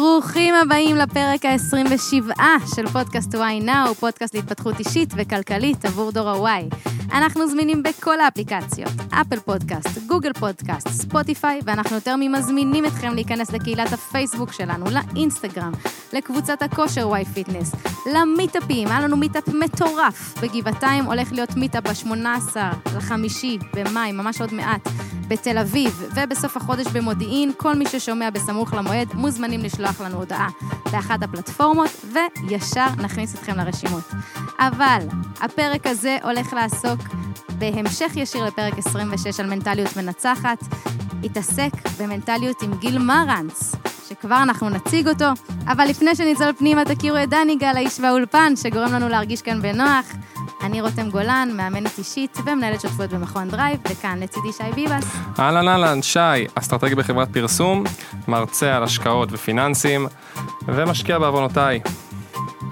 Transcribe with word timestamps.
ברוכים 0.00 0.54
הבאים 0.54 0.96
לפרק 0.96 1.44
ה-27 1.44 2.40
של 2.76 2.86
פודקאסט 2.86 3.34
וואי 3.34 3.60
נאו, 3.60 3.94
פודקאסט 3.94 4.34
להתפתחות 4.34 4.78
אישית 4.78 5.14
וכלכלית 5.16 5.84
עבור 5.84 6.12
דור 6.12 6.30
ה 6.30 6.43
Y. 6.43 6.68
אנחנו 7.14 7.48
זמינים 7.48 7.82
בכל 7.82 8.20
האפליקציות, 8.20 8.92
Apple 9.10 9.40
Podcast, 9.40 9.98
Google 10.06 10.32
Podcast, 10.32 10.88
Spotify, 10.88 11.60
ואנחנו 11.64 11.94
יותר 11.94 12.14
ממזמינים 12.18 12.86
אתכם 12.86 13.14
להיכנס 13.14 13.52
לקהילת 13.52 13.92
הפייסבוק 13.92 14.52
שלנו, 14.52 14.84
לאינסטגרם, 14.90 15.72
לקבוצת 16.12 16.62
הכושר 16.62 17.08
Y 17.08 17.24
Fitness, 17.24 17.72
למיטאפים, 18.14 18.88
היה 18.88 19.00
לנו 19.00 19.16
מיטאפ 19.16 19.48
מטורף 19.48 20.34
בגבעתיים, 20.42 21.04
הולך 21.04 21.32
להיות 21.32 21.56
מיטאפ 21.56 21.84
ב-18 21.84 22.56
לחמישי 22.96 23.58
במאי, 23.74 24.12
ממש 24.12 24.40
עוד 24.40 24.54
מעט, 24.54 24.88
בתל 25.28 25.58
אביב, 25.58 26.02
ובסוף 26.14 26.56
החודש 26.56 26.86
במודיעין, 26.86 27.52
כל 27.56 27.74
מי 27.74 27.86
ששומע 27.86 28.30
בסמוך 28.30 28.74
למועד, 28.74 29.08
מוזמנים 29.14 29.60
לשלוח 29.60 30.00
לנו 30.00 30.16
הודעה 30.16 30.48
באחת 30.92 31.22
הפלטפורמות, 31.22 31.90
וישר 32.12 32.86
נכניס 33.02 33.34
אתכם 33.34 33.56
לרשימות. 33.56 34.04
אבל 34.58 35.06
הפרק 35.40 35.86
הזה 35.86 36.16
הולך 36.22 36.52
לעסוק 36.52 37.00
בהמשך 37.58 38.12
ישיר 38.16 38.44
לפרק 38.44 38.78
26 38.78 39.40
על 39.40 39.46
מנטליות 39.46 39.96
מנצחת, 39.96 40.58
התעסק 41.24 41.70
במנטליות 42.00 42.62
עם 42.62 42.74
גיל 42.78 42.98
מרנץ, 42.98 43.74
שכבר 44.08 44.42
אנחנו 44.42 44.68
נציג 44.68 45.08
אותו, 45.08 45.24
אבל 45.66 45.84
לפני 45.84 46.14
שנצלול 46.14 46.52
פנימה 46.52 46.84
תכירו 46.84 47.16
את 47.22 47.28
דני 47.28 47.56
גל, 47.56 47.72
האיש 47.76 48.00
והאולפן, 48.00 48.52
שגורם 48.56 48.92
לנו 48.92 49.08
להרגיש 49.08 49.42
כאן 49.42 49.62
בנוח. 49.62 50.06
אני 50.62 50.80
רותם 50.80 51.10
גולן, 51.10 51.48
מאמנת 51.56 51.98
אישית 51.98 52.38
ומנהלת 52.46 52.80
שותפות 52.80 53.10
במכון 53.10 53.48
Drive, 53.48 53.80
וכאן 53.90 54.18
לצידי 54.20 54.52
שי 54.52 54.72
ביבס. 54.74 55.16
אהלן 55.38 55.68
אהלן, 55.68 56.02
שי, 56.02 56.46
אסטרטגי 56.54 56.94
בחברת 56.94 57.28
פרסום, 57.32 57.84
מרצה 58.28 58.76
על 58.76 58.82
השקעות 58.82 59.28
ופיננסים, 59.32 60.06
ומשקיע 60.66 61.18
בעוונותיי. 61.18 61.80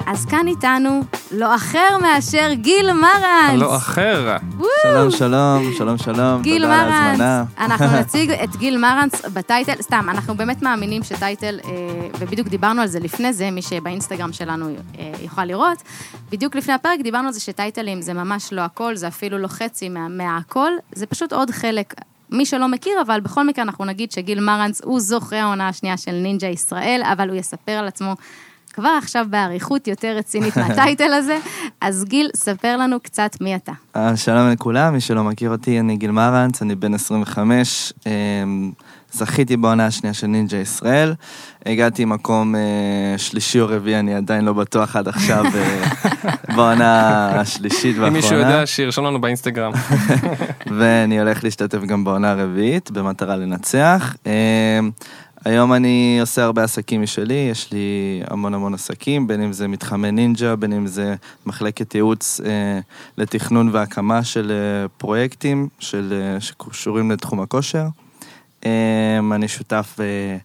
אז 0.06 0.26
כאן 0.26 0.48
איתנו 0.48 1.00
לא 1.30 1.54
אחר 1.54 1.98
מאשר 2.02 2.52
גיל 2.52 2.92
מרנץ. 2.92 3.60
לא 3.60 3.76
אחר. 3.76 4.36
שלום, 4.82 5.10
שלום, 5.10 5.72
שלום, 5.78 5.98
שלום, 5.98 6.42
גיל 6.42 6.62
תודה 6.62 6.74
על 6.80 6.88
מרנץ. 6.88 7.00
ההזמנה. 7.20 7.44
אנחנו 7.58 7.86
נציג 8.00 8.30
את 8.30 8.56
גיל 8.56 8.78
מרנץ 8.78 9.24
ב 9.32 9.39
title, 9.39 9.82
סתם, 9.82 10.06
אנחנו 10.10 10.34
באמת 10.34 10.62
מאמינים 10.62 11.02
ש 11.02 11.16
title, 11.16 11.58
אה, 11.64 11.70
ובדיוק 12.18 12.48
דיברנו 12.48 12.82
על 12.82 12.88
זה 12.88 13.00
לפני 13.00 13.32
זה, 13.32 13.50
מי 13.50 13.62
שבאינסטגרם 13.62 14.32
שלנו 14.32 14.68
אה, 14.98 15.12
יוכל 15.22 15.44
לראות, 15.44 15.82
בדיוק 16.30 16.56
לפני 16.56 16.74
הפרק 16.74 17.00
דיברנו 17.02 17.26
על 17.26 17.32
זה 17.32 17.40
שטייטלים 17.40 18.02
זה 18.02 18.12
ממש 18.14 18.52
לא 18.52 18.60
הכל, 18.60 18.96
זה 18.96 19.08
אפילו 19.08 19.38
לא 19.38 19.48
חצי 19.48 19.88
מה- 19.88 20.08
מהכל, 20.08 20.70
זה 20.94 21.06
פשוט 21.06 21.32
עוד 21.32 21.50
חלק. 21.50 21.94
מי 22.30 22.46
שלא 22.46 22.68
מכיר, 22.68 22.92
אבל 23.06 23.20
בכל 23.20 23.46
מקרה 23.46 23.64
אנחנו 23.64 23.84
נגיד 23.84 24.12
שגיל 24.12 24.40
מרנס 24.40 24.80
הוא 24.84 25.00
זוכה 25.00 25.36
העונה 25.40 25.68
השנייה 25.68 25.96
של 25.96 26.12
נינג'ה 26.12 26.46
ישראל, 26.46 27.02
אבל 27.12 27.28
הוא 27.28 27.36
יספר 27.36 27.72
על 27.72 27.86
עצמו 27.88 28.16
כבר 28.72 28.94
עכשיו 28.98 29.26
באריכות 29.30 29.88
יותר 29.88 30.16
רצינית 30.16 30.56
מהטייטל 30.56 31.12
הזה. 31.12 31.38
אז 31.80 32.04
גיל, 32.04 32.30
ספר 32.36 32.76
לנו 32.76 33.00
קצת 33.00 33.36
מי 33.40 33.56
אתה. 33.56 33.72
אה, 33.96 34.16
שלום 34.16 34.50
לכולם, 34.50 34.92
מי 34.92 35.00
שלא 35.00 35.24
מכיר 35.24 35.50
אותי, 35.50 35.80
אני 35.80 35.96
גיל 35.96 36.10
מרנץ, 36.10 36.62
אני 36.62 36.74
בן 36.74 36.94
25, 36.94 37.92
אה, 38.06 38.12
זכיתי 39.12 39.56
בעונה 39.56 39.86
השנייה 39.86 40.14
של 40.14 40.26
נינג'ה 40.26 40.56
ישראל, 40.56 41.14
הגעתי 41.66 42.04
מקום 42.04 42.54
אה, 42.54 42.60
שלישי 43.16 43.60
או 43.60 43.66
רביעי, 43.68 43.98
אני 43.98 44.14
עדיין 44.14 44.44
לא 44.44 44.52
בטוח 44.52 44.96
עד 44.96 45.08
עכשיו 45.08 45.44
בעונה 46.56 47.28
השלישית 47.40 47.96
אם 47.96 48.12
מישהו 48.12 48.30
והאחרונה, 48.30 48.54
יודע, 48.54 48.66
שירשום 48.66 49.04
לנו 49.04 49.20
באינסטגרם. 49.20 49.72
ואני 50.78 51.20
הולך 51.20 51.44
להשתתף 51.44 51.78
גם 51.78 52.04
בעונה 52.04 52.30
הרביעית 52.30 52.90
במטרה 52.90 53.36
לנצח. 53.36 54.16
היום 55.44 55.72
אני 55.72 56.18
עושה 56.20 56.44
הרבה 56.44 56.64
עסקים 56.64 57.02
משלי, 57.02 57.48
יש 57.50 57.72
לי 57.72 57.78
המון 58.30 58.54
המון 58.54 58.74
עסקים, 58.74 59.26
בין 59.26 59.42
אם 59.42 59.52
זה 59.52 59.68
מתחמי 59.68 60.10
נינג'ה, 60.10 60.56
בין 60.56 60.72
אם 60.72 60.86
זה 60.86 61.14
מחלקת 61.46 61.94
ייעוץ 61.94 62.40
אה, 62.44 62.78
לתכנון 63.18 63.68
והקמה 63.72 64.24
של 64.24 64.52
אה, 64.52 64.88
פרויקטים 64.88 65.68
של, 65.78 66.12
אה, 66.34 66.40
שקשורים 66.40 67.10
לתחום 67.10 67.40
הכושר. 67.40 67.86
אה, 68.66 68.70
אני 69.32 69.48
שותף 69.48 69.96
אה, 70.00 70.36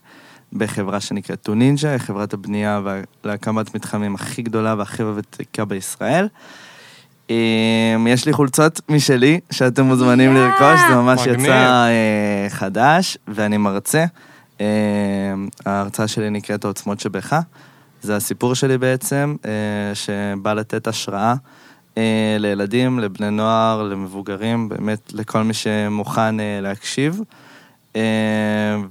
בחברה 0.53 0.99
שנקראת 0.99 1.41
טו 1.41 1.55
נינג'ה, 1.55 1.99
חברת 1.99 2.33
הבנייה 2.33 2.81
וה- 2.83 3.01
להקמת 3.23 3.75
מתחמים 3.75 4.15
הכי 4.15 4.41
גדולה 4.41 4.75
והכי 4.77 5.03
ותיקה 5.03 5.65
בישראל. 5.65 6.27
אה, 7.29 7.35
יש 8.07 8.25
לי 8.25 8.33
חולצות 8.33 8.81
משלי 8.89 9.39
שאתם 9.51 9.83
מוזמנים 9.85 10.35
יא! 10.35 10.39
לרכוש, 10.39 10.79
זה 10.89 10.95
ממש 10.95 11.21
מגניב. 11.21 11.39
יצא 11.45 11.87
אה, 11.87 12.49
חדש, 12.49 13.17
ואני 13.27 13.57
מרצה. 13.57 14.05
אה, 14.61 14.65
ההרצאה 15.65 16.07
שלי 16.07 16.29
נקראת 16.29 16.65
העוצמות 16.65 16.99
שבך. 16.99 17.41
זה 18.01 18.15
הסיפור 18.15 18.55
שלי 18.55 18.77
בעצם, 18.77 19.35
אה, 19.45 19.95
שבא 19.95 20.53
לתת 20.53 20.87
השראה 20.87 21.33
אה, 21.97 22.37
לילדים, 22.39 22.99
לבני 22.99 23.31
נוער, 23.31 23.83
למבוגרים, 23.83 24.69
באמת 24.69 25.13
לכל 25.13 25.43
מי 25.43 25.53
שמוכן 25.53 26.39
אה, 26.39 26.59
להקשיב. 26.61 27.21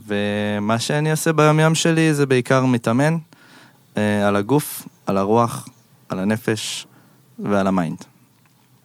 ומה 0.06 0.78
שאני 0.78 1.10
עושה 1.10 1.32
ביום-יום 1.32 1.74
שלי 1.74 2.14
זה 2.14 2.26
בעיקר 2.26 2.64
מתאמן 2.64 3.16
על 3.96 4.36
הגוף, 4.36 4.88
על 5.06 5.16
הרוח, 5.16 5.68
על 6.08 6.18
הנפש 6.18 6.86
ועל 7.38 7.66
ה 7.66 7.73
mind. 7.73 8.04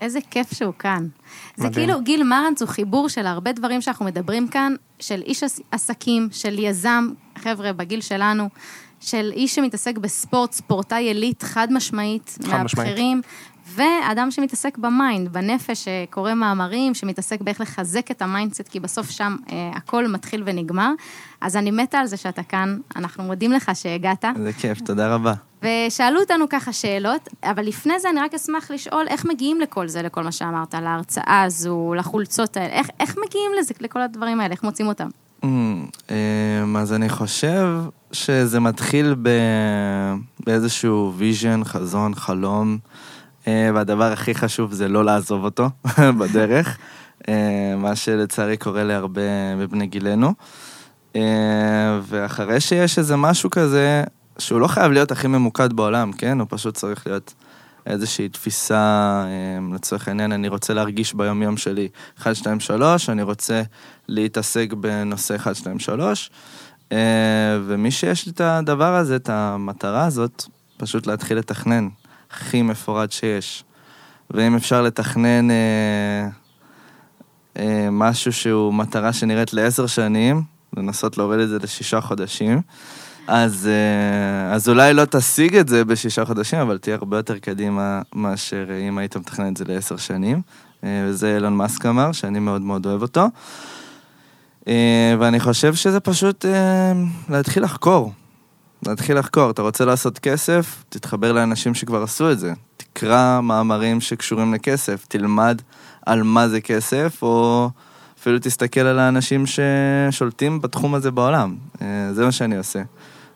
איזה 0.01 0.19
כיף 0.31 0.53
שהוא 0.53 0.73
כאן. 0.79 1.07
זה 1.55 1.67
מדהים. 1.67 1.87
כאילו, 1.87 2.01
גיל 2.01 2.23
מרנץ 2.23 2.61
הוא 2.61 2.69
חיבור 2.69 3.09
של 3.09 3.25
הרבה 3.27 3.51
דברים 3.51 3.81
שאנחנו 3.81 4.05
מדברים 4.05 4.47
כאן, 4.47 4.73
של 4.99 5.21
איש 5.25 5.43
עס- 5.43 5.59
עסקים, 5.71 6.27
של 6.31 6.59
יזם, 6.59 7.07
חבר'ה, 7.37 7.73
בגיל 7.73 8.01
שלנו, 8.01 8.49
של 8.99 9.31
איש 9.35 9.55
שמתעסק 9.55 9.97
בספורט, 9.97 10.51
ספורטאי 10.51 11.03
עילית, 11.03 11.43
חד 11.43 11.67
משמעית, 11.73 12.37
חד 12.51 12.63
משמעית. 12.63 12.95
ואדם 13.67 14.31
שמתעסק 14.31 14.77
ב 14.77 14.86
mind, 14.86 15.33
בנפש, 15.33 15.87
שקורא 15.87 16.33
מאמרים, 16.33 16.93
שמתעסק 16.93 17.41
באיך 17.41 17.61
לחזק 17.61 18.11
את 18.11 18.21
ה 18.21 18.26
mindset, 18.26 18.67
כי 18.67 18.79
בסוף 18.79 19.09
שם 19.09 19.35
אה, 19.51 19.71
הכל 19.75 20.07
מתחיל 20.07 20.43
ונגמר. 20.45 20.91
אז 21.41 21.55
אני 21.55 21.71
מתה 21.71 21.99
על 21.99 22.07
זה 22.07 22.17
שאתה 22.17 22.43
כאן, 22.43 22.77
אנחנו 22.95 23.23
מודים 23.23 23.51
לך 23.51 23.71
שהגעת. 23.73 24.25
זה 24.43 24.53
כיף, 24.53 24.79
תודה 24.81 25.15
רבה. 25.15 25.33
ושאלו 25.63 26.19
אותנו 26.19 26.45
ככה 26.49 26.73
שאלות, 26.73 27.29
אבל 27.43 27.63
לפני 27.65 27.99
זה 27.99 28.09
אני 28.09 28.19
רק 28.19 28.33
אשמח 28.33 28.71
לשאול 28.71 29.07
איך 29.07 29.25
מגיעים 29.25 29.61
לכל 29.61 29.87
זה, 29.87 30.01
לכל 30.01 30.23
מה 30.23 30.31
שאמרת, 30.31 30.73
להרצאה 30.75 31.43
הזו, 31.43 31.93
לחולצות 31.97 32.57
האלה, 32.57 32.73
איך, 32.73 32.87
איך 32.99 33.15
מגיעים 33.25 33.51
לזה, 33.59 33.73
לכל 33.79 34.01
הדברים 34.01 34.39
האלה, 34.39 34.51
איך 34.51 34.63
מוצאים 34.63 34.87
אותם? 34.87 35.09
אממ, 35.43 35.45
אמ, 36.09 36.77
אז 36.77 36.93
אני 36.93 37.09
חושב 37.09 37.67
שזה 38.11 38.59
מתחיל 38.59 39.15
ב... 39.21 39.29
באיזשהו 40.45 41.13
vision, 41.17 41.63
חזון, 41.63 42.15
חלום, 42.15 42.77
אה, 42.77 43.10
והדבר 43.47 44.11
הכי 44.11 44.35
חשוב 44.35 44.73
זה 44.73 44.87
לא 44.87 45.05
לעזוב 45.05 45.43
אותו 45.43 45.69
בדרך, 46.19 46.77
אה, 47.27 47.75
מה 47.77 47.95
שלצערי 47.95 48.57
קורה 48.57 48.83
להרבה 48.83 49.55
מבני 49.57 49.87
גילנו. 49.87 50.33
אה, 51.15 51.99
ואחרי 52.03 52.59
שיש 52.59 52.99
איזה 52.99 53.15
משהו 53.15 53.49
כזה, 53.49 54.03
שהוא 54.37 54.59
לא 54.59 54.67
חייב 54.67 54.91
להיות 54.91 55.11
הכי 55.11 55.27
ממוקד 55.27 55.73
בעולם, 55.73 56.11
כן? 56.11 56.39
הוא 56.39 56.47
פשוט 56.49 56.75
צריך 56.75 57.07
להיות 57.07 57.33
איזושהי 57.85 58.29
תפיסה, 58.29 59.23
אה, 59.25 59.75
לצורך 59.75 60.07
העניין, 60.07 60.31
אני 60.31 60.47
רוצה 60.47 60.73
להרגיש 60.73 61.13
ביום-יום 61.13 61.57
שלי 61.57 61.87
1, 62.19 62.35
2, 62.35 62.59
3, 62.59 63.09
אני 63.09 63.21
רוצה 63.21 63.61
להתעסק 64.07 64.73
בנושא 64.73 65.35
1, 65.35 65.55
2, 65.55 65.79
3, 65.79 66.31
אה, 66.91 66.97
ומי 67.65 67.91
שיש 67.91 68.25
לי 68.25 68.31
את 68.31 68.41
הדבר 68.41 68.95
הזה, 68.95 69.15
את 69.15 69.29
המטרה 69.29 70.05
הזאת, 70.05 70.43
פשוט 70.77 71.07
להתחיל 71.07 71.37
לתכנן, 71.37 71.87
הכי 72.33 72.61
מפורט 72.61 73.11
שיש. 73.11 73.63
ואם 74.31 74.55
אפשר 74.55 74.81
לתכנן 74.81 75.51
אה, 75.51 76.27
אה, 77.57 77.89
משהו 77.91 78.33
שהוא 78.33 78.73
מטרה 78.73 79.13
שנראית 79.13 79.53
לעשר 79.53 79.87
שנים, 79.87 80.43
לנסות 80.77 81.17
להוריד 81.17 81.39
את 81.39 81.49
זה 81.49 81.57
לשישה 81.63 82.01
חודשים, 82.01 82.61
אז, 83.27 83.69
אה, 83.71 84.53
אז 84.53 84.69
אולי 84.69 84.93
לא 84.93 85.05
תשיג 85.05 85.55
את 85.55 85.67
זה 85.67 85.85
בשישה 85.85 86.25
חודשים, 86.25 86.59
אבל 86.59 86.77
תהיה 86.77 86.95
הרבה 86.95 87.17
יותר 87.17 87.37
קדימה 87.37 88.01
מאשר 88.15 88.65
אה, 88.69 88.77
אם 88.77 88.97
היית 88.97 89.17
מתכנן 89.17 89.51
את 89.51 89.57
זה 89.57 89.65
לעשר 89.67 89.97
שנים. 89.97 90.41
אה, 90.83 91.05
וזה 91.07 91.35
אילון 91.35 91.57
מאסק 91.57 91.85
אמר, 91.85 92.11
שאני 92.11 92.39
מאוד 92.39 92.61
מאוד 92.61 92.85
אוהב 92.85 93.01
אותו. 93.01 93.25
אה, 94.67 95.15
ואני 95.19 95.39
חושב 95.39 95.75
שזה 95.75 95.99
פשוט 95.99 96.45
אה, 96.45 96.93
להתחיל 97.29 97.63
לחקור. 97.63 98.13
להתחיל 98.87 99.19
לחקור. 99.19 99.49
אתה 99.49 99.61
רוצה 99.61 99.85
לעשות 99.85 100.19
כסף, 100.19 100.83
תתחבר 100.89 101.31
לאנשים 101.31 101.73
שכבר 101.73 102.03
עשו 102.03 102.31
את 102.31 102.39
זה. 102.39 102.53
תקרא 102.77 103.41
מאמרים 103.41 104.01
שקשורים 104.01 104.53
לכסף, 104.53 105.05
תלמד 105.05 105.61
על 106.05 106.23
מה 106.23 106.47
זה 106.47 106.61
כסף, 106.61 107.19
או 107.21 107.69
אפילו 108.19 108.39
תסתכל 108.41 108.79
על 108.79 108.99
האנשים 108.99 109.43
ששולטים 109.45 110.61
בתחום 110.61 110.95
הזה 110.95 111.11
בעולם. 111.11 111.55
אה, 111.81 112.13
זה 112.13 112.25
מה 112.25 112.31
שאני 112.31 112.57
עושה. 112.57 112.81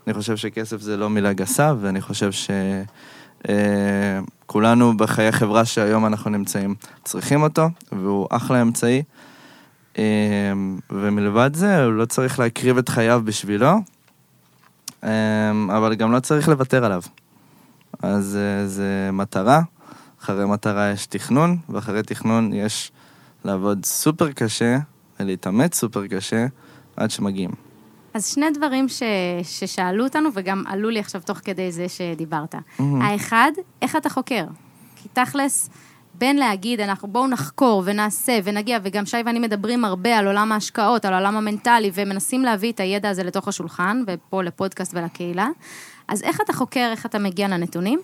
אני 0.08 0.14
חושב 0.14 0.38
שכסף 0.38 0.82
זה 0.82 0.98
לא 0.98 1.10
מילה 1.10 1.34
גסה, 1.34 1.74
ואני 1.82 2.02
חושב 2.02 2.30
שכולנו 3.46 4.98
בחיי 4.98 5.32
חברה 5.32 5.66
שהיום 5.66 6.06
אנחנו 6.06 6.32
נמצאים 6.32 6.76
צריכים 7.04 7.42
אותו, 7.42 7.70
והוא 7.92 8.28
אחלה 8.32 8.62
אמצעי. 8.62 9.04
אה, 9.98 10.04
ומלבד 10.92 11.50
זה, 11.54 11.84
הוא 11.84 11.94
לא 11.94 12.06
צריך 12.06 12.40
להקריב 12.40 12.78
את 12.78 12.90
חייו 12.90 13.22
בשבילו. 13.26 13.95
אמ, 15.06 15.72
אבל 15.72 15.96
גם 15.96 16.12
לא 16.12 16.20
צריך 16.20 16.50
לוותר 16.50 16.86
עליו. 16.86 17.02
אז 18.02 18.38
אה, 18.38 18.68
זה 18.68 19.10
מטרה, 19.14 19.62
אחרי 20.22 20.46
מטרה 20.46 20.90
יש 20.90 21.06
תכנון, 21.06 21.58
ואחרי 21.70 22.04
תכנון 22.04 22.54
יש 22.54 22.92
לעבוד 23.46 23.86
סופר 23.86 24.32
קשה 24.32 24.78
ולהתאמץ 25.20 25.76
סופר 25.76 26.08
קשה 26.08 26.46
עד 26.98 27.12
שמגיעים. 27.12 27.52
אז 28.14 28.28
שני 28.28 28.46
דברים 28.54 28.90
ש... 28.90 29.04
ששאלו 29.44 30.04
אותנו, 30.04 30.30
וגם 30.34 30.64
עלו 30.68 30.90
לי 30.90 31.00
עכשיו 31.00 31.22
תוך 31.26 31.38
כדי 31.44 31.72
זה 31.72 31.90
שדיברת. 31.90 32.56
מהמם. 32.80 33.02
האחד, 33.02 33.52
איך 33.82 33.96
אתה 33.96 34.10
חוקר? 34.10 34.46
כי 34.96 35.10
תכלס, 35.14 35.70
בין 36.18 36.36
להגיד, 36.36 36.80
אנחנו 36.80 37.08
בואו 37.08 37.28
נחקור 37.28 37.84
ונעשה 37.86 38.40
ונגיע, 38.44 38.80
וגם 38.84 39.06
שי 39.06 39.18
ואני 39.26 39.40
מדברים 39.40 39.86
הרבה 39.86 40.18
על 40.18 40.28
עולם 40.28 40.52
ההשקעות, 40.52 41.06
על 41.06 41.14
העולם 41.14 41.38
המנטלי, 41.38 41.92
ומנסים 41.94 42.44
להביא 42.44 42.72
את 42.72 42.80
הידע 42.80 43.10
הזה 43.10 43.24
לתוך 43.24 43.48
השולחן, 43.48 44.04
ופה 44.08 44.44
לפודקאסט 44.44 44.94
ולקהילה. 44.94 45.48
אז 46.08 46.24
איך 46.24 46.42
אתה 46.42 46.54
חוקר, 46.54 46.88
איך 46.92 47.06
אתה 47.06 47.20
מגיע 47.20 47.48
לנתונים? 47.48 48.00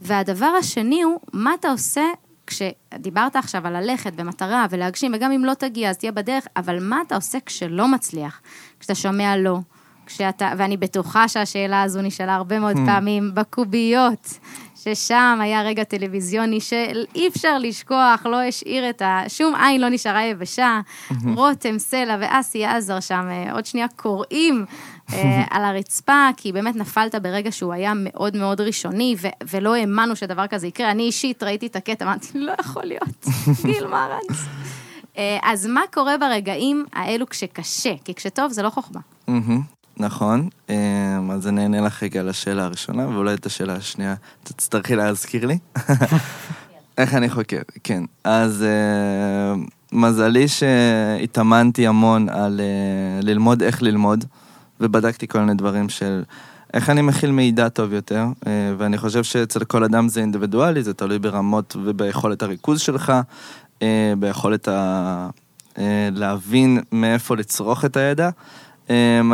והדבר 0.00 0.52
השני 0.58 1.02
הוא, 1.02 1.20
מה 1.32 1.54
אתה 1.54 1.70
עושה 1.70 2.02
כשדיברת 2.46 3.36
עכשיו 3.36 3.66
על 3.66 3.80
ללכת 3.80 4.12
במטרה 4.12 4.66
ולהגשים, 4.70 5.12
וגם 5.14 5.32
אם 5.32 5.44
לא 5.44 5.54
תגיע, 5.54 5.90
אז 5.90 5.98
תהיה 5.98 6.12
בדרך, 6.12 6.46
אבל 6.56 6.78
מה 6.80 7.02
אתה 7.06 7.14
עושה 7.14 7.38
כשלא 7.46 7.88
מצליח? 7.88 8.40
כשאתה 8.80 8.94
שומע 8.94 9.36
לא, 9.36 9.58
כשאתה, 10.06 10.52
ואני 10.58 10.76
בטוחה 10.76 11.28
שהשאלה 11.28 11.82
הזו 11.82 12.02
נשאלה 12.02 12.34
הרבה 12.34 12.58
מאוד 12.58 12.76
פעמים 12.86 13.30
בקוביות, 13.34 14.38
ששם 14.84 15.38
היה 15.42 15.62
רגע 15.62 15.84
טלוויזיוני 15.84 16.60
שאי 16.60 17.28
אפשר 17.28 17.58
לשכוח, 17.58 18.26
לא 18.26 18.42
השאיר 18.42 18.90
את 18.90 19.02
ה... 19.02 19.22
שום 19.28 19.54
עין 19.54 19.80
לא 19.80 19.88
נשארה 19.88 20.24
יבשה. 20.24 20.80
רותם, 21.36 21.78
סלע 21.78 22.16
ואסי 22.20 22.64
עזר 22.64 23.00
שם, 23.00 23.28
אה, 23.30 23.52
עוד 23.52 23.66
שנייה 23.66 23.86
קוראים 23.96 24.64
אה, 25.12 25.44
על 25.50 25.64
הרצפה, 25.64 26.28
כי 26.36 26.52
באמת 26.52 26.76
נפלת 26.76 27.14
ברגע 27.14 27.52
שהוא 27.52 27.72
היה 27.72 27.92
מאוד 27.96 28.36
מאוד 28.36 28.60
ראשוני, 28.60 29.16
ו- 29.20 29.28
ולא 29.50 29.74
האמנו 29.74 30.16
שדבר 30.16 30.46
כזה 30.46 30.66
יקרה. 30.66 30.90
אני 30.90 31.02
אישית 31.02 31.42
ראיתי 31.42 31.66
את 31.66 31.76
הקטע, 31.76 32.04
אמרתי, 32.04 32.28
לא 32.34 32.52
יכול 32.60 32.84
להיות, 32.84 33.26
גיל 33.66 33.86
מרנס. 33.86 34.44
אה, 35.18 35.38
אז 35.42 35.66
מה 35.66 35.82
קורה 35.92 36.18
ברגעים 36.18 36.84
האלו 36.92 37.26
כשקשה? 37.28 37.92
כי 38.04 38.14
כשטוב 38.14 38.52
זה 38.52 38.62
לא 38.62 38.70
חוכמה. 38.70 39.00
נכון, 39.98 40.48
אמ, 40.68 41.30
אז 41.30 41.48
אני 41.48 41.62
אענה 41.62 41.80
לך 41.80 42.02
רגע 42.02 42.22
לשאלה 42.22 42.64
הראשונה, 42.64 43.08
ואולי 43.08 43.34
את 43.34 43.46
השאלה 43.46 43.74
השנייה 43.74 44.14
תצטרכי 44.44 44.96
להזכיר 44.96 45.46
לי. 45.46 45.58
איך 46.98 47.14
אני 47.14 47.30
חוקר, 47.30 47.60
כן. 47.84 48.04
אז 48.24 48.62
אה, 48.62 49.62
מזלי 49.92 50.48
שהתאמנתי 50.48 51.86
המון 51.86 52.28
על 52.28 52.60
אה, 52.60 53.22
ללמוד 53.22 53.62
איך 53.62 53.82
ללמוד, 53.82 54.24
ובדקתי 54.80 55.28
כל 55.28 55.40
מיני 55.40 55.54
דברים 55.54 55.88
של 55.88 56.22
איך 56.74 56.90
אני 56.90 57.02
מכיל 57.02 57.30
מידע 57.30 57.68
טוב 57.68 57.92
יותר, 57.92 58.26
אה, 58.46 58.52
ואני 58.78 58.98
חושב 58.98 59.24
שאצל 59.24 59.64
כל 59.64 59.84
אדם 59.84 60.08
זה 60.08 60.20
אינדיבידואלי, 60.20 60.82
זה 60.82 60.94
תלוי 60.94 61.18
ברמות 61.18 61.76
וביכולת 61.84 62.42
הריכוז 62.42 62.80
שלך, 62.80 63.12
אה, 63.82 64.12
ביכולת 64.18 64.68
ה... 64.68 65.28
אה, 65.78 66.08
להבין 66.12 66.80
מאיפה 66.92 67.36
לצרוך 67.36 67.84
את 67.84 67.96
הידע. 67.96 68.26
אמ, 68.26 68.32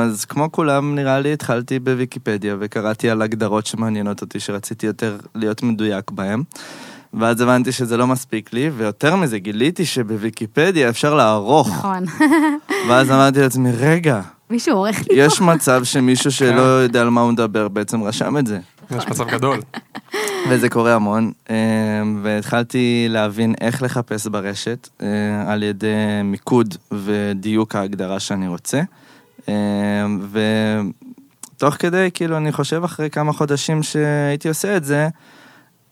אז 0.01 0.25
כמו 0.29 0.53
כולם, 0.53 0.95
נראה 0.95 1.21
לי, 1.21 1.33
התחלתי 1.33 1.79
בוויקיפדיה 1.79 2.57
וקראתי 2.61 3.11
על 3.11 3.23
הגדרות 3.23 3.67
שמעניינות 3.67 4.21
אותי, 4.21 4.41
שרציתי 4.41 4.87
יותר 4.87 5.17
להיות 5.35 5.63
מדויק 5.63 6.11
בהן. 6.11 6.43
ואז 7.15 7.41
הבנתי 7.41 7.73
שזה 7.73 7.97
לא 7.97 8.07
מספיק 8.07 8.53
לי, 8.53 8.71
ויותר 8.77 9.17
מזה, 9.17 9.39
גיליתי 9.39 9.87
שבוויקיפדיה 9.87 10.89
אפשר 10.89 11.15
לערוך. 11.15 11.69
נכון. 11.69 12.05
ואז 12.89 13.11
אמרתי 13.11 13.41
לעצמי, 13.41 13.71
רגע, 13.73 14.21
מישהו 14.51 14.77
עורך 14.77 14.99
לי 15.11 15.17
יש 15.17 15.41
מצב 15.41 15.85
שמישהו 15.85 16.31
שלא 16.39 16.61
יודע 16.61 17.01
על 17.01 17.11
מה 17.11 17.21
הוא 17.21 17.33
מדבר 17.33 17.69
בעצם 17.69 18.03
רשם 18.03 18.39
את 18.39 18.47
זה. 18.47 18.59
יש 18.97 19.09
מצב 19.09 19.29
גדול. 19.29 19.61
וזה 20.51 20.69
קורה 20.69 20.95
המון, 20.95 21.33
אה, 21.51 21.57
והתחלתי 22.23 23.07
להבין 23.09 23.55
איך 23.61 23.83
לחפש 23.83 24.27
ברשת 24.27 24.89
אה, 25.03 25.07
על 25.47 25.63
ידי 25.63 25.95
מיקוד 26.25 26.75
ודיוק 26.93 27.77
ההגדרה 27.77 28.21
שאני 28.21 28.49
רוצה. 28.49 28.81
אה, 29.51 30.07
ותוך 31.57 31.75
כדי, 31.75 32.11
כאילו, 32.15 32.37
אני 32.37 32.53
חושב 32.53 32.85
אחרי 32.85 33.11
כמה 33.11 33.33
חודשים 33.33 33.83
שהייתי 33.83 34.49
עושה 34.49 34.77
את 34.77 34.85
זה, 34.85 35.09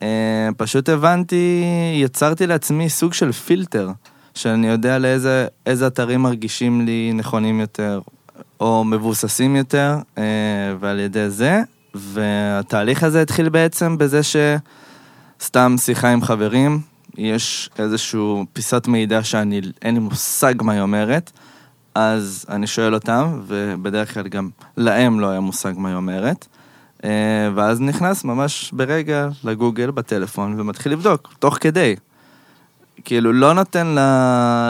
אה, 0.01 0.49
פשוט 0.57 0.89
הבנתי, 0.89 1.63
יצרתי 1.95 2.47
לעצמי 2.47 2.89
סוג 2.89 3.13
של 3.13 3.31
פילטר, 3.31 3.91
שאני 4.33 4.67
יודע 4.67 4.97
לאיזה 4.97 5.47
איזה 5.65 5.87
אתרים 5.87 6.21
מרגישים 6.21 6.85
לי 6.85 7.11
נכונים 7.13 7.59
יותר, 7.59 8.01
או 8.59 8.83
מבוססים 8.83 9.55
יותר, 9.55 9.95
אה, 10.17 10.23
ועל 10.79 10.99
ידי 10.99 11.29
זה, 11.29 11.61
והתהליך 11.95 13.03
הזה 13.03 13.21
התחיל 13.21 13.49
בעצם 13.49 13.97
בזה 13.97 14.21
שסתם 15.39 15.75
שיחה 15.77 16.09
עם 16.09 16.21
חברים, 16.21 16.81
יש 17.17 17.69
איזשהו 17.79 18.45
פיסת 18.53 18.87
מידע 18.87 19.23
שאני, 19.23 19.61
אין 19.81 19.93
לי 19.93 19.99
מושג 19.99 20.53
מה 20.61 20.73
היא 20.73 20.81
אומרת, 20.81 21.31
אז 21.95 22.45
אני 22.49 22.67
שואל 22.67 22.93
אותם, 22.93 23.41
ובדרך 23.47 24.13
כלל 24.13 24.27
גם 24.27 24.49
להם 24.77 25.19
לא 25.19 25.29
היה 25.29 25.39
מושג 25.39 25.73
מה 25.77 25.89
היא 25.89 25.95
אומרת. 25.95 26.47
אה, 27.03 27.49
ואז 27.55 27.81
נכנס 27.81 28.23
ממש 28.23 28.71
ברגע 28.73 29.29
לגוגל 29.43 29.91
בטלפון 29.91 30.59
ומתחיל 30.59 30.91
לבדוק, 30.91 31.33
תוך 31.39 31.57
כדי. 31.61 31.95
כאילו, 33.05 33.33
לא 33.33 33.53
נותן 33.53 33.87
ל... 33.87 33.99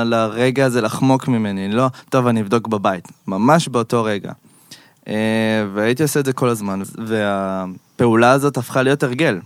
לרגע 0.05 0.65
הזה 0.65 0.81
לחמוק 0.81 1.27
ממני, 1.27 1.71
לא, 1.71 1.87
טוב, 2.09 2.27
אני 2.27 2.41
אבדוק 2.41 2.67
בבית. 2.67 3.07
ממש 3.27 3.67
באותו 3.67 4.03
רגע. 4.03 4.31
אה, 5.07 5.65
והייתי 5.73 6.03
עושה 6.03 6.19
את 6.19 6.25
זה 6.25 6.33
כל 6.33 6.49
הזמן, 6.49 6.81
והפעולה 7.05 8.31
הזאת 8.31 8.57
הפכה 8.57 8.81
להיות 8.81 9.03
הרגל. 9.03 9.39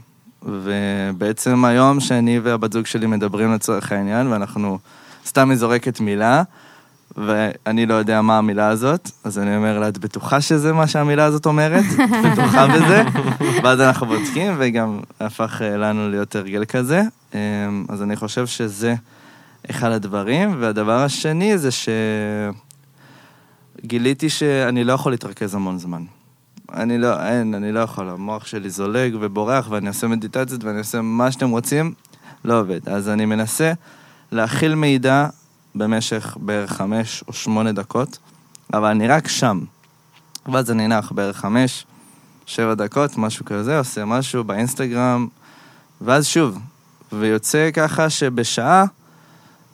ובעצם 0.45 1.65
היום 1.65 1.99
שאני 1.99 2.39
והבת 2.39 2.73
זוג 2.73 2.85
שלי 2.85 3.07
מדברים 3.07 3.53
לצורך 3.53 3.91
העניין, 3.91 4.27
ואנחנו, 4.27 4.79
סתם 5.25 5.49
היא 5.49 5.57
זורקת 5.57 5.99
מילה, 5.99 6.43
ואני 7.17 7.85
לא 7.85 7.93
יודע 7.93 8.21
מה 8.21 8.37
המילה 8.37 8.67
הזאת, 8.67 9.11
אז 9.23 9.39
אני 9.39 9.55
אומר 9.57 9.79
לה, 9.79 9.87
את 9.87 9.97
בטוחה 9.97 10.41
שזה 10.41 10.73
מה 10.73 10.87
שהמילה 10.87 11.25
הזאת 11.25 11.45
אומרת? 11.45 11.83
בטוחה 12.31 12.67
בזה? 12.67 13.03
ואז 13.63 13.81
אנחנו 13.81 14.07
בודקים, 14.07 14.53
וגם 14.57 14.99
הפך 15.19 15.61
אה, 15.61 15.77
לנו 15.77 16.09
להיות 16.09 16.35
הרגל 16.35 16.65
כזה. 16.65 17.01
אה, 17.35 17.39
אז 17.89 18.01
אני 18.01 18.15
חושב 18.15 18.47
שזה 18.47 18.95
אחד 19.69 19.91
הדברים, 19.91 20.55
והדבר 20.59 20.99
השני 20.99 21.57
זה 21.57 21.69
שגיליתי 23.83 24.29
שאני 24.29 24.83
לא 24.83 24.93
יכול 24.93 25.11
להתרכז 25.11 25.55
המון 25.55 25.79
זמן. 25.79 26.03
אני 26.73 26.97
לא, 26.97 27.27
אין, 27.27 27.53
אני 27.53 27.71
לא 27.71 27.79
יכול, 27.79 28.09
המוח 28.09 28.45
שלי 28.45 28.69
זולג 28.69 29.15
ובורח, 29.21 29.67
ואני 29.69 29.87
עושה 29.87 30.07
מדיטציות 30.07 30.63
ואני 30.63 30.77
עושה 30.77 31.01
מה 31.01 31.31
שאתם 31.31 31.49
רוצים, 31.49 31.93
לא 32.45 32.59
עובד. 32.59 32.89
אז 32.89 33.09
אני 33.09 33.25
מנסה 33.25 33.73
להכיל 34.31 34.75
מידע 34.75 35.27
במשך 35.75 36.37
בערך 36.39 36.71
חמש 36.71 37.23
או 37.27 37.33
שמונה 37.33 37.71
דקות, 37.71 38.17
אבל 38.73 38.89
אני 38.89 39.07
רק 39.07 39.27
שם. 39.27 39.59
ואז 40.53 40.71
אני 40.71 40.87
נח 40.87 41.11
בערך 41.11 41.37
חמש, 41.37 41.85
שבע 42.45 42.73
דקות, 42.73 43.17
משהו 43.17 43.45
כזה, 43.45 43.77
עושה 43.77 44.05
משהו 44.05 44.43
באינסטגרם, 44.43 45.27
ואז 46.01 46.27
שוב, 46.27 46.59
ויוצא 47.11 47.69
ככה 47.73 48.09
שבשעה, 48.09 48.85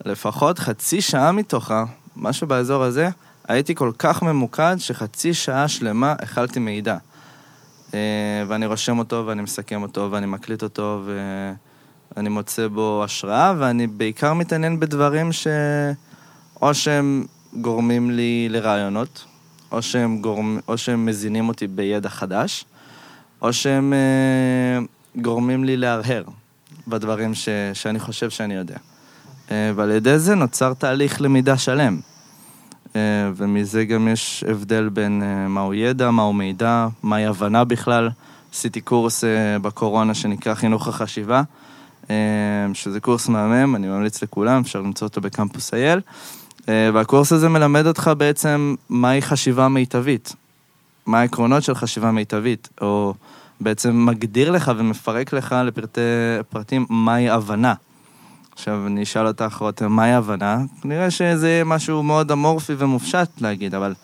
לפחות 0.04 0.58
חצי 0.58 1.00
שעה 1.00 1.32
מתוכה, 1.32 1.84
משהו 2.16 2.46
באזור 2.46 2.82
הזה, 2.82 3.08
הייתי 3.48 3.74
כל 3.74 3.92
כך 3.98 4.22
ממוקד 4.22 4.76
שחצי 4.78 5.34
שעה 5.34 5.68
שלמה 5.68 6.14
אכלתי 6.24 6.60
מידע. 6.60 6.96
אה, 7.94 8.44
ואני 8.48 8.66
רושם 8.66 8.98
אותו, 8.98 9.24
ואני 9.26 9.42
מסכם 9.42 9.82
אותו, 9.82 10.08
ואני 10.10 10.26
מקליט 10.26 10.62
אותו, 10.62 11.02
ואני 12.16 12.28
מוצא 12.28 12.68
בו 12.68 13.04
השראה, 13.04 13.54
ואני 13.58 13.86
בעיקר 13.86 14.34
מתעניין 14.34 14.80
בדברים 14.80 15.32
ש... 15.32 15.46
או 16.62 16.74
שהם 16.74 17.24
גורמים 17.54 18.10
לי 18.10 18.48
לרעיונות, 18.50 19.24
או 19.72 19.82
שהם, 19.82 20.20
גורמ... 20.20 20.58
או 20.68 20.78
שהם 20.78 21.06
מזינים 21.06 21.48
אותי 21.48 21.66
בידע 21.66 22.08
חדש, 22.08 22.64
או 23.42 23.52
שהם 23.52 23.92
אה, 23.92 24.78
גורמים 25.22 25.64
לי 25.64 25.76
להרהר 25.76 26.24
בדברים 26.88 27.34
ש... 27.34 27.48
שאני 27.74 28.00
חושב 28.00 28.30
שאני 28.30 28.54
יודע. 28.54 28.76
אה, 29.50 29.72
ועל 29.74 29.90
ידי 29.90 30.18
זה 30.18 30.34
נוצר 30.34 30.74
תהליך 30.74 31.20
למידה 31.20 31.58
שלם. 31.58 32.00
אה, 32.96 33.30
ומזה 33.36 33.84
גם 33.84 34.08
יש 34.08 34.44
הבדל 34.48 34.88
בין 34.88 35.22
אה, 35.22 35.48
מהו 35.48 35.74
ידע, 35.74 36.10
מהו 36.10 36.32
מידע, 36.32 36.86
מהי 37.02 37.26
הבנה 37.26 37.64
בכלל. 37.64 38.10
עשיתי 38.52 38.80
קורס 38.80 39.24
אה, 39.24 39.58
בקורונה 39.58 40.14
שנקרא 40.14 40.54
חינוך 40.54 40.88
החשיבה, 40.88 41.42
שזה 42.74 43.00
קורס 43.00 43.28
מהמם, 43.28 43.76
אני 43.76 43.88
ממליץ 43.88 44.22
לכולם, 44.22 44.60
אפשר 44.60 44.80
למצוא 44.80 45.08
אותו 45.08 45.20
בקמפוס 45.20 45.74
אייל. 45.74 46.00
אה, 46.68 46.90
והקורס 46.94 47.32
הזה 47.32 47.48
מלמד 47.48 47.86
אותך 47.86 48.10
בעצם 48.18 48.74
מהי 48.88 49.22
חשיבה 49.22 49.68
מיטבית, 49.68 50.34
מה 51.06 51.20
העקרונות 51.20 51.62
של 51.62 51.74
חשיבה 51.74 52.10
מיטבית, 52.10 52.68
או 52.80 53.14
בעצם 53.60 54.06
מגדיר 54.06 54.50
לך 54.50 54.72
ומפרק 54.76 55.32
לך 55.32 55.56
לפרטי 55.64 56.00
פרטים 56.48 56.86
מהי 56.90 57.30
הבנה. 57.30 57.74
עכשיו, 58.52 58.86
אני 58.86 59.02
אשאל 59.02 59.26
אותך, 59.26 59.56
רותם, 59.60 59.92
מהי 59.92 60.12
הבנה? 60.12 60.58
נראה 60.84 61.10
שזה 61.10 61.62
משהו 61.64 62.02
מאוד 62.02 62.32
אמורפי 62.32 62.72
ומופשט 62.78 63.28
להגיד, 63.40 63.74
אבל, 63.74 63.94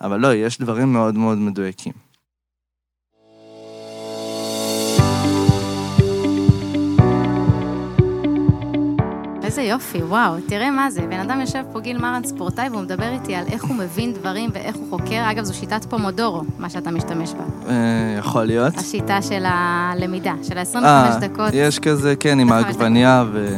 אבל 0.00 0.20
לא, 0.20 0.34
יש 0.34 0.58
דברים 0.58 0.92
מאוד 0.92 1.14
מאוד 1.14 1.38
מדויקים. 1.38 2.09
איזה 9.50 9.62
יופי, 9.62 10.02
וואו, 10.02 10.34
תראה 10.46 10.70
מה 10.70 10.90
זה. 10.90 11.00
בן 11.00 11.20
אדם 11.20 11.40
יושב 11.40 11.62
פה, 11.72 11.80
גיל 11.80 11.98
מרן 11.98 12.24
ספורטאי, 12.24 12.68
והוא 12.68 12.82
מדבר 12.82 13.08
איתי 13.12 13.34
על 13.34 13.44
איך 13.52 13.64
הוא 13.64 13.76
מבין 13.76 14.12
דברים 14.12 14.50
ואיך 14.52 14.76
הוא 14.76 14.86
חוקר. 14.90 15.30
אגב, 15.30 15.44
זו 15.44 15.54
שיטת 15.54 15.84
פומודורו, 15.84 16.42
מה 16.58 16.70
שאתה 16.70 16.90
משתמש 16.90 17.30
בה. 17.32 17.44
אה, 17.68 18.16
יכול 18.18 18.44
להיות. 18.44 18.78
השיטה 18.78 19.22
של 19.22 19.44
הלמידה, 19.46 20.34
של 20.42 20.58
ה-25 20.58 20.76
אה, 20.84 21.18
דקות. 21.20 21.50
יש 21.52 21.78
כזה, 21.78 22.16
כן, 22.16 22.38
עם 22.38 22.52
25 22.52 22.66
העגבניה 22.66 23.24
ו... 23.32 23.48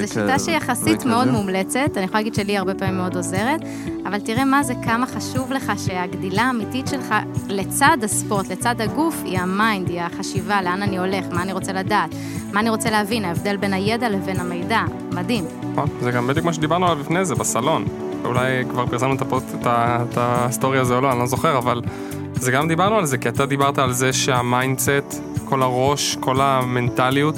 זו 0.00 0.12
שיטה 0.12 0.38
שיחסית. 0.38 1.04
מאוד 1.04 1.28
מומלצת, 1.28 1.90
אני 1.96 2.04
יכולה 2.04 2.20
להגיד 2.20 2.34
שלי 2.34 2.58
הרבה 2.58 2.74
פעמים 2.74 2.96
מאוד 2.96 3.16
עוזרת, 3.16 3.60
אבל 4.06 4.20
תראה 4.20 4.44
מה 4.44 4.62
זה, 4.62 4.74
כמה 4.84 5.06
חשוב 5.06 5.52
לך 5.52 5.72
שהגדילה 5.86 6.42
האמיתית 6.42 6.86
שלך 6.88 7.14
לצד 7.48 7.96
הספורט, 8.02 8.48
לצד 8.48 8.80
הגוף, 8.80 9.22
היא 9.24 9.38
ה 9.38 9.46
mind, 9.46 9.88
היא 9.88 10.00
החשיבה, 10.00 10.62
לאן 10.62 10.82
אני 10.82 10.98
הולך, 10.98 11.24
מה 11.32 11.42
אני 11.42 11.52
רוצה 11.52 11.72
לדעת, 11.72 12.10
מה 12.52 12.60
אני 12.60 12.70
רוצה 12.70 12.90
להבין, 12.90 13.24
ההבדל 13.24 13.56
בין 13.56 13.72
הידע 13.72 14.08
לבין 14.08 14.40
המידע, 14.40 14.82
מדהים. 15.12 15.44
נכון, 15.72 15.88
זה 16.00 16.10
גם 16.10 16.26
בדיוק 16.26 16.46
מה 16.46 16.52
שדיברנו 16.52 16.86
עליו 16.86 16.98
לפני 17.00 17.24
זה, 17.24 17.34
בסלון. 17.34 17.84
אולי 18.24 18.64
כבר 18.70 18.86
פרסמנו 18.86 19.14
את, 19.14 19.20
הפוסט, 19.20 19.46
את, 19.60 19.66
ה, 19.66 20.04
את 20.10 20.14
הסטורי 20.16 20.78
הזה 20.78 20.96
או 20.96 21.00
לא, 21.00 21.10
אני 21.10 21.18
לא 21.18 21.26
זוכר, 21.26 21.58
אבל 21.58 21.82
זה 22.34 22.52
גם 22.52 22.68
דיברנו 22.68 22.96
על 22.96 23.04
זה, 23.04 23.18
כי 23.18 23.28
אתה 23.28 23.46
דיברת 23.46 23.78
על 23.78 23.92
זה 23.92 24.12
שה 24.12 24.42
mindset, 24.42 25.22
כל 25.44 25.62
הראש, 25.62 26.16
כל 26.20 26.40
המנטליות, 26.40 27.34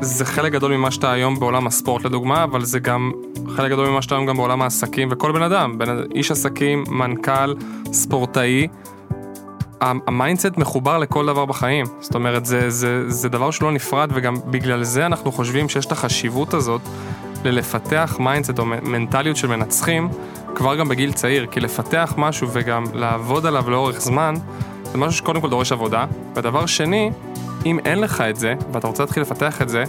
זה 0.00 0.24
חלק 0.24 0.52
גדול 0.52 0.76
ממה 0.76 0.90
שאתה 0.90 1.12
היום 1.12 1.40
בעולם 1.40 1.66
הספורט 1.66 2.04
לדוגמה, 2.04 2.44
אבל 2.44 2.64
זה 2.64 2.78
גם 2.78 3.12
חלק 3.56 3.70
גדול 3.70 3.88
ממה 3.88 4.02
שאתה 4.02 4.14
היום 4.14 4.26
גם 4.26 4.36
בעולם 4.36 4.62
העסקים, 4.62 5.08
וכל 5.10 5.32
בן 5.32 5.42
אדם, 5.42 5.78
בן, 5.78 6.02
איש 6.14 6.30
עסקים, 6.30 6.84
מנכ"ל, 6.88 7.54
ספורטאי, 7.92 8.68
ה 9.82 9.91
mindset 9.91 10.56
מחובר 10.56 10.98
לכל 10.98 11.26
דבר 11.26 11.44
בחיים. 11.44 11.86
זאת 12.00 12.14
אומרת, 12.14 12.46
זה, 12.46 12.70
זה, 12.70 13.10
זה 13.10 13.28
דבר 13.28 13.50
שהוא 13.50 13.66
לא 13.66 13.72
נפרד, 13.74 14.10
וגם 14.14 14.34
בגלל 14.46 14.82
זה 14.84 15.06
אנחנו 15.06 15.32
חושבים 15.32 15.68
שיש 15.68 15.86
את 15.86 15.92
החשיבות 15.92 16.54
הזאת 16.54 16.80
ללפתח 17.44 18.16
mindset 18.20 18.58
או 18.58 18.64
מנטליות 18.66 19.36
של 19.36 19.48
מנצחים, 19.48 20.08
כבר 20.54 20.76
גם 20.76 20.88
בגיל 20.88 21.12
צעיר, 21.12 21.46
כי 21.46 21.60
לפתח 21.60 22.14
משהו 22.16 22.48
וגם 22.52 22.84
לעבוד 22.94 23.46
עליו 23.46 23.70
לאורך 23.70 24.00
זמן, 24.00 24.34
זה 24.92 24.98
משהו 24.98 25.18
שקודם 25.18 25.40
כל 25.40 25.50
דורש 25.50 25.72
עבודה. 25.72 26.04
ודבר 26.34 26.66
שני, 26.66 27.10
אם 27.66 27.78
אין 27.84 27.98
לך 27.98 28.20
את 28.20 28.36
זה, 28.36 28.54
ואתה 28.72 28.86
רוצה 28.86 29.02
להתחיל 29.02 29.22
לפתח 29.22 29.62
את 29.62 29.68
זה, 29.68 29.84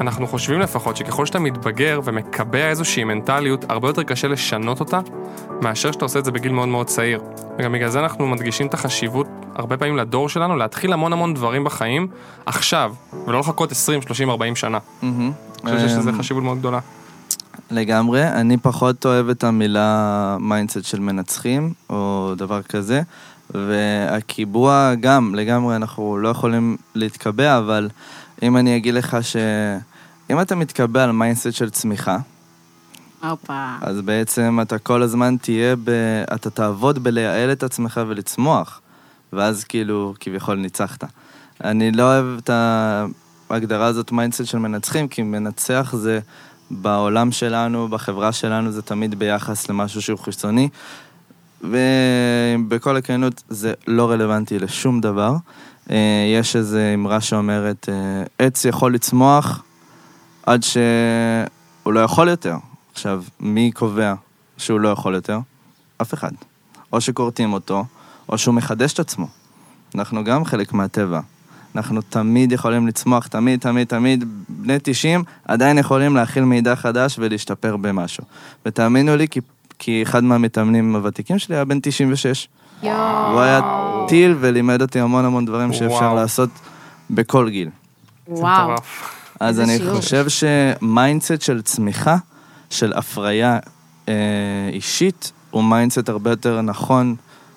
אנחנו 0.00 0.26
חושבים 0.26 0.60
לפחות 0.60 0.96
שככל 0.96 1.26
שאתה 1.26 1.38
מתבגר 1.38 2.00
ומקבע 2.04 2.68
איזושהי 2.68 3.04
מנטליות, 3.04 3.64
הרבה 3.68 3.88
יותר 3.88 4.02
קשה 4.02 4.28
לשנות 4.28 4.80
אותה, 4.80 5.00
מאשר 5.62 5.92
שאתה 5.92 6.04
עושה 6.04 6.18
את 6.18 6.24
זה 6.24 6.30
בגיל 6.30 6.52
מאוד 6.52 6.68
מאוד 6.68 6.86
צעיר. 6.86 7.20
וגם 7.58 7.72
בגלל 7.72 7.88
זה 7.88 8.00
אנחנו 8.00 8.26
מדגישים 8.26 8.66
את 8.66 8.74
החשיבות 8.74 9.26
הרבה 9.54 9.76
פעמים 9.76 9.96
לדור 9.96 10.28
שלנו, 10.28 10.56
להתחיל 10.56 10.92
המון 10.92 11.12
המון 11.12 11.34
דברים 11.34 11.64
בחיים 11.64 12.08
עכשיו, 12.46 12.94
ולא 13.26 13.40
לחכות 13.40 13.72
20, 13.72 14.02
30, 14.02 14.30
40 14.30 14.56
שנה. 14.56 14.78
אני 15.02 15.32
חושב 15.64 15.78
שיש 15.78 15.98
לזה 15.98 16.10
אמ, 16.10 16.18
חשיבות 16.18 16.42
מאוד 16.42 16.58
גדולה. 16.58 16.78
לגמרי, 17.70 18.28
אני 18.28 18.56
פחות 18.56 19.06
אוהב 19.06 19.28
את 19.28 19.44
המילה 19.44 20.36
mindset 20.40 20.84
של 20.84 21.00
מנצחים, 21.00 21.72
או 21.90 22.32
דבר 22.36 22.62
כזה, 22.62 23.02
והקיבוע 23.50 24.92
גם, 25.00 25.34
לגמרי, 25.34 25.76
אנחנו 25.76 26.18
לא 26.18 26.28
יכולים 26.28 26.76
להתקבע, 26.94 27.58
אבל 27.58 27.88
אם 28.42 28.56
אני 28.56 28.76
אגיד 28.76 28.94
לך 28.94 29.16
שאם 29.22 30.40
אתה 30.40 30.54
מתקבע 30.54 31.04
על 31.04 31.12
mindset 31.12 31.52
של 31.52 31.70
צמיחה, 31.70 32.18
הופה. 33.22 33.66
אז 33.80 34.00
בעצם 34.00 34.58
אתה 34.62 34.78
כל 34.78 35.02
הזמן 35.02 35.36
תהיה 35.36 35.76
ב... 35.76 35.90
אתה 36.34 36.50
תעבוד 36.50 36.98
בלייעל 36.98 37.52
את 37.52 37.62
עצמך 37.62 38.00
ולצמוח, 38.08 38.80
ואז 39.32 39.64
כאילו, 39.64 40.14
כביכול 40.20 40.56
ניצחת. 40.56 41.04
אני 41.64 41.92
לא 41.92 42.02
אוהב 42.02 42.26
את 42.38 42.50
ההגדרה 43.50 43.86
הזאת 43.86 44.12
mindset 44.12 44.46
של 44.46 44.58
מנצחים, 44.58 45.08
כי 45.08 45.22
מנצח 45.22 45.94
זה 45.96 46.20
בעולם 46.70 47.32
שלנו, 47.32 47.88
בחברה 47.88 48.32
שלנו, 48.32 48.72
זה 48.72 48.82
תמיד 48.82 49.14
ביחס 49.14 49.68
למשהו 49.68 50.02
שהוא 50.02 50.18
חיצוני, 50.18 50.68
ובכל 51.62 52.96
הכנות 52.96 53.42
זה 53.48 53.72
לא 53.86 54.10
רלוונטי 54.10 54.58
לשום 54.58 55.00
דבר. 55.00 55.34
אה, 55.90 55.96
יש 56.40 56.56
איזו 56.56 56.78
אמרה 56.94 57.20
שאומרת, 57.20 57.88
אה, 57.88 58.22
עץ 58.38 58.64
יכול 58.64 58.94
לצמוח 58.94 59.62
עד 60.46 60.62
שהוא 60.62 61.92
לא 61.92 62.00
יכול 62.00 62.28
יותר. 62.28 62.56
עכשיו, 62.92 63.24
מי 63.40 63.72
קובע 63.72 64.14
שהוא 64.56 64.80
לא 64.80 64.88
יכול 64.88 65.14
יותר? 65.14 65.38
אף 66.02 66.14
אחד. 66.14 66.32
או 66.92 67.00
שכורתים 67.00 67.52
אותו, 67.52 67.84
או 68.28 68.38
שהוא 68.38 68.54
מחדש 68.54 68.92
את 68.92 68.98
עצמו. 68.98 69.26
אנחנו 69.94 70.24
גם 70.24 70.44
חלק 70.44 70.72
מהטבע. 70.72 71.20
אנחנו 71.74 72.00
תמיד 72.02 72.52
יכולים 72.52 72.86
לצמוח, 72.86 73.26
תמיד, 73.26 73.60
תמיד, 73.60 73.86
תמיד, 73.86 74.24
בני 74.48 74.78
90 74.82 75.24
עדיין 75.44 75.78
יכולים 75.78 76.16
להכיל 76.16 76.44
מידע 76.44 76.76
חדש 76.76 77.16
ולהשתפר 77.18 77.76
במשהו. 77.76 78.24
ותאמינו 78.66 79.16
לי, 79.16 79.28
כי, 79.28 79.40
כי 79.78 80.02
אחד 80.02 80.24
מהמתאמנים 80.24 80.96
הוותיקים 80.96 81.38
שלי 81.38 81.54
היה 81.54 81.64
בן 81.64 81.78
96. 81.82 82.48
יואו. 82.82 83.32
הוא 83.32 83.40
היה 83.40 83.60
טיל 84.08 84.36
ולימד 84.40 84.82
אותי 84.82 85.00
המון 85.00 85.24
המון 85.24 85.44
דברים 85.44 85.72
שאפשר 85.72 85.94
וואו. 85.94 86.14
לעשות 86.14 86.50
בכל 87.10 87.48
גיל. 87.50 87.68
וואו. 88.28 88.74
אז 89.40 89.60
איזה 89.60 89.72
אני 89.72 89.78
שיעור. 89.78 89.96
חושב 89.96 90.26
ש 90.28 90.53
mindset 90.53 91.40
של 91.40 91.62
צמיחה, 91.62 92.16
של 92.70 92.92
הפריה 92.92 93.58
אה, 94.08 94.14
אישית, 94.72 95.32
הוא 95.50 95.64
mindset 95.64 96.08
הרבה 96.08 96.30
יותר 96.30 96.60
נכון 96.60 97.14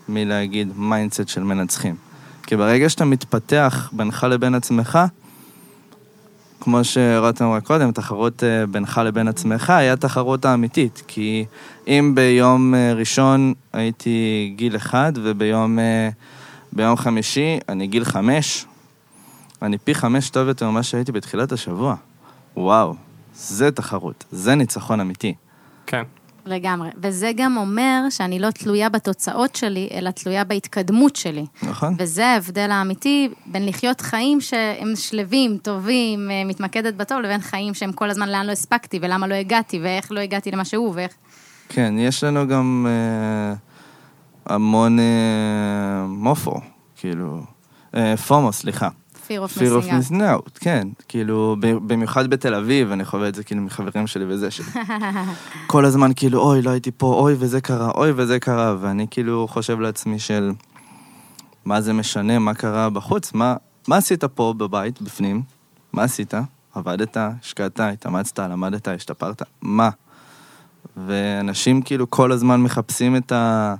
מלהגיד 0.09 0.67
mindset 0.75 1.27
של 1.27 1.43
מנצחים. 1.43 1.95
כי 2.43 2.55
ברגע 2.55 2.89
שאתה 2.89 3.05
מתפתח 3.05 3.89
בינך 3.93 4.23
לבין 4.29 4.55
עצמך, 4.55 4.99
כמו 6.61 6.83
שרותם 6.83 7.45
אמרה 7.45 7.61
קודם, 7.61 7.91
תחרות 7.91 8.43
אה, 8.43 8.65
בינך 8.65 9.01
לבין 9.05 9.27
עצמך 9.27 9.69
היא 9.69 9.91
התחרות 9.91 10.45
האמיתית. 10.45 11.03
כי 11.07 11.45
אם 11.87 12.11
ביום 12.15 12.75
אה, 12.75 12.93
ראשון 12.93 13.53
הייתי 13.73 14.53
גיל 14.55 14.75
אחד, 14.75 15.11
וביום 15.15 15.79
אה, 15.79 16.09
ביום 16.73 16.95
חמישי 16.97 17.59
אני 17.69 17.87
גיל 17.87 18.05
חמש, 18.05 18.65
אני 19.61 19.77
פי 19.77 19.95
חמש 19.95 20.29
טוב 20.29 20.47
יותר 20.47 20.69
ממה 20.69 20.83
שהייתי 20.83 21.11
בתחילת 21.11 21.51
השבוע. 21.51 21.95
וואו, 22.57 22.95
זה 23.35 23.71
תחרות, 23.71 24.25
זה 24.31 24.55
ניצחון 24.55 24.99
אמיתי. 24.99 25.33
כן. 25.87 26.03
לגמרי. 26.47 26.89
וזה 27.03 27.31
גם 27.35 27.57
אומר 27.57 28.01
שאני 28.09 28.39
לא 28.39 28.49
תלויה 28.51 28.89
בתוצאות 28.89 29.55
שלי, 29.55 29.89
אלא 29.93 30.09
תלויה 30.09 30.43
בהתקדמות 30.43 31.15
שלי. 31.15 31.45
נכון? 31.63 31.95
וזה 31.99 32.27
ההבדל 32.27 32.71
האמיתי 32.71 33.29
בין 33.45 33.65
לחיות 33.65 34.01
חיים 34.01 34.41
שהם 34.41 34.95
שלווים, 34.95 35.57
טובים, 35.57 36.31
אה, 36.31 36.43
מתמקדת 36.45 36.93
בטוב, 36.93 37.19
לבין 37.19 37.41
חיים 37.41 37.73
שהם 37.73 37.91
כל 37.91 38.09
הזמן 38.09 38.29
לאן 38.29 38.45
לא 38.45 38.51
הספקתי, 38.51 38.99
ולמה 39.01 39.27
לא 39.27 39.35
הגעתי, 39.35 39.79
ואיך 39.83 40.11
לא 40.11 40.19
הגעתי 40.19 40.51
למה 40.51 40.65
שהוא, 40.65 40.91
ואיך... 40.95 41.11
כן, 41.69 41.93
יש 41.97 42.23
לנו 42.23 42.47
גם 42.47 42.87
אה, 42.89 43.55
המון 44.55 44.99
אה, 44.99 46.05
מופו, 46.07 46.53
כאילו, 46.95 47.41
אה, 47.95 48.17
פומו, 48.17 48.53
סליחה. 48.53 48.89
Fear 49.27 49.43
of 49.43 49.59
fear 49.59 49.73
of 49.73 49.91
missing 49.91 50.21
out. 50.21 50.59
כן, 50.59 50.87
כאילו, 51.07 51.55
במיוחד 51.59 52.29
בתל 52.29 52.53
אביב, 52.53 52.91
אני 52.91 53.05
חווה 53.05 53.27
את 53.27 53.35
זה 53.35 53.43
כאילו 53.43 53.61
מחברים 53.61 54.07
שלי 54.07 54.25
וזה, 54.27 54.49
כל 55.67 55.85
הזמן 55.85 56.11
כאילו, 56.15 56.39
אוי, 56.41 56.61
לא 56.61 56.69
הייתי 56.69 56.91
פה, 56.97 57.13
אוי, 57.13 57.35
וזה 57.39 57.61
קרה, 57.61 57.91
אוי, 57.91 58.11
וזה 58.15 58.39
קרה, 58.39 58.75
ואני 58.79 59.07
כאילו 59.11 59.47
חושב 59.49 59.79
לעצמי 59.79 60.19
של, 60.19 60.51
מה 61.65 61.81
זה 61.81 61.93
משנה, 61.93 62.39
מה 62.39 62.53
קרה 62.53 62.89
בחוץ, 62.89 63.33
מה, 63.33 63.55
מה 63.87 63.97
עשית 63.97 64.23
פה 64.23 64.53
בבית, 64.57 65.01
בפנים? 65.01 65.41
מה 65.93 66.03
עשית? 66.03 66.33
עבדת, 66.75 67.17
השקעת, 67.19 67.79
התאמצת, 67.79 68.39
למדת, 68.39 68.87
השתפרת, 68.87 69.41
מה? 69.61 69.89
ואנשים 70.97 71.81
כאילו 71.81 72.09
כל 72.09 72.31
הזמן 72.31 72.61
מחפשים 72.61 73.15
את, 73.15 73.31
ה, 73.31 73.75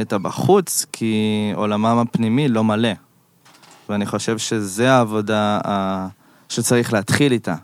את 0.00 0.12
הבחוץ, 0.12 0.86
כי 0.92 1.52
עולמם 1.54 1.98
הפנימי 1.98 2.48
לא 2.48 2.64
מלא. 2.64 3.05
ואני 3.88 4.06
חושב 4.06 4.38
שזה 4.38 4.92
העבודה 4.92 5.60
ה... 5.66 6.06
שצריך 6.48 6.92
להתחיל 6.92 7.32
איתה. 7.32 7.54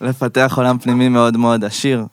לפתח 0.00 0.54
עולם 0.56 0.78
פנימי 0.78 1.08
מאוד 1.08 1.36
מאוד 1.36 1.64
עשיר, 1.64 2.06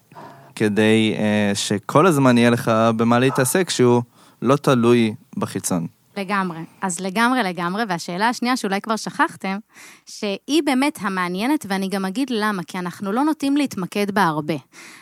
כדי 0.56 1.16
uh, 1.16 1.56
שכל 1.58 2.06
הזמן 2.06 2.38
יהיה 2.38 2.50
לך 2.50 2.72
במה 2.96 3.20
להתעסק 3.20 3.70
שהוא 3.70 4.04
לא 4.42 4.56
תלוי 4.56 5.16
בחיצון. 5.38 5.88
לגמרי. 6.18 6.60
אז 6.82 7.00
לגמרי 7.00 7.44
לגמרי, 7.44 7.84
והשאלה 7.88 8.30
השנייה 8.30 8.58
שאולי 8.58 8.82
כבר 8.82 8.96
שכחתם, 8.96 9.58
שהיא 10.06 10.64
באמת 10.64 10.98
המעניינת, 11.02 11.66
ואני 11.70 11.90
גם 11.90 12.06
אגיד 12.06 12.30
למה, 12.30 12.64
כי 12.64 12.78
אנחנו 12.80 13.12
לא 13.12 13.24
נוטים 13.24 13.58
להתמקד 13.58 14.12
בה 14.12 14.24
הרבה. 14.24 14.54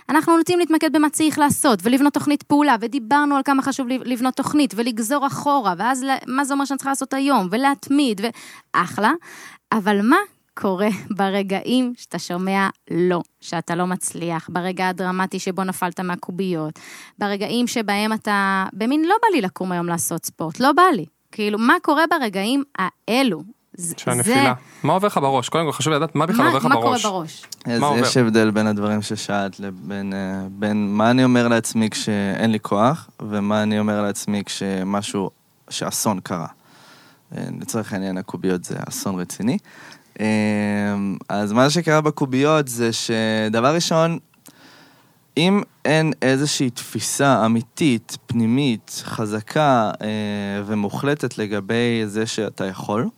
אנחנו 0.10 0.38
נוטים 0.38 0.60
להתמקד 0.60 0.94
במה 0.94 1.10
צריך 1.10 1.40
לעשות, 1.40 1.80
ולבנות 1.84 2.14
תוכנית 2.14 2.44
פעולה, 2.44 2.76
ודיברנו 2.82 3.36
על 3.36 3.42
כמה 3.46 3.62
חשוב 3.62 3.88
לבנות 3.88 4.36
תוכנית, 4.36 4.74
ולגזור 4.76 5.28
אחורה, 5.28 5.74
ואז 5.78 6.06
מה 6.28 6.46
זה 6.46 6.54
אומר 6.54 6.66
שאני 6.66 6.78
צריכה 6.78 6.92
לעשות 6.92 7.14
היום, 7.14 7.48
ולהתמיד, 7.52 8.22
ואחלה. 8.76 9.12
אבל 9.72 10.02
מה 10.02 10.18
קורה 10.62 10.88
ברגעים 11.18 11.94
שאתה 11.98 12.20
שומע 12.20 12.68
לא, 12.92 13.22
שאתה 13.42 13.76
לא 13.76 13.88
מצליח, 13.88 14.50
ברגע 14.54 14.88
הדרמטי 14.90 15.40
שבו 15.40 15.64
נפלת 15.64 16.00
מהקוביות, 16.00 16.80
ברגעים 17.20 17.68
שבהם 17.68 18.14
אתה, 18.14 18.66
במין 18.74 19.06
לא 19.06 19.16
בא 19.22 19.36
לי 19.36 19.42
לקום 19.42 19.72
היום 19.72 19.88
לעשות 19.88 20.26
ספורט, 20.26 20.60
לא 20.60 20.72
בא 20.72 20.84
לי. 20.96 21.06
כאילו, 21.32 21.60
מה 21.60 21.74
קורה 21.82 22.04
ברגעים 22.10 22.64
האלו? 22.78 23.44
זה- 23.74 23.96
של 23.98 24.12
הנפילה. 24.12 24.54
מה 24.84 24.94
עובר 24.94 25.08
לך 25.08 25.18
בראש? 25.18 25.50
קודם 25.50 25.66
כל 25.66 25.72
חשוב 25.72 25.94
לדעת 25.94 26.16
מה 26.16 26.26
בכלל 26.26 26.46
עובר 26.46 26.58
לך 26.58 26.66
מה 26.66 26.76
קורה 26.76 26.88
בראש. 26.90 27.06
בראש? 27.06 27.46
אז? 27.66 27.82
יש 28.02 28.18
הבדל 28.18 28.52
בין 28.52 28.68
הדברים 28.68 29.02
ששאלת 29.02 29.60
לבין 29.60 30.14
אה, 30.14 30.48
בין 30.52 30.88
מה 30.98 31.12
אני 31.12 31.24
אומר 31.24 31.48
לעצמי 31.48 31.90
כשאין 31.90 32.52
לי 32.52 32.60
כוח, 32.60 33.10
ומה 33.22 33.64
אני 33.64 33.80
אומר 33.80 34.02
לעצמי 34.02 34.44
כשמשהו, 34.46 35.30
שאסון 35.70 36.20
קרה. 36.20 36.48
אה, 37.38 37.44
לצורך 37.62 37.94
העניין 37.94 38.18
הקוביות 38.18 38.64
זה 38.64 38.76
אסון 38.90 39.20
רציני. 39.20 39.58
אה, 40.20 40.26
אז 41.30 41.52
מה 41.54 41.70
שקרה 41.70 42.02
בקוביות 42.02 42.68
זה 42.68 42.90
שדבר 42.94 43.76
ראשון, 43.76 44.20
אם 45.38 45.62
אין 45.86 46.14
איזושהי 46.22 46.70
תפיסה 46.70 47.46
אמיתית, 47.46 48.18
פנימית, 48.26 49.02
חזקה 49.06 49.92
אה, 50.02 50.08
ומוחלטת 50.66 51.38
לגבי 51.38 52.04
זה 52.06 52.26
שאתה 52.26 52.66
יכול, 52.66 53.10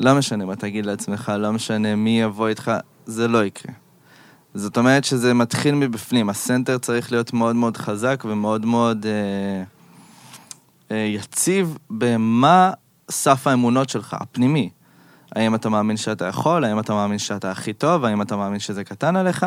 לא 0.00 0.14
משנה 0.14 0.44
מה 0.44 0.56
תגיד 0.56 0.86
לעצמך, 0.86 1.32
לא 1.38 1.52
משנה 1.52 1.96
מי 1.96 2.20
יבוא 2.20 2.48
איתך, 2.48 2.72
זה 3.06 3.28
לא 3.28 3.44
יקרה. 3.44 3.72
זאת 4.54 4.76
אומרת 4.76 5.04
שזה 5.04 5.34
מתחיל 5.34 5.74
מבפנים, 5.74 6.30
הסנטר 6.30 6.78
צריך 6.78 7.12
להיות 7.12 7.32
מאוד 7.32 7.56
מאוד 7.56 7.76
חזק 7.76 8.24
ומאוד 8.28 8.66
מאוד 8.66 9.06
אה, 9.06 9.62
אה, 10.90 11.04
יציב 11.04 11.78
במה 11.90 12.72
סף 13.10 13.46
האמונות 13.46 13.88
שלך, 13.88 14.16
הפנימי. 14.20 14.70
האם 15.36 15.54
אתה 15.54 15.68
מאמין 15.68 15.96
שאתה 15.96 16.26
יכול, 16.26 16.64
האם 16.64 16.78
אתה 16.80 16.94
מאמין 16.94 17.18
שאתה 17.18 17.50
הכי 17.50 17.72
טוב, 17.72 18.04
האם 18.04 18.22
אתה 18.22 18.36
מאמין 18.36 18.58
שזה 18.58 18.84
קטן 18.84 19.16
עליך, 19.16 19.46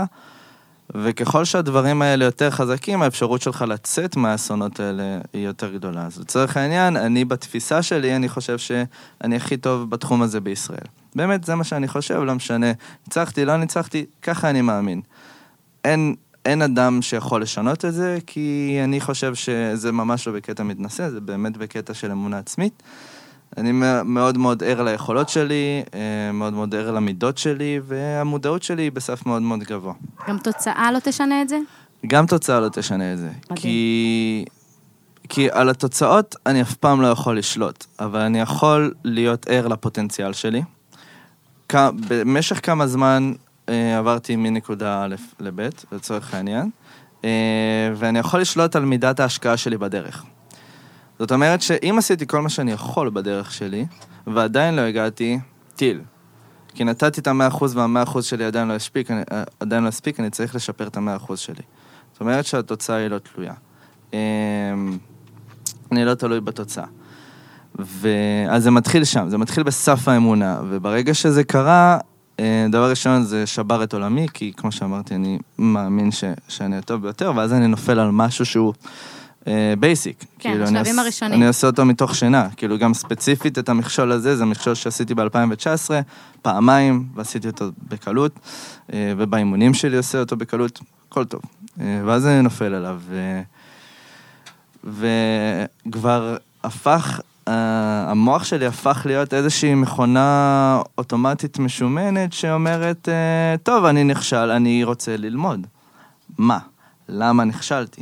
וככל 0.96 1.46
שהדברים 1.46 2.02
האלה 2.02 2.25
יותר 2.25 2.50
חזקים, 2.50 3.02
האפשרות 3.02 3.42
שלך 3.42 3.66
לצאת 3.68 4.16
מהאסונות 4.16 4.80
האלה 4.80 5.18
היא 5.34 5.46
יותר 5.46 5.74
גדולה. 5.74 6.06
אז 6.06 6.20
לצורך 6.20 6.58
העניין, 6.58 6.98
אני 6.98 7.25
בתפיסה 7.25 7.82
שלי, 7.82 8.16
אני 8.16 8.30
חושב 8.30 8.58
שאני 8.58 9.36
הכי 9.36 9.58
טוב 9.58 9.90
בתחום 9.90 10.22
הזה 10.22 10.40
בישראל. 10.40 10.88
באמת, 11.16 11.44
זה 11.44 11.56
מה 11.56 11.63
שאני 11.63 11.88
חושב, 11.88 12.20
לא 12.24 12.36
משנה, 12.36 12.72
ניצחתי, 13.08 13.46
לא 13.46 13.58
ניצחתי, 13.58 14.06
ככה 14.22 14.50
אני 14.50 14.62
מאמין. 14.62 15.02
אין, 15.86 16.16
אין 16.46 16.62
אדם 16.62 17.02
שיכול 17.02 17.42
לשנות 17.42 17.86
את 17.86 17.94
זה, 17.94 18.18
כי 18.28 18.80
אני 18.84 19.02
חושב 19.02 19.36
שזה 19.36 19.92
ממש 19.92 20.28
לא 20.28 20.34
בקטע 20.34 20.63
מתנשא, 20.63 21.10
זה 21.10 21.20
באמת 21.20 21.58
בקטע 21.58 21.94
של 21.94 22.12
אמונה 22.12 22.38
עצמית. 22.38 22.84
אני 23.57 23.72
מאוד 24.05 24.38
מאוד 24.38 24.63
ער 24.63 24.83
ליכולות 24.83 25.29
שלי, 25.29 25.83
אה, 25.93 26.31
מאוד 26.33 26.53
מאוד 26.53 26.75
ער 26.75 26.91
למידות 26.91 27.38
שלי, 27.38 27.79
והמודעות 27.83 28.63
שלי 28.63 28.83
היא 28.83 28.91
בסף 28.91 29.25
מאוד 29.25 29.41
מאוד 29.41 29.60
גבוה. 29.60 29.93
גם 30.27 30.38
תוצאה 30.38 30.91
לא 30.91 31.00
תשנה 31.00 31.41
את 31.41 31.50
זה? 31.50 31.60
גם 32.07 32.25
תוצאה 32.25 32.60
לא 32.60 32.69
תשנה 32.69 33.13
את 33.13 33.17
זה. 33.17 33.29
כי... 33.55 34.45
כי 35.29 35.50
על 35.51 35.69
התוצאות 35.69 36.36
אני 36.45 36.62
אף 36.62 36.74
פעם 36.74 37.01
לא 37.01 37.07
יכול 37.07 37.38
לשלוט, 37.38 37.86
אבל 38.00 38.19
אני 38.19 38.39
יכול 38.39 38.93
להיות 39.03 39.45
ער 39.50 39.67
לפוטנציאל 39.67 40.33
שלי. 40.33 40.62
כ... 41.69 41.75
במשך 42.07 42.60
כמה 42.65 42.88
זמן 42.88 43.33
אה, 43.69 43.98
עברתי 43.98 44.36
מנקודה 44.36 45.03
א' 45.03 45.15
לב', 45.39 45.69
לצורך 45.91 46.33
העניין, 46.33 46.69
אה, 47.25 47.29
ואני 47.95 48.19
יכול 48.19 48.41
לשלוט 48.41 48.75
על 48.75 48.86
מידת 48.86 49.19
ההשקעה 49.19 49.57
שלי 49.57 49.77
בדרך. 49.77 50.24
זאת 51.20 51.32
אומרת 51.32 51.62
שאם 51.62 51.96
עשיתי 51.98 52.27
כל 52.27 52.41
מה 52.41 52.50
שאני 52.50 52.72
יכול 52.72 53.10
בדרך 53.10 53.51
שלי, 53.51 53.86
ועדיין 54.27 54.75
לא 54.75 54.82
הגעתי, 54.82 55.39
טיל. 55.75 56.01
כי 56.75 56.84
נתתי 56.84 57.22
את 57.22 57.27
המאה 57.27 57.48
אחוז 57.48 57.75
והמאה 57.75 58.03
אחוז 58.03 58.25
שלי 58.25 58.46
עדיין 58.46 58.67
לא 58.67 58.74
הספיק, 58.74 59.12
אני, 59.12 59.22
אה, 59.32 59.43
עדיין 59.60 59.84
לא 59.84 59.88
הספיק, 59.88 60.20
אני 60.20 60.29
צריך 60.29 60.55
לשפר 60.55 60.88
את 60.88 60.98
המאה 60.98 61.15
אחוז 61.15 61.39
שלי. 61.39 61.63
זאת 62.12 62.22
אומרת 62.22 62.46
שהתוצאה 62.46 62.96
היא 62.96 63.08
לא 63.08 63.20
תלויה. 63.20 63.53
אמ, 64.13 64.17
אני 65.92 66.05
לא 66.05 66.14
תלוי 66.14 66.42
בתוצאה. 66.42 66.85
ו... 67.79 68.09
אז 68.50 68.64
זה 68.64 68.72
מתחיל 68.72 69.03
שם, 69.03 69.29
זה 69.29 69.38
מתחיל 69.38 69.64
בסף 69.64 70.07
האמונה, 70.07 70.59
וברגע 70.70 71.14
שזה 71.14 71.44
קרה, 71.44 71.98
אה, 72.40 72.66
דבר 72.72 72.90
ראשון 72.90 73.24
זה 73.24 73.48
שבר 73.48 73.83
את 73.83 73.94
עולמי, 73.94 74.27
כי 74.33 74.53
כמו 74.57 74.72
שאמרתי, 74.72 75.16
אני 75.16 75.40
מאמין 75.57 76.11
ש... 76.11 76.24
שאני 76.48 76.77
הטוב 76.77 77.01
ביותר, 77.01 77.31
ואז 77.35 77.53
אני 77.53 77.68
נופל 77.68 78.00
על 78.00 78.11
משהו 78.11 78.46
שהוא 78.46 78.74
basic. 79.79 80.24
כן, 80.40 80.50
אני 80.51 80.64
השלבים 80.64 80.79
עוש- 80.96 81.00
הראשונים. 81.00 81.34
אני 81.40 81.48
עושה 81.48 81.68
אותו 81.68 81.86
מתוך 81.86 82.16
שינה, 82.16 82.48
כאילו 82.58 82.77
גם 82.77 82.94
ספציפית 82.94 83.60
את 83.60 83.70
המכשול 83.70 84.12
הזה, 84.12 84.36
זה 84.38 84.46
מכשול 84.46 84.74
שעשיתי 84.74 85.16
ב-2019, 85.16 85.92
פעמיים, 86.42 87.06
ועשיתי 87.16 87.48
אותו 87.48 87.66
בקלות, 87.90 88.40
אה, 88.94 89.14
ובאימונים 89.18 89.74
שלי 89.74 89.98
עושה 89.98 90.20
אותו 90.20 90.36
בקלות, 90.36 90.79
הכל 91.10 91.25
טוב. 91.25 91.42
אה, 91.82 92.01
ואז 92.06 92.27
אני 92.27 92.42
נופל 92.42 92.74
עליו, 92.74 93.00
ו... 93.08 93.42
וכבר 95.86 96.36
הפך, 96.64 97.20
אה, 97.48 97.53
המוח 98.12 98.44
שלי 98.44 98.66
הפך 98.66 99.01
להיות 99.06 99.34
איזושהי 99.34 99.75
מכונה 99.75 100.82
אוטומטית 100.98 101.60
משומנת 101.60 102.34
שאומרת, 102.34 103.10
אה, 103.10 103.58
טוב, 103.64 103.86
אני 103.86 104.03
נכשל, 104.03 104.51
אני 104.51 104.84
רוצה 104.84 105.18
ללמוד. 105.18 105.68
מה? 106.38 106.60
למה 107.10 107.44
נכשלתי? 107.44 108.01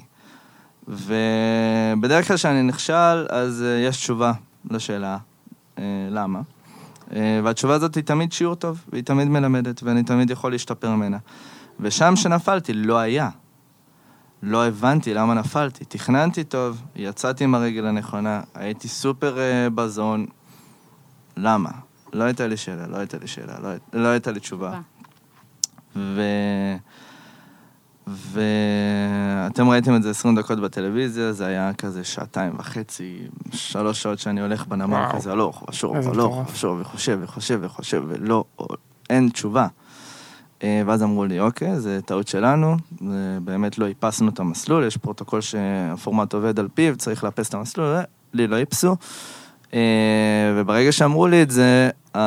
ובדרך 0.87 2.27
כלל 2.27 2.37
כשאני 2.37 2.63
נכשל, 2.63 3.25
אז 3.29 3.63
אה, 3.63 3.79
יש 3.87 3.97
תשובה 3.97 4.33
לשאלה 4.71 5.17
אה, 5.79 5.83
למה. 6.09 6.41
אה, 7.15 7.39
והתשובה 7.43 7.73
הזאת 7.73 7.95
היא 7.95 8.03
תמיד 8.03 8.31
שיעור 8.31 8.55
טוב, 8.55 8.83
והיא 8.91 9.03
תמיד 9.03 9.27
מלמדת, 9.27 9.83
ואני 9.83 10.03
תמיד 10.03 10.29
יכול 10.29 10.51
להשתפר 10.51 10.95
ממנה. 10.95 11.17
ושם 11.79 12.15
שנפלתי 12.15 12.73
לא 12.73 12.97
היה. 12.97 13.29
לא 14.43 14.67
הבנתי 14.67 15.13
למה 15.13 15.33
נפלתי. 15.33 15.85
תכננתי 15.85 16.43
טוב, 16.43 16.81
יצאתי 16.95 17.43
עם 17.43 17.55
הרגל 17.55 17.85
הנכונה, 17.85 18.41
הייתי 18.55 18.87
סופר 18.87 19.39
אה, 19.39 19.69
בזון. 19.69 20.25
למה? 21.37 21.69
לא 22.13 22.23
הייתה 22.23 22.47
לי 22.47 22.57
שאלה, 22.57 22.87
לא 22.87 22.97
הייתה 22.97 23.17
לי 23.17 23.27
שאלה, 23.27 23.53
לא, 23.59 23.69
לא 23.93 24.07
הייתה 24.07 24.31
לי 24.31 24.39
תשובה. 24.39 24.79
ו... 25.95 26.21
ואתם 28.07 29.69
ראיתם 29.69 29.95
את 29.95 30.03
זה 30.03 30.09
20 30.09 30.35
דקות 30.35 30.59
בטלוויזיה, 30.59 31.33
זה 31.33 31.45
היה 31.45 31.73
כזה 31.73 32.03
שעתיים 32.03 32.53
וחצי, 32.57 33.17
שלוש 33.51 34.01
שעות 34.01 34.19
שאני 34.19 34.41
הולך 34.41 34.67
בנמל 34.67 34.93
וואו. 34.93 35.13
כזה 35.13 35.31
הלוך 35.31 35.63
ושוב, 35.69 35.95
הלוך. 35.95 36.49
ושוב, 36.53 36.77
וחושב 36.81 37.19
וחושב 37.21 37.59
וחושב, 37.61 38.03
ולא, 38.07 38.43
אין 39.09 39.29
תשובה. 39.29 39.67
אה, 40.63 40.81
ואז 40.85 41.03
אמרו 41.03 41.25
לי, 41.25 41.39
אוקיי, 41.39 41.79
זה 41.79 41.99
טעות 42.05 42.27
שלנו, 42.27 42.75
באמת 43.41 43.77
לא 43.77 43.85
איפסנו 43.85 44.29
את 44.29 44.39
המסלול, 44.39 44.83
יש 44.83 44.97
פרוטוקול 44.97 45.41
שהפורמט 45.41 46.33
עובד 46.33 46.59
על 46.59 46.67
פיו, 46.73 46.95
צריך 46.97 47.23
לאפס 47.23 47.49
את 47.49 47.53
המסלול, 47.53 47.87
אה, 47.87 48.03
לי 48.33 48.47
לא 48.47 48.55
איפסו. 48.55 48.95
אה, 49.73 49.79
וברגע 50.55 50.91
שאמרו 50.91 51.27
לי 51.27 51.41
את 51.41 51.51
זה, 51.51 51.89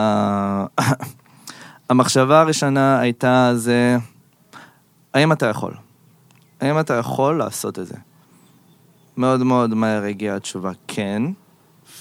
המחשבה 1.90 2.40
הראשונה 2.40 3.00
הייתה 3.00 3.52
זה, 3.54 3.96
האם 5.14 5.32
אתה 5.32 5.46
יכול? 5.46 5.74
האם 6.60 6.80
אתה 6.80 6.94
יכול 6.94 7.38
לעשות 7.38 7.78
את 7.78 7.86
זה? 7.86 7.94
מאוד 9.16 9.42
מאוד 9.42 9.74
מהר 9.74 10.02
הגיעה 10.02 10.36
התשובה 10.36 10.70
כן, 10.88 11.22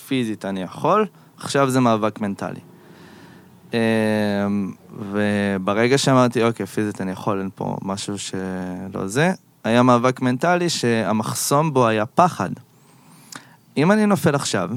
פיזית 0.07 0.45
אני 0.45 0.61
יכול, 0.61 1.05
עכשיו 1.37 1.69
זה 1.69 1.79
מאבק 1.79 2.21
מנטלי. 2.21 2.59
אמ, 3.73 3.77
וברגע 4.99 5.97
שאמרתי, 5.97 6.43
אוקיי, 6.43 6.65
פיזית 6.65 7.01
אני 7.01 7.11
יכול, 7.11 7.39
אין 7.39 7.49
פה 7.55 7.77
משהו 7.81 8.19
שלא 8.19 9.07
זה, 9.07 9.31
היה 9.63 9.83
מאבק 9.83 10.21
מנטלי 10.21 10.69
שהמחסום 10.69 11.73
בו 11.73 11.87
היה 11.87 12.05
פחד. 12.05 12.49
אם 13.77 13.91
אני 13.91 14.05
נופל 14.05 14.35
עכשיו, 14.35 14.69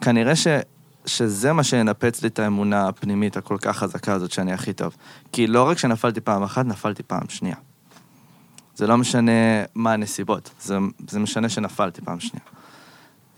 כנראה 0.00 0.36
ש, 0.36 0.46
שזה 1.06 1.52
מה 1.52 1.64
שינפץ 1.64 2.22
לי 2.22 2.28
את 2.28 2.38
האמונה 2.38 2.88
הפנימית 2.88 3.36
הכל 3.36 3.56
כך 3.60 3.76
חזקה 3.78 4.12
הזאת 4.12 4.32
שאני 4.32 4.52
הכי 4.52 4.72
טוב. 4.72 4.96
כי 5.32 5.46
לא 5.46 5.68
רק 5.68 5.78
שנפלתי 5.78 6.20
פעם 6.20 6.42
אחת, 6.42 6.66
נפלתי 6.66 7.02
פעם 7.02 7.28
שנייה. 7.28 7.56
זה 8.74 8.86
לא 8.86 8.98
משנה 8.98 9.32
מה 9.74 9.92
הנסיבות, 9.92 10.50
זה, 10.60 10.78
זה 11.08 11.18
משנה 11.18 11.48
שנפלתי 11.48 12.00
פעם 12.00 12.20
שנייה. 12.20 12.44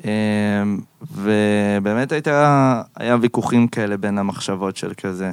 אמ, 0.04 0.80
ובאמת 1.10 2.12
הייתה, 2.12 2.82
היה 2.96 3.16
ויכוחים 3.20 3.68
כאלה 3.68 3.96
בין 3.96 4.18
המחשבות 4.18 4.76
של 4.76 4.92
כזה, 4.96 5.30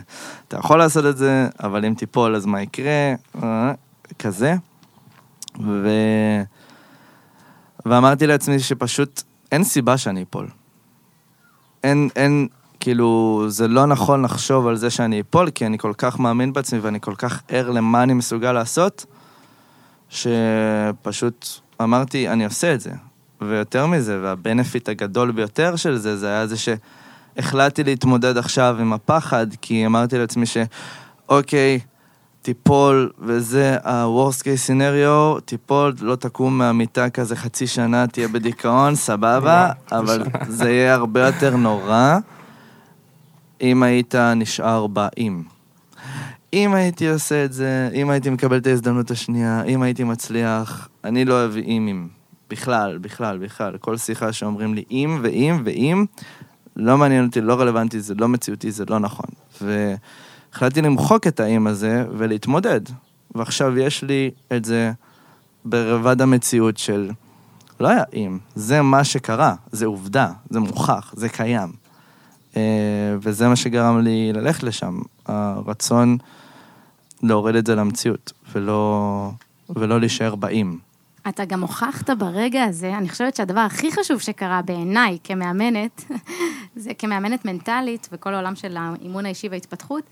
אתה 0.48 0.58
יכול 0.58 0.78
לעשות 0.78 1.06
את 1.06 1.18
זה, 1.18 1.48
אבל 1.64 1.86
אם 1.86 1.94
תיפול 1.94 2.36
אז 2.36 2.46
מה 2.46 2.62
יקרה, 2.62 3.14
אה, 3.44 3.72
כזה. 4.20 4.56
ו... 5.60 5.90
ואמרתי 7.86 8.28
לעצמי 8.28 8.60
שפשוט 8.60 9.22
אין 9.52 9.64
סיבה 9.64 9.98
שאני 9.98 10.24
אפול. 10.24 10.48
אין, 11.84 12.10
אין, 12.16 12.48
כאילו, 12.80 13.44
זה 13.48 13.68
לא 13.68 13.86
נכון 13.86 14.22
לחשוב 14.22 14.68
על 14.68 14.76
זה 14.76 14.90
שאני 14.90 15.22
אפול, 15.22 15.50
כי 15.50 15.66
אני 15.66 15.78
כל 15.78 15.94
כך 15.98 16.20
מאמין 16.20 16.54
בעצמי 16.54 16.80
ואני 16.80 17.02
כל 17.02 17.16
כך 17.16 17.42
ער 17.50 17.70
למה 17.70 18.04
אני 18.04 18.14
מסוגל 18.14 18.52
לעשות, 18.52 19.06
שפשוט 20.10 21.48
אמרתי, 21.82 22.30
אני 22.30 22.46
עושה 22.46 22.74
את 22.74 22.82
זה. 22.82 22.92
ויותר 23.42 23.88
מזה, 23.88 24.20
והבנפיט 24.22 24.90
הגדול 24.90 25.32
ביותר 25.32 25.76
של 25.76 25.98
זה, 25.98 26.18
זה 26.18 26.28
היה 26.28 26.48
זה 26.48 26.56
שהחלטתי 26.58 27.84
להתמודד 27.84 28.38
עכשיו 28.38 28.78
עם 28.80 28.94
הפחד, 28.94 29.48
כי 29.62 29.86
אמרתי 29.86 30.18
לעצמי 30.18 30.46
ש... 30.46 30.58
אוקיי, 31.30 31.80
תיפול, 32.42 33.12
וזה 33.20 33.78
ה-Worst 33.84 34.42
case 34.42 34.70
scenario, 34.70 35.40
תיפול, 35.46 35.94
לא 36.02 36.16
תקום 36.16 36.58
מהמיטה 36.58 37.10
כזה 37.10 37.36
חצי 37.36 37.68
שנה, 37.68 38.08
תהיה 38.08 38.28
בדיכאון, 38.28 38.96
סבבה, 39.08 39.72
אבל 39.92 40.24
זה 40.48 40.72
יהיה 40.72 40.94
הרבה 40.94 41.26
יותר 41.26 41.56
נורא 41.56 42.18
אם 43.62 43.84
היית 43.84 44.16
נשאר 44.16 44.88
באם. 44.88 45.44
אם 46.54 46.74
הייתי 46.74 47.10
עושה 47.10 47.46
את 47.46 47.54
זה, 47.54 47.90
אם 47.94 48.10
הייתי 48.10 48.30
מקבל 48.30 48.58
את 48.58 48.68
ההזדמנות 48.68 49.12
השנייה, 49.12 49.64
אם 49.64 49.82
הייתי 49.82 50.04
מצליח, 50.04 50.90
אני 51.04 51.26
לא 51.26 51.34
אוהב 51.34 51.56
אימים. 51.56 52.22
בכלל, 52.50 52.98
בכלל, 52.98 53.38
בכלל. 53.38 53.78
כל 53.78 53.98
שיחה 53.98 54.34
שאומרים 54.34 54.74
לי 54.74 54.84
אם 54.92 55.20
ואם 55.22 55.62
ואם, 55.66 56.06
לא 56.76 56.98
מעניין 56.98 57.26
אותי, 57.26 57.42
לא 57.42 57.54
רלוונטי, 57.62 58.00
זה 58.00 58.14
לא 58.18 58.28
מציאותי, 58.28 58.72
זה 58.72 58.84
לא 58.90 59.00
נכון. 59.00 59.26
והחלטתי 60.54 60.82
למחוק 60.82 61.28
את 61.28 61.40
האם 61.40 61.68
הזה 61.68 62.06
ולהתמודד. 62.18 62.82
ועכשיו 63.36 63.78
יש 63.78 64.04
לי 64.04 64.32
את 64.56 64.66
זה 64.66 64.92
ברבד 65.66 66.22
המציאות 66.22 66.78
של, 66.78 67.12
לא 67.80 67.88
היה 67.88 68.04
אם, 68.14 68.38
זה 68.56 68.82
מה 68.82 69.04
שקרה, 69.04 69.56
זה 69.72 69.86
עובדה, 69.86 70.32
זה 70.50 70.60
מוכח, 70.60 71.14
זה 71.18 71.30
קיים. 71.30 71.72
אה, 72.58 72.62
וזה 73.22 73.48
מה 73.48 73.56
שגרם 73.56 74.00
לי 74.00 74.34
ללכת 74.34 74.64
לשם, 74.64 75.00
הרצון 75.26 76.18
להוריד 77.24 77.56
את 77.56 77.66
זה 77.66 77.76
למציאות, 77.76 78.34
ולא, 78.54 79.32
ולא 79.70 80.00
להישאר 80.00 80.36
באים. 80.36 80.80
אתה 81.30 81.46
גם 81.46 81.62
הוכחת 81.62 82.10
ברגע 82.10 82.64
הזה, 82.64 82.98
אני 82.98 83.10
חושבת 83.10 83.36
שהדבר 83.36 83.60
הכי 83.60 83.92
חשוב 83.92 84.20
שקרה 84.20 84.62
בעיניי 84.62 85.18
כמאמנת, 85.24 86.06
זה 86.76 86.94
כמאמנת 86.94 87.46
מנטלית 87.46 88.10
וכל 88.12 88.34
העולם 88.34 88.56
של 88.56 88.78
האימון 88.78 89.26
האישי 89.26 89.48
וההתפתחות, 89.48 90.04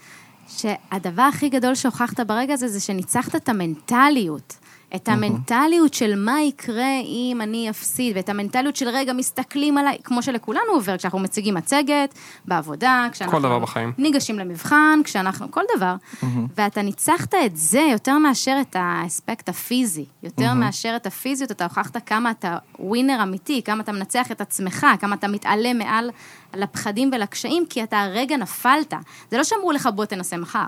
שהדבר 0.50 1.22
הכי 1.22 1.50
גדול 1.50 1.76
שהוכחת 1.76 2.20
ברגע 2.20 2.54
הזה 2.54 2.68
זה 2.68 2.80
שניצחת 2.80 3.36
את 3.36 3.50
המנטליות. 3.50 4.58
את 4.96 5.10
המנטליות 5.10 5.94
של 5.94 6.14
מה 6.26 6.42
יקרה 6.42 7.00
אם 7.06 7.40
אני 7.42 7.70
אפסיד, 7.70 8.16
ואת 8.16 8.30
המנטליות 8.30 8.76
של 8.76 8.88
רגע 8.88 9.14
מסתכלים 9.14 9.78
עליי, 9.78 9.98
כמו 10.04 10.24
שלכולנו 10.24 10.72
עובר, 10.72 10.98
כשאנחנו 10.98 11.20
מציגים 11.20 11.54
מצגת, 11.54 12.14
בעבודה, 12.46 13.08
כשאנחנו... 13.12 13.38
כל 13.38 13.44
דבר 13.44 13.60
בחיים. 13.60 13.94
ניגשים 13.98 14.40
למבחן, 14.40 15.00
כשאנחנו... 15.04 15.52
כל 15.52 15.62
דבר. 15.76 15.96
ואתה 16.58 16.82
ניצחת 16.82 17.34
את 17.34 17.58
זה 17.58 17.82
יותר 17.92 18.18
מאשר 18.18 18.58
את 18.62 18.76
האספקט 18.80 19.50
הפיזי. 19.50 20.06
יותר 20.24 20.54
מאשר 20.54 20.94
את 20.96 21.06
הפיזיות, 21.06 21.52
אתה 21.52 21.64
הוכחת 21.64 22.08
כמה 22.08 22.32
אתה 22.32 22.58
ווינר 22.80 23.24
אמיתי, 23.24 23.62
כמה 23.66 23.84
אתה 23.84 23.92
מנצח 23.92 24.32
את 24.32 24.42
עצמך, 24.42 24.88
כמה 25.00 25.16
אתה 25.16 25.28
מתעלה 25.28 25.74
מעל 25.74 26.10
לפחדים 26.54 27.12
ולקשיים, 27.14 27.66
כי 27.70 27.84
אתה 27.84 28.02
הרגע 28.02 28.38
נפלת. 28.38 28.94
זה 29.32 29.38
לא 29.38 29.44
שאמרו 29.44 29.72
לך, 29.72 29.90
בוא 29.96 30.06
תנסה 30.06 30.38
מחר. 30.38 30.66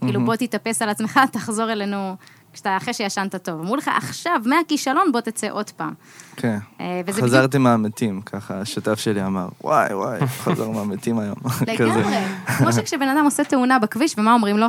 כאילו, 0.00 0.24
בוא 0.24 0.36
תתאפס 0.36 0.82
על 0.82 0.88
עצמך, 0.88 1.20
תחזור 1.32 1.72
אלינו 1.72 2.16
כשאתה, 2.52 2.76
אחרי 2.76 2.94
שישנת 2.94 3.34
טוב. 3.34 3.60
אמרו 3.60 3.76
לך, 3.76 3.90
עכשיו, 3.96 4.40
מהכישלון, 4.44 5.12
בוא 5.12 5.20
תצא 5.20 5.48
עוד 5.50 5.70
פעם. 5.70 5.94
כן. 6.36 6.58
אה, 6.80 7.00
חזרתי 7.10 7.48
בדיוק... 7.48 7.62
מהמתים, 7.62 8.20
ככה 8.20 8.60
השותף 8.60 8.98
שלי 8.98 9.24
אמר, 9.24 9.48
וואי, 9.60 9.94
וואי, 9.94 10.26
חזר 10.26 10.70
מהמתים 10.70 11.18
היום. 11.18 11.36
לגמרי. 11.68 12.18
כמו 12.58 12.72
שכשבן 12.72 13.08
אדם 13.08 13.24
עושה 13.24 13.44
תאונה 13.44 13.78
בכביש, 13.78 14.14
ומה 14.18 14.34
אומרים 14.34 14.58
לו? 14.58 14.66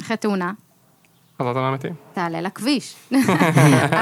אחרי 0.00 0.16
תאונה, 0.16 0.52
חזרת 1.42 1.56
מהמתים. 1.56 1.94
תעלה 2.14 2.40
לכביש. 2.40 2.94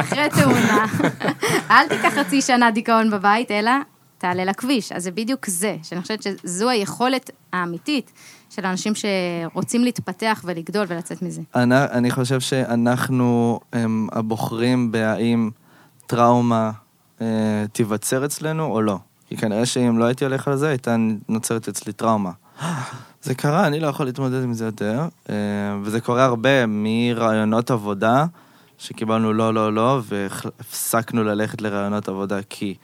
אחרי 0.00 0.28
תאונה, 0.30 0.86
אל 1.70 1.88
תיקח 1.88 2.14
חצי 2.14 2.42
שנה 2.42 2.70
דיכאון 2.70 3.10
בבית, 3.10 3.50
אלא 3.50 3.70
תעלה 4.18 4.44
לכביש. 4.44 4.92
אז 4.92 5.02
זה 5.02 5.10
בדיוק 5.10 5.46
זה, 5.46 5.76
שאני 5.82 6.00
חושבת 6.00 6.22
שזו 6.22 6.68
היכולת 6.68 7.30
האמיתית 7.52 8.12
של 8.54 8.66
אנשים 8.66 8.92
שרוצים 8.94 9.84
להתפתח 9.84 10.42
ולגדול 10.44 10.86
ולצאת 10.88 11.22
מזה. 11.22 11.42
אני, 11.54 11.74
אני 11.74 12.10
חושב 12.10 12.40
שאנחנו 12.40 13.60
הם, 13.72 14.08
הבוחרים 14.12 14.92
בהאם 14.92 15.50
טראומה 16.06 16.70
אה, 17.20 17.26
תיווצר 17.72 18.24
אצלנו 18.24 18.64
או 18.64 18.82
לא. 18.82 18.98
כי 19.28 19.36
כנראה 19.36 19.66
שאם 19.66 19.98
לא 19.98 20.04
הייתי 20.04 20.24
הולך 20.24 20.48
על 20.48 20.56
זה, 20.56 20.68
הייתה 20.68 20.96
נוצרת 21.28 21.68
אצלי 21.68 21.92
טראומה. 21.92 22.30
זה 23.22 23.34
קרה, 23.34 23.66
אני 23.66 23.80
לא 23.80 23.86
יכול 23.86 24.06
להתמודד 24.06 24.42
עם 24.42 24.52
זה 24.52 24.64
יותר, 24.64 25.08
אה, 25.30 25.34
וזה 25.82 26.00
קורה 26.00 26.24
הרבה 26.24 26.66
מרעיונות 26.66 27.70
עבודה, 27.70 28.26
שקיבלנו 28.78 29.32
לא, 29.32 29.54
לא, 29.54 29.72
לא, 29.72 30.00
והפסקנו 30.04 31.24
ללכת 31.24 31.62
לרעיונות 31.62 32.08
עבודה 32.08 32.38
כי 32.48 32.74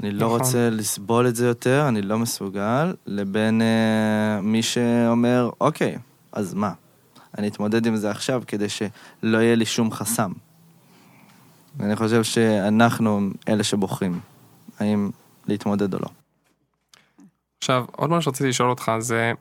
אני 0.00 0.10
לא 0.10 0.26
נכון. 0.26 0.40
רוצה 0.40 0.70
לסבול 0.70 1.28
את 1.28 1.36
זה 1.36 1.46
יותר, 1.46 1.84
אני 1.88 2.02
לא 2.02 2.18
מסוגל, 2.18 2.94
לבין 3.06 3.62
אה, 3.62 4.40
מי 4.40 4.62
שאומר, 4.62 5.50
אוקיי, 5.60 5.98
אז 6.32 6.54
מה? 6.54 6.72
אני 7.38 7.48
אתמודד 7.48 7.86
עם 7.86 7.96
זה 7.96 8.10
עכשיו 8.10 8.42
כדי 8.46 8.68
שלא 8.68 9.38
יהיה 9.38 9.54
לי 9.54 9.66
שום 9.66 9.90
חסם. 9.90 10.32
ואני 11.76 11.96
חושב 11.96 12.24
שאנחנו 12.24 13.30
אלה 13.48 13.64
שבוחרים, 13.64 14.20
האם 14.78 15.10
להתמודד 15.46 15.94
או 15.94 15.98
לא. 15.98 16.08
עכשיו, 17.58 17.84
עוד 17.92 18.10
משהו 18.10 18.22
שרציתי 18.22 18.48
לשאול 18.48 18.70
אותך 18.70 18.92
זה, 18.98 19.32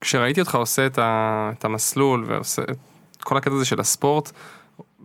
כשראיתי 0.00 0.40
אותך 0.40 0.54
עושה 0.54 0.86
את, 0.86 0.98
ה, 0.98 1.50
את 1.58 1.64
המסלול 1.64 2.24
ועושה 2.28 2.62
את 3.16 3.24
כל 3.24 3.36
הקטע 3.36 3.54
הזה 3.54 3.64
של 3.64 3.80
הספורט, 3.80 4.32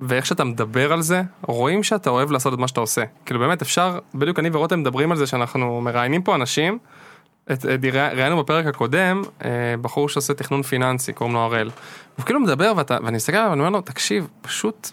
ואיך 0.08 0.26
שאתה 0.26 0.44
מדבר 0.44 0.94
על 0.94 1.02
זה, 1.02 1.22
רואים 1.42 1.84
שאתה 1.84 2.10
אוהב 2.10 2.32
לעשות 2.32 2.54
את 2.54 2.60
מה 2.60 2.68
שאתה 2.68 2.80
עושה. 2.80 3.04
כאילו 3.26 3.40
באמת 3.40 3.62
אפשר, 3.62 4.00
בדיוק 4.16 4.40
אני 4.40 4.50
ורותם 4.54 4.80
מדברים 4.80 5.12
על 5.12 5.18
זה 5.18 5.28
שאנחנו 5.28 5.82
מראיינים 5.82 6.22
פה 6.22 6.36
אנשים, 6.36 6.78
את, 7.52 7.66
את, 7.66 7.86
ראיינו 7.94 8.44
בפרק 8.44 8.66
הקודם, 8.66 9.22
אה, 9.46 9.50
בחור 9.82 10.10
שעושה 10.10 10.34
תכנון 10.34 10.62
פיננסי, 10.62 11.14
קוראים 11.14 11.36
לו 11.36 11.42
הראל. 11.42 11.70
הוא 12.18 12.26
כאילו 12.26 12.40
מדבר 12.40 12.74
ואתה, 12.78 12.98
ואני 13.04 13.16
מסתכל 13.16 13.38
עליו 13.38 13.50
ואני 13.50 13.60
אומר 13.60 13.70
לו, 13.70 13.82
תקשיב, 13.82 14.28
פשוט, 14.42 14.90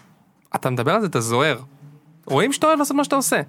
אתה 0.55 0.69
מדבר 0.69 0.93
על 0.93 1.01
זה, 1.01 1.07
אתה 1.07 1.19
זוהר. 1.19 1.59
רואים 2.25 2.53
שאתה 2.53 2.67
אוהב 2.67 2.79
לעשות 2.79 2.97
מה 2.97 3.03
שאתה 3.03 3.15
עושה. 3.15 3.41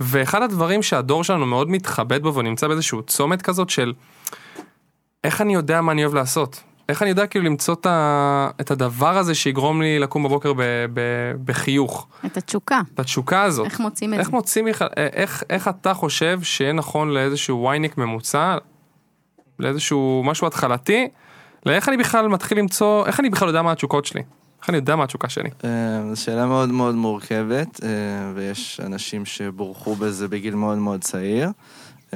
ואחד 0.00 0.42
הדברים 0.42 0.82
שהדור 0.82 1.24
שלנו 1.24 1.46
מאוד 1.46 1.70
מתחבט 1.70 2.20
בו 2.20 2.34
ונמצא 2.34 2.68
באיזשהו 2.68 3.02
צומת 3.02 3.42
כזאת 3.42 3.70
של 3.70 3.92
איך 5.24 5.40
אני 5.40 5.54
יודע 5.54 5.80
מה 5.80 5.92
אני 5.92 6.04
אוהב 6.04 6.14
לעשות? 6.14 6.62
איך 6.88 7.02
אני 7.02 7.10
יודע 7.10 7.26
כאילו 7.26 7.44
למצוא 7.44 7.74
את, 7.74 7.86
ה... 7.86 8.50
את 8.60 8.70
הדבר 8.70 9.18
הזה 9.18 9.34
שיגרום 9.34 9.82
לי 9.82 9.98
לקום 9.98 10.22
בבוקר 10.22 10.52
ב... 10.52 10.62
ב... 10.94 11.00
בחיוך? 11.44 12.06
את 12.26 12.36
התשוקה. 12.36 12.80
את 12.94 13.00
התשוקה 13.00 13.42
הזאת. 13.42 13.66
איך 13.66 13.80
מוצאים 13.80 14.14
את 14.14 14.18
איך 14.18 14.26
זה? 14.26 14.32
מוצאים, 14.32 14.68
איך, 14.68 14.84
איך, 14.96 15.42
איך 15.50 15.68
אתה 15.68 15.94
חושב 15.94 16.40
שיהיה 16.42 16.72
נכון 16.72 17.10
לאיזשהו 17.10 17.64
וייניק 17.64 17.98
ממוצע, 17.98 18.56
לאיזשהו 19.58 20.22
משהו 20.24 20.46
התחלתי, 20.46 21.08
לאיך 21.66 21.88
אני 21.88 21.96
בכלל 21.96 22.28
מתחיל 22.28 22.58
למצוא, 22.58 23.06
איך 23.06 23.20
אני 23.20 23.30
בכלל 23.30 23.48
יודע 23.48 23.62
מה 23.62 23.72
התשוקות 23.72 24.04
שלי? 24.04 24.22
איך 24.60 24.70
אני 24.70 24.76
יודע 24.76 24.96
מה 24.96 25.04
התשוקה 25.04 25.28
שלי? 25.28 25.50
אה, 25.64 25.70
זו 26.14 26.22
שאלה 26.22 26.46
מאוד 26.46 26.68
מאוד 26.68 26.94
מורכבת, 26.94 27.80
אה, 27.84 27.88
ויש 28.34 28.80
אנשים 28.86 29.24
שבורחו 29.24 29.94
בזה 29.94 30.28
בגיל 30.28 30.54
מאוד 30.54 30.78
מאוד 30.78 31.00
צעיר, 31.00 31.50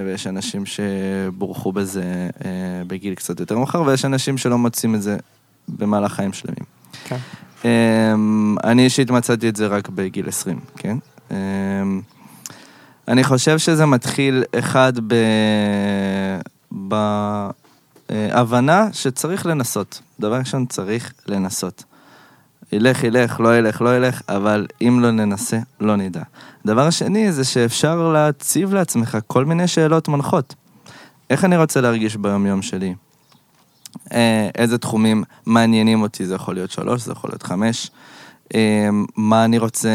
ויש 0.04 0.26
אנשים 0.26 0.64
שבורחו 0.66 1.72
בזה 1.72 2.28
אה, 2.44 2.50
בגיל 2.86 3.14
קצת 3.14 3.40
יותר 3.40 3.58
מאוחר, 3.58 3.82
ויש 3.82 4.04
אנשים 4.04 4.38
שלא 4.38 4.58
מוצאים 4.58 4.94
את 4.94 5.02
זה 5.02 5.16
במהלך 5.68 6.12
חיים 6.12 6.32
שלמים. 6.32 6.64
כן. 7.04 7.16
אה, 7.64 8.14
אני 8.64 8.84
אישית 8.84 9.10
מצאתי 9.10 9.48
את 9.48 9.56
זה 9.56 9.66
רק 9.66 9.88
בגיל 9.88 10.28
20, 10.28 10.60
כן? 10.76 10.96
אה, 11.30 11.36
אני 13.08 13.24
חושב 13.24 13.58
שזה 13.58 13.86
מתחיל, 13.86 14.44
אחד, 14.58 14.92
ב... 15.06 15.14
בהבנה 18.10 18.88
שצריך 18.92 19.46
לנסות. 19.46 20.00
דבר 20.20 20.38
ראשון, 20.38 20.66
צריך 20.66 21.12
לנסות. 21.26 21.84
ילך, 22.72 23.04
ילך, 23.04 23.40
לא 23.40 23.58
ילך, 23.58 23.82
לא 23.82 23.96
ילך, 23.96 24.22
אבל 24.28 24.66
אם 24.82 24.98
לא 25.00 25.10
ננסה, 25.10 25.58
לא 25.80 25.96
נדע. 25.96 26.22
הדבר 26.64 26.86
השני 26.86 27.32
זה 27.32 27.44
שאפשר 27.44 28.12
להציב 28.12 28.74
לעצמך 28.74 29.18
כל 29.26 29.44
מיני 29.44 29.68
שאלות 29.68 30.08
מנחות. 30.08 30.54
איך 31.30 31.44
אני 31.44 31.56
רוצה 31.56 31.80
להרגיש 31.80 32.16
ביום-יום 32.16 32.62
שלי? 32.62 32.94
אה, 34.12 34.48
איזה 34.54 34.78
תחומים 34.78 35.24
מעניינים 35.46 36.02
אותי, 36.02 36.26
זה 36.26 36.34
יכול 36.34 36.54
להיות 36.54 36.70
שלוש, 36.70 37.02
זה 37.02 37.12
יכול 37.12 37.30
להיות 37.30 37.42
חמש. 37.42 37.90
אה, 38.54 38.88
מה 39.16 39.44
אני 39.44 39.58
רוצה, 39.58 39.88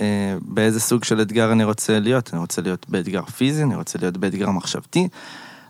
אה, 0.00 0.36
באיזה 0.40 0.80
סוג 0.80 1.04
של 1.04 1.20
אתגר 1.22 1.52
אני 1.52 1.64
רוצה 1.64 2.00
להיות? 2.00 2.30
אני 2.32 2.40
רוצה 2.40 2.62
להיות 2.62 2.86
באתגר 2.88 3.24
פיזי, 3.24 3.62
אני 3.62 3.76
רוצה 3.76 3.98
להיות 3.98 4.16
באתגר 4.16 4.50
מחשבתי. 4.50 5.08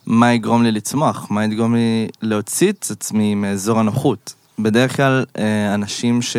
מה 0.07 0.33
יגרום 0.33 0.63
לי 0.63 0.73
לצמוח? 0.73 1.31
מה 1.31 1.45
יגרום 1.45 1.75
לי 1.75 2.09
להוציא 2.23 2.73
את 2.73 2.87
עצמי 2.91 3.35
מאזור 3.35 3.81
הנוחות? 3.81 4.35
בדרך 4.59 4.97
כלל 4.97 5.25
אה, 5.39 5.75
אנשים 5.75 6.23
ש... 6.23 6.37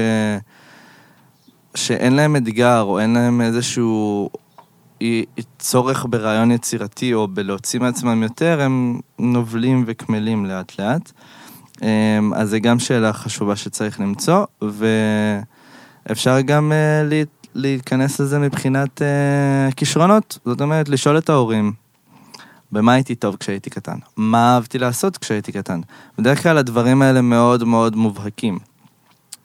שאין 1.76 2.14
להם 2.16 2.36
אתגר 2.36 2.82
או 2.82 3.00
אין 3.00 3.14
להם 3.14 3.42
איזשהו 3.42 4.30
אי- 5.02 5.26
צורך 5.60 6.06
ברעיון 6.10 6.52
יצירתי 6.52 7.14
או 7.14 7.28
בלהוציא 7.28 7.80
מעצמם 7.80 8.24
יותר, 8.24 8.62
הם 8.62 9.00
נובלים 9.20 9.84
וקמלים 9.88 10.46
לאט 10.46 10.80
לאט. 10.80 11.12
אה, 11.84 11.90
אז 12.36 12.50
זה 12.50 12.60
גם 12.60 12.80
שאלה 12.80 13.14
חשובה 13.14 13.56
שצריך 13.56 14.00
למצוא, 14.00 14.46
ואפשר 14.62 16.42
גם 16.42 16.72
אה, 16.72 17.04
לה- 17.04 17.24
להיכנס 17.56 18.20
לזה 18.20 18.40
מבחינת 18.40 19.02
כישרונות. 19.76 20.40
זאת 20.46 20.62
אומרת, 20.62 20.90
לשאול 20.90 21.18
את 21.18 21.30
ההורים, 21.30 21.72
במה 22.74 22.94
הייתי 22.94 23.16
טוב 23.16 23.36
כשהייתי 23.36 23.70
קטן? 23.70 23.98
מה 24.18 24.56
אהבתי 24.56 24.80
לעשות 24.80 25.18
כשהייתי 25.18 25.52
קטן? 25.52 25.82
בדרך 26.18 26.44
כלל 26.44 26.58
הדברים 26.58 27.02
האלה 27.02 27.22
מאוד 27.22 27.64
מאוד 27.64 27.96
מובהקים. 27.96 28.60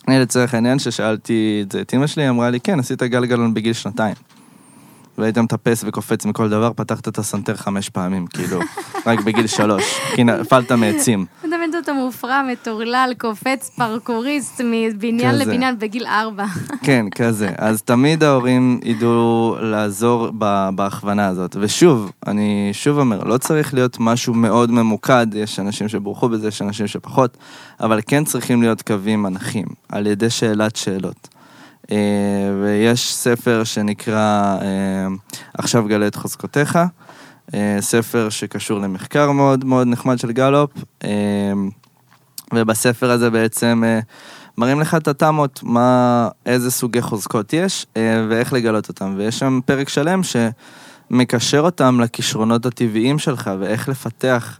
אני 0.08 0.20
לצורך 0.20 0.54
העניין 0.54 0.78
ששאלתי 0.78 1.62
את 1.66 1.72
זה 1.72 1.80
את 1.80 1.94
אמא 1.94 2.06
שלי, 2.06 2.22
היא 2.22 2.30
אמרה 2.30 2.50
לי, 2.50 2.60
כן, 2.60 2.78
עשית 2.78 3.02
גלגלון 3.02 3.54
בגיל 3.54 3.72
שנתיים. 3.72 4.14
והיית 5.18 5.38
מטפס 5.38 5.84
וקופץ 5.86 6.26
מכל 6.26 6.48
דבר, 6.48 6.72
פתחת 6.76 7.08
את 7.08 7.18
הסנטר 7.18 7.56
חמש 7.56 7.88
פעמים, 7.88 8.26
כאילו, 8.26 8.60
רק 9.06 9.20
בגיל 9.20 9.46
שלוש, 9.46 9.84
כי 10.14 10.24
נפלת 10.24 10.72
מעצים. 10.72 11.26
מדמיינת 11.44 11.74
אותו 11.74 11.94
מופרע, 11.94 12.42
מטורלל, 12.52 13.12
קופץ, 13.18 13.70
פרקוריסט, 13.76 14.60
מבניין 14.64 15.34
כזה. 15.34 15.44
לבניין 15.44 15.78
בגיל 15.78 16.06
ארבע. 16.06 16.44
כן, 16.82 17.06
כזה. 17.10 17.50
אז 17.58 17.82
תמיד 17.82 18.22
ההורים 18.22 18.80
ידעו 18.84 19.56
לעזור 19.60 20.30
בהכוונה 20.74 21.26
הזאת. 21.26 21.56
ושוב, 21.60 22.12
אני 22.26 22.70
שוב 22.72 22.98
אומר, 22.98 23.24
לא 23.24 23.38
צריך 23.38 23.74
להיות 23.74 23.96
משהו 24.00 24.34
מאוד 24.34 24.70
ממוקד, 24.70 25.26
יש 25.34 25.60
אנשים 25.60 25.88
שבורחו 25.88 26.28
בזה, 26.28 26.48
יש 26.48 26.62
אנשים 26.62 26.86
שפחות, 26.86 27.36
אבל 27.80 28.00
כן 28.06 28.24
צריכים 28.24 28.62
להיות 28.62 28.82
קווים 28.82 29.22
מנחים, 29.22 29.66
על 29.88 30.06
ידי 30.06 30.30
שאלת 30.30 30.76
שאלות. 30.76 31.37
אה, 31.92 31.96
ויש 32.62 33.14
ספר 33.14 33.64
שנקרא 33.64 34.56
אה, 34.62 35.06
עכשיו 35.54 35.84
גלה 35.88 36.06
את 36.06 36.14
חוזקותיך, 36.14 36.78
אה, 37.54 37.76
ספר 37.80 38.28
שקשור 38.28 38.80
למחקר 38.80 39.30
מאוד 39.30 39.64
מאוד 39.64 39.86
נחמד 39.86 40.18
של 40.18 40.32
גלופ, 40.32 40.70
ובספר 42.54 43.10
הזה 43.10 43.30
בעצם 43.30 43.82
מראים 44.58 44.80
לך 44.80 44.94
את 44.94 45.08
התמות, 45.08 45.60
מה, 45.62 46.28
איזה 46.46 46.70
סוגי 46.70 47.02
חוזקות 47.02 47.52
יש 47.52 47.86
ואיך 48.28 48.52
לגלות 48.52 48.88
אותם. 48.88 49.14
ויש 49.16 49.38
שם 49.38 49.60
פרק 49.64 49.88
שלם 49.88 50.20
שמקשר 51.10 51.60
אותם 51.60 52.00
לכישרונות 52.00 52.66
הטבעיים 52.66 53.18
שלך 53.18 53.50
ואיך 53.60 53.88
לפתח 53.88 54.58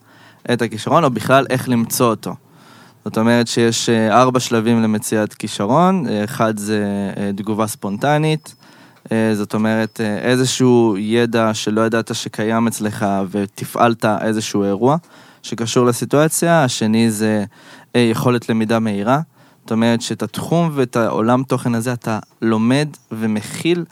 את 0.53 0.63
הכישרון, 0.63 1.05
או 1.05 1.11
בכלל 1.11 1.47
איך 1.51 1.69
למצוא 1.69 2.11
אותו. 2.11 2.35
זאת 3.09 3.19
אומרת 3.19 3.47
שיש 3.47 3.89
אה, 3.89 4.21
ארבע 4.21 4.41
שלבים 4.41 4.83
למציאת 4.83 5.35
כישרון, 5.35 6.07
אה, 6.09 6.25
אחד 6.25 6.59
זה 6.59 6.85
אה, 7.17 7.31
תגובה 7.37 7.67
ספונטנית, 7.67 8.55
זאת 9.33 9.55
אומרת 9.55 10.01
איזשהו 10.01 10.97
ידע 10.99 11.55
שלא 11.55 11.81
ידעת 11.81 12.15
שקיים 12.15 12.67
אצלך 12.67 13.07
ותפעלת 13.31 14.05
איזשהו 14.05 14.65
אירוע 14.65 14.97
שקשור 15.43 15.87
לסיטואציה, 15.87 16.65
השני 16.65 17.11
זה 17.11 17.45
יכולת 17.95 18.49
למידה 18.49 18.79
מהירה, 18.79 19.21
זאת 19.63 19.73
אומרת 19.73 20.03
שאת 20.03 20.23
התחום 20.23 20.71
ואת 20.75 20.97
העולם 20.97 21.43
תוכן 21.43 21.75
הזה 21.75 21.93
אתה 21.93 22.19
לומד 22.43 22.89
ומכיל 23.13 23.85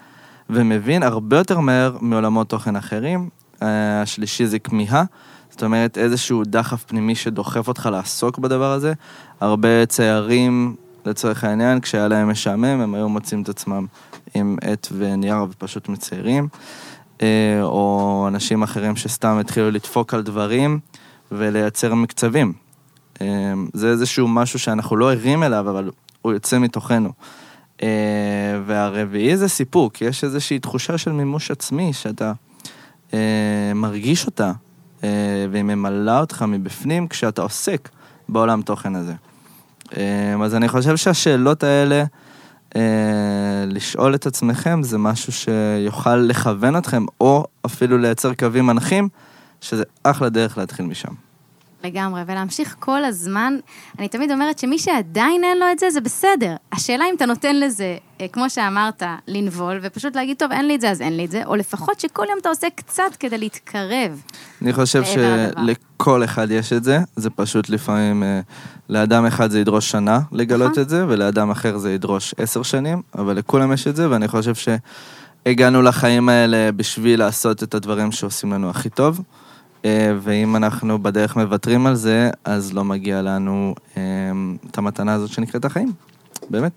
ומבין 0.51 1.03
הרבה 1.03 1.39
יותר 1.39 1.61
מהר 1.61 1.97
מעולמות 2.01 2.49
תוכן 2.49 2.77
אחרים. 2.77 3.29
השלישי 3.61 4.47
זה 4.47 4.59
כמיהה, 4.59 5.05
זאת 5.57 5.63
אומרת 5.63 5.99
איזשהו 5.99 6.45
דחף 6.45 6.85
פנימי 6.85 7.15
שדוחף 7.15 7.69
אותך 7.69 7.89
לעסוק 7.93 8.39
בדבר 8.39 8.73
הזה. 8.73 8.93
הרבה 9.41 9.87
ציירים, 9.87 10.77
לצורך 11.07 11.45
העניין, 11.45 11.81
כשהיה 11.81 12.09
להם 12.09 12.31
משעמם, 12.31 12.65
הם 12.65 12.95
היו 12.95 13.09
מוצאים 13.09 13.43
את 13.43 13.49
עצמם 13.49 13.87
עם 14.35 14.57
עט 14.63 14.89
ונייר 14.93 15.43
ופשוט 15.51 15.89
מציירים. 15.89 16.49
אה, 17.23 17.63
או 17.63 18.25
אנשים 18.29 18.63
אחרים 18.63 18.97
שסתם 18.97 19.39
התחילו 19.39 19.71
לדפוק 19.71 20.15
על 20.15 20.23
דברים 20.23 20.79
ולייצר 21.33 21.95
מקצבים. 21.95 22.53
אה, 23.21 23.27
זה 23.73 23.91
איזשהו 23.91 24.29
משהו 24.29 24.59
שאנחנו 24.59 24.97
לא 24.97 25.13
ערים 25.13 25.43
אליו, 25.43 25.71
אבל 25.71 25.91
הוא 26.23 26.33
יוצא 26.33 26.59
מתוכנו. 26.59 27.13
אה, 27.83 27.89
והרביעי 28.67 29.37
זה 29.37 29.49
סיפוק, 29.49 30.03
יש 30.03 30.25
איזושהי 30.25 30.59
תחושה 30.59 30.99
של 30.99 31.13
מימוש 31.13 31.51
עצמי 31.51 31.93
שאתה 31.93 32.33
מרגיש 33.75 34.27
אותה, 34.27 34.53
והיא 35.51 35.63
ממלאה 35.63 36.21
אותך 36.21 36.45
מבפנים 36.49 37.09
כשאתה 37.09 37.43
עוסק 37.43 37.89
בעולם 38.29 38.63
תוכן 38.63 38.95
הזה. 38.95 39.15
אה, 39.97 40.45
אז 40.45 40.55
אני 40.55 40.69
חושב 40.69 40.97
שהשאלות 40.97 41.63
האלה, 41.63 42.05
אה, 42.77 42.81
לשאול 43.67 44.15
את 44.15 44.27
עצמכם, 44.27 44.83
זה 44.83 44.99
משהו 44.99 45.33
שיוכל 45.33 46.17
לכוון 46.17 46.77
אתכם, 46.77 47.05
או 47.21 47.45
אפילו 47.67 47.99
לייצר 47.99 48.35
קווים 48.35 48.67
מנחים, 48.67 49.09
שזה 49.61 49.83
אחלה 50.03 50.29
דרך 50.29 50.59
להתחיל 50.59 50.87
משם. 50.87 51.26
לגמרי, 51.87 52.23
ולהמשיך 52.27 52.77
כל 52.79 53.05
הזמן. 53.05 53.59
אני 53.99 54.09
תמיד 54.09 54.31
אומרת 54.31 54.59
שמי 54.59 54.79
שעדיין 54.79 55.45
אין 55.45 55.59
לו 55.59 55.67
את 55.73 55.79
זה, 55.79 55.91
זה 55.91 56.01
בסדר. 56.01 56.57
השאלה 56.73 57.05
אם 57.11 57.15
אתה 57.17 57.27
נותן 57.27 57.57
לזה, 57.61 57.97
אה, 58.21 58.29
כמו 58.29 58.51
שאמרת, 58.51 59.03
לנבול, 59.29 59.79
ופשוט 59.83 60.17
להגיד, 60.17 60.37
טוב, 60.37 60.53
אין 60.53 60.67
לי 60.67 60.75
את 60.75 60.81
זה, 60.81 60.91
אז 60.91 61.01
אין 61.01 61.17
לי 61.17 61.25
את 61.25 61.31
זה, 61.31 61.45
או 61.45 61.57
לפחות 61.57 62.01
שכל 62.01 62.25
יום 62.31 62.39
אתה 62.41 62.49
עושה 62.49 62.67
קצת 62.75 63.17
כדי 63.21 63.39
להתקרב. 63.39 64.23
אני 64.63 64.73
חושב. 64.73 65.03
שלכל 65.05 66.25
אחד 66.25 66.51
יש 66.51 66.73
את 66.73 66.85
זה, 66.85 66.99
זה 67.17 67.31
פשוט 67.31 67.69
לפעמים, 67.69 68.23
אה, 68.23 68.41
לאדם 68.89 69.27
אחד 69.27 69.51
זה 69.51 69.61
ידרוש 69.61 69.91
שנה 69.91 70.21
לגלות 70.33 70.71
נכון. 70.71 70.83
את 70.83 70.89
זה, 70.89 71.05
ולאדם 71.09 71.51
אחר 71.51 71.79
זה 71.79 71.93
ידרוש 71.93 72.35
עשר 72.39 72.63
שנים, 72.63 73.03
אבל 73.19 73.37
לכולם 73.37 73.73
יש 73.73 73.87
את 73.87 73.97
זה, 73.97 74.11
ואני 74.11 74.29
חושב 74.29 74.53
שהגענו 74.55 75.83
לחיים 75.83 76.29
האלה 76.29 76.73
בשביל 76.73 77.19
לעשות 77.19 77.63
את 77.63 77.75
הדברים 77.75 78.13
שעושים 78.13 78.53
לנו 78.53 78.71
הכי 78.71 78.89
טוב, 78.91 79.21
ואם 80.21 80.57
אנחנו 80.57 81.03
בדרך 81.03 81.37
מוותרים 81.37 81.87
על 81.87 81.95
זה, 81.95 82.31
אז 82.45 82.73
לא 82.73 82.85
מגיע 82.85 83.23
לנו 83.23 83.75
אה, 83.97 84.03
את 84.71 84.79
המתנה 84.79 85.15
הזאת 85.15 85.31
שנקראת 85.31 85.65
החיים, 85.65 85.93
באמת. 86.51 86.73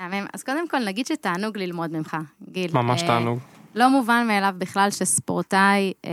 מהמם. 0.00 0.26
אז 0.34 0.42
קודם 0.42 0.68
כל, 0.68 0.78
נגיד 0.86 1.06
שתענוג 1.06 1.58
ללמוד 1.58 1.92
ממך, 1.92 2.16
גיל. 2.50 2.70
ממש 2.74 3.02
אה, 3.02 3.06
תענוג. 3.06 3.38
לא 3.78 3.90
מובן 3.90 4.24
מאליו 4.28 4.54
בכלל 4.58 4.90
שספורטאי 4.90 5.92
אה, 6.04 6.10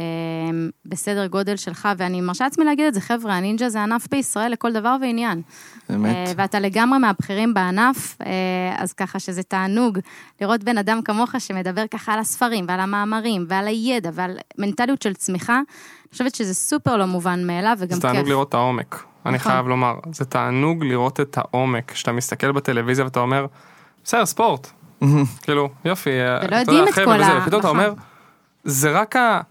בסדר 0.86 1.28
גודל 1.28 1.56
שלך, 1.56 1.89
ואני 1.97 2.21
מרשה 2.21 2.43
לעצמי 2.43 2.65
להגיד 2.65 2.86
את 2.86 2.93
זה, 2.93 3.01
חבר'ה, 3.01 3.34
הנינג'ה 3.34 3.69
זה 3.69 3.84
ענף 3.84 4.08
בישראל 4.12 4.51
לכל 4.51 4.73
דבר 4.73 4.95
ועניין. 5.01 5.41
אה, 5.89 5.97
באמת. 5.97 6.30
ואתה 6.38 6.60
לגמרי 6.60 6.99
מהבכירים 6.99 7.54
בענף, 7.54 8.17
אה, 8.25 8.32
אז 8.78 8.93
ככה 8.93 9.19
שזה 9.19 9.43
תענוג 9.43 9.99
לראות 10.41 10.63
בן 10.63 10.78
אדם 10.78 11.01
כמוך 11.01 11.36
שמדבר 11.39 11.88
ככה 11.88 12.13
על 12.13 12.19
הספרים 12.19 12.65
ועל 12.67 12.80
המאמרים 12.80 13.45
ועל 13.47 13.67
הידע 13.67 14.10
ועל 14.13 14.38
מנטליות 14.58 15.01
של 15.01 15.13
צמיחה. 15.13 15.56
אני 15.56 16.12
חושבת 16.12 16.36
שזה 16.36 16.54
סופר 16.54 16.97
לא 16.97 17.06
מובן 17.06 17.47
מאליו 17.47 17.78
וגם 17.80 17.95
זה 17.95 18.01
כיף. 18.01 18.12
תענוג 18.12 18.28
לראות 18.28 18.49
את 18.49 18.54
העומק. 18.54 19.04
אני 19.25 19.36
נכון. 19.36 19.51
חייב 19.51 19.67
לומר, 19.67 19.93
זה 20.12 20.25
תענוג 20.25 20.84
לראות 20.84 21.19
את 21.19 21.38
העומק. 21.38 21.91
כשאתה 21.91 22.12
מסתכל 22.12 22.51
בטלוויזיה 22.51 23.06
ואתה 23.06 23.19
אומר, 23.19 23.45
בסדר, 24.04 24.25
ספורט. 24.25 24.71
כאילו, 25.44 25.70
יופי. 25.86 26.10
אתה 26.38 26.46
יודע, 26.46 26.60
יודעים 26.60 26.84
את 26.88 26.94
כל 26.94 27.22
ה- 27.22 27.38
ופתאום 27.41 27.60
אתה 27.60 27.68
נכון. 27.68 27.80
אומר, 27.80 27.94
זה 28.63 28.91
רק 28.91 29.15
ה... 29.15 29.41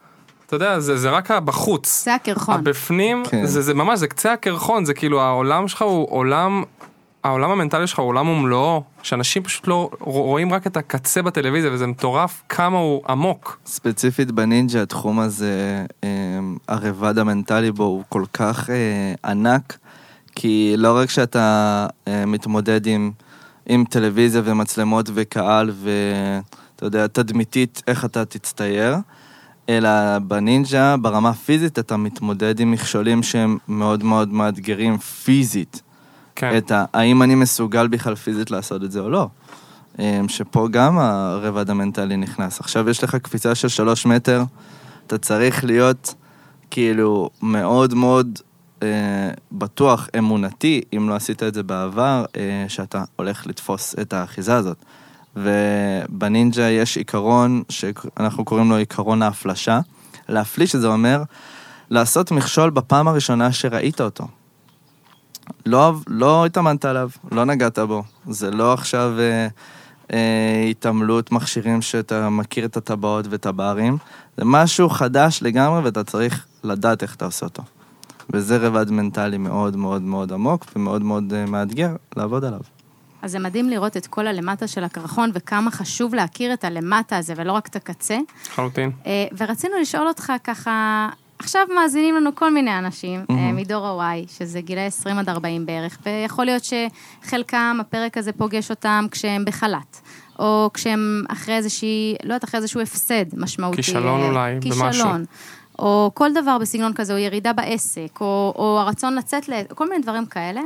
אתה 0.46 0.56
יודע, 0.56 0.80
זה, 0.80 0.96
זה 0.96 1.10
רק 1.10 1.30
הבחוץ. 1.30 2.04
זה 2.04 2.14
הקרחון. 2.14 2.54
הבפנים, 2.54 3.22
כן. 3.30 3.46
זה, 3.46 3.62
זה 3.62 3.74
ממש, 3.74 3.98
זה 3.98 4.06
קצה 4.06 4.32
הקרחון, 4.32 4.84
זה 4.84 4.94
כאילו 4.94 5.20
העולם 5.20 5.68
שלך 5.68 5.82
הוא 5.82 6.06
עולם, 6.10 6.62
העולם 7.24 7.50
המנטלי 7.50 7.86
שלך 7.86 7.98
הוא 7.98 8.08
עולם 8.08 8.28
ומלואו, 8.28 8.82
שאנשים 9.02 9.42
פשוט 9.42 9.66
לא 9.66 9.90
רואים 10.00 10.52
רק 10.52 10.66
את 10.66 10.76
הקצה 10.76 11.22
בטלוויזיה, 11.22 11.72
וזה 11.72 11.86
מטורף 11.86 12.42
כמה 12.48 12.78
הוא 12.78 13.02
עמוק. 13.08 13.58
ספציפית 13.66 14.30
בנינג'ה 14.30 14.82
התחום 14.82 15.20
הזה, 15.20 15.84
אה, 16.04 16.08
הרבד 16.68 17.18
המנטלי 17.18 17.72
בו 17.72 17.84
הוא 17.84 18.02
כל 18.08 18.24
כך 18.32 18.70
אה, 18.70 19.30
ענק, 19.30 19.78
כי 20.36 20.74
לא 20.78 20.96
רק 20.96 21.10
שאתה 21.10 21.86
אה, 22.08 22.26
מתמודד 22.26 22.86
עם, 22.86 23.10
עם 23.66 23.84
טלוויזיה 23.90 24.42
ומצלמות 24.44 25.10
וקהל 25.14 25.70
ואתה 25.74 26.86
יודע, 26.86 27.06
תדמיתית 27.06 27.82
איך 27.86 28.04
אתה 28.04 28.24
תצטייר, 28.24 28.96
אלא 29.68 30.18
בנינג'ה, 30.18 30.96
ברמה 30.96 31.28
הפיזית, 31.28 31.78
אתה 31.78 31.96
מתמודד 31.96 32.60
עם 32.60 32.70
מכשולים 32.70 33.22
שהם 33.22 33.58
מאוד 33.68 34.04
מאוד 34.04 34.32
מאתגרים 34.32 34.98
פיזית. 34.98 35.82
כן. 36.36 36.56
את 36.56 36.70
ה... 36.70 36.84
האם 36.92 37.22
אני 37.22 37.34
מסוגל 37.34 37.88
בכלל 37.88 38.14
פיזית 38.14 38.50
לעשות 38.50 38.84
את 38.84 38.92
זה 38.92 39.00
או 39.00 39.10
לא. 39.10 39.28
אמ, 39.98 40.28
שפה 40.28 40.68
גם 40.70 40.98
הרבד 40.98 41.70
המנטלי 41.70 42.16
נכנס. 42.16 42.60
עכשיו 42.60 42.90
יש 42.90 43.04
לך 43.04 43.14
קפיצה 43.14 43.54
של 43.54 43.68
שלוש 43.68 44.06
מטר, 44.06 44.42
אתה 45.06 45.18
צריך 45.18 45.64
להיות 45.64 46.14
כאילו 46.70 47.30
מאוד 47.42 47.94
מאוד 47.94 48.38
בטוח, 49.52 50.08
אמונתי, 50.18 50.80
אם 50.96 51.08
לא 51.08 51.14
עשית 51.14 51.42
את 51.42 51.54
זה 51.54 51.62
בעבר, 51.62 52.24
אה, 52.36 52.64
שאתה 52.68 53.04
הולך 53.16 53.46
לתפוס 53.46 53.94
את 54.00 54.12
האחיזה 54.12 54.54
הזאת. 54.56 54.84
ובנינג'ה 55.36 56.70
יש 56.70 56.96
עיקרון 56.96 57.62
שאנחנו 57.68 58.44
קוראים 58.44 58.70
לו 58.70 58.76
עיקרון 58.76 59.22
ההפלשה. 59.22 59.80
להפליש, 60.28 60.76
זה 60.76 60.86
אומר 60.86 61.22
לעשות 61.90 62.30
מכשול 62.30 62.70
בפעם 62.70 63.08
הראשונה 63.08 63.52
שראית 63.52 64.00
אותו. 64.00 64.26
לא, 65.66 65.94
לא 66.06 66.46
התאמנת 66.46 66.84
עליו, 66.84 67.10
לא 67.32 67.44
נגעת 67.44 67.78
בו. 67.78 68.02
זה 68.28 68.50
לא 68.50 68.72
עכשיו 68.72 69.12
אה, 69.18 69.48
אה, 70.12 70.66
התעמלות 70.70 71.32
מכשירים 71.32 71.82
שאתה 71.82 72.28
מכיר 72.28 72.64
את 72.64 72.76
הטבעות 72.76 73.26
ואת 73.30 73.46
הברים. 73.46 73.96
זה 74.36 74.44
משהו 74.44 74.88
חדש 74.88 75.38
לגמרי 75.42 75.80
ואתה 75.80 76.04
צריך 76.04 76.46
לדעת 76.64 77.02
איך 77.02 77.14
אתה 77.14 77.24
עושה 77.24 77.46
אותו. 77.46 77.62
וזה 78.30 78.56
רבד 78.56 78.90
מנטלי 78.90 79.38
מאוד 79.38 79.76
מאוד 79.76 80.02
מאוד 80.02 80.32
עמוק 80.32 80.66
ומאוד 80.76 81.02
מאוד 81.02 81.32
אה, 81.32 81.46
מאתגר 81.46 81.96
לעבוד 82.16 82.44
עליו. 82.44 82.60
אז 83.22 83.32
זה 83.32 83.38
מדהים 83.38 83.70
לראות 83.70 83.96
את 83.96 84.06
כל 84.06 84.26
הלמטה 84.26 84.66
של 84.66 84.84
הקרחון, 84.84 85.30
וכמה 85.34 85.70
חשוב 85.70 86.14
להכיר 86.14 86.52
את 86.52 86.64
הלמטה 86.64 87.16
הזה, 87.16 87.34
ולא 87.36 87.52
רק 87.52 87.66
את 87.66 87.76
הקצה. 87.76 88.18
לחלוטין. 88.50 88.90
אה, 89.06 89.26
ורצינו 89.38 89.74
לשאול 89.80 90.08
אותך 90.08 90.32
ככה, 90.44 91.08
עכשיו 91.38 91.62
מאזינים 91.74 92.14
לנו 92.14 92.34
כל 92.34 92.54
מיני 92.54 92.78
אנשים 92.78 93.20
mm-hmm. 93.20 93.32
מדור 93.32 94.02
ה-Y, 94.02 94.32
שזה 94.38 94.60
גילאי 94.60 94.86
20 94.86 95.18
עד 95.18 95.28
40 95.28 95.66
בערך, 95.66 95.98
ויכול 96.06 96.44
להיות 96.44 96.62
שחלקם, 96.64 97.76
הפרק 97.80 98.18
הזה 98.18 98.32
פוגש 98.32 98.70
אותם 98.70 99.06
כשהם 99.10 99.44
בחל"ת. 99.44 100.00
או 100.38 100.70
כשהם 100.74 101.24
אחרי 101.28 101.56
איזושהי, 101.56 102.14
לא 102.22 102.34
יודעת, 102.34 102.44
אחרי 102.44 102.58
איזשהו 102.58 102.80
הפסד 102.80 103.24
משמעותי. 103.36 103.76
כישלון 103.76 104.22
אולי, 104.22 104.56
כישלון. 104.60 104.86
במשהו. 104.86 105.08
או 105.78 106.10
כל 106.14 106.32
דבר 106.32 106.58
בסגנון 106.58 106.92
כזה, 106.94 107.12
או 107.12 107.18
ירידה 107.18 107.52
בעסק, 107.52 108.20
או, 108.20 108.54
או 108.56 108.78
הרצון 108.80 109.14
לצאת, 109.14 109.48
ל... 109.48 109.52
כל 109.74 109.88
מיני 109.88 110.02
דברים 110.02 110.26
כאלה. 110.26 110.60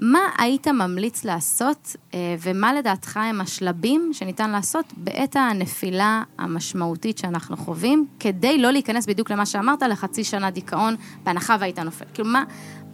מה 0.00 0.18
היית 0.38 0.68
ממליץ 0.68 1.24
לעשות, 1.24 1.96
אה, 2.14 2.36
ומה 2.42 2.74
לדעתך 2.74 3.16
הם 3.16 3.40
השלבים 3.40 4.10
שניתן 4.12 4.50
לעשות 4.50 4.84
בעת 4.96 5.36
הנפילה 5.36 6.22
המשמעותית 6.38 7.18
שאנחנו 7.18 7.56
חווים, 7.56 8.06
כדי 8.20 8.58
לא 8.58 8.70
להיכנס 8.70 9.06
בדיוק 9.06 9.30
למה 9.30 9.46
שאמרת, 9.46 9.82
לחצי 9.82 10.24
שנה 10.24 10.50
דיכאון, 10.50 10.96
בהנחה 11.24 11.56
והיית 11.60 11.78
נופל. 11.78 12.04
כאילו, 12.14 12.28
מה, 12.28 12.44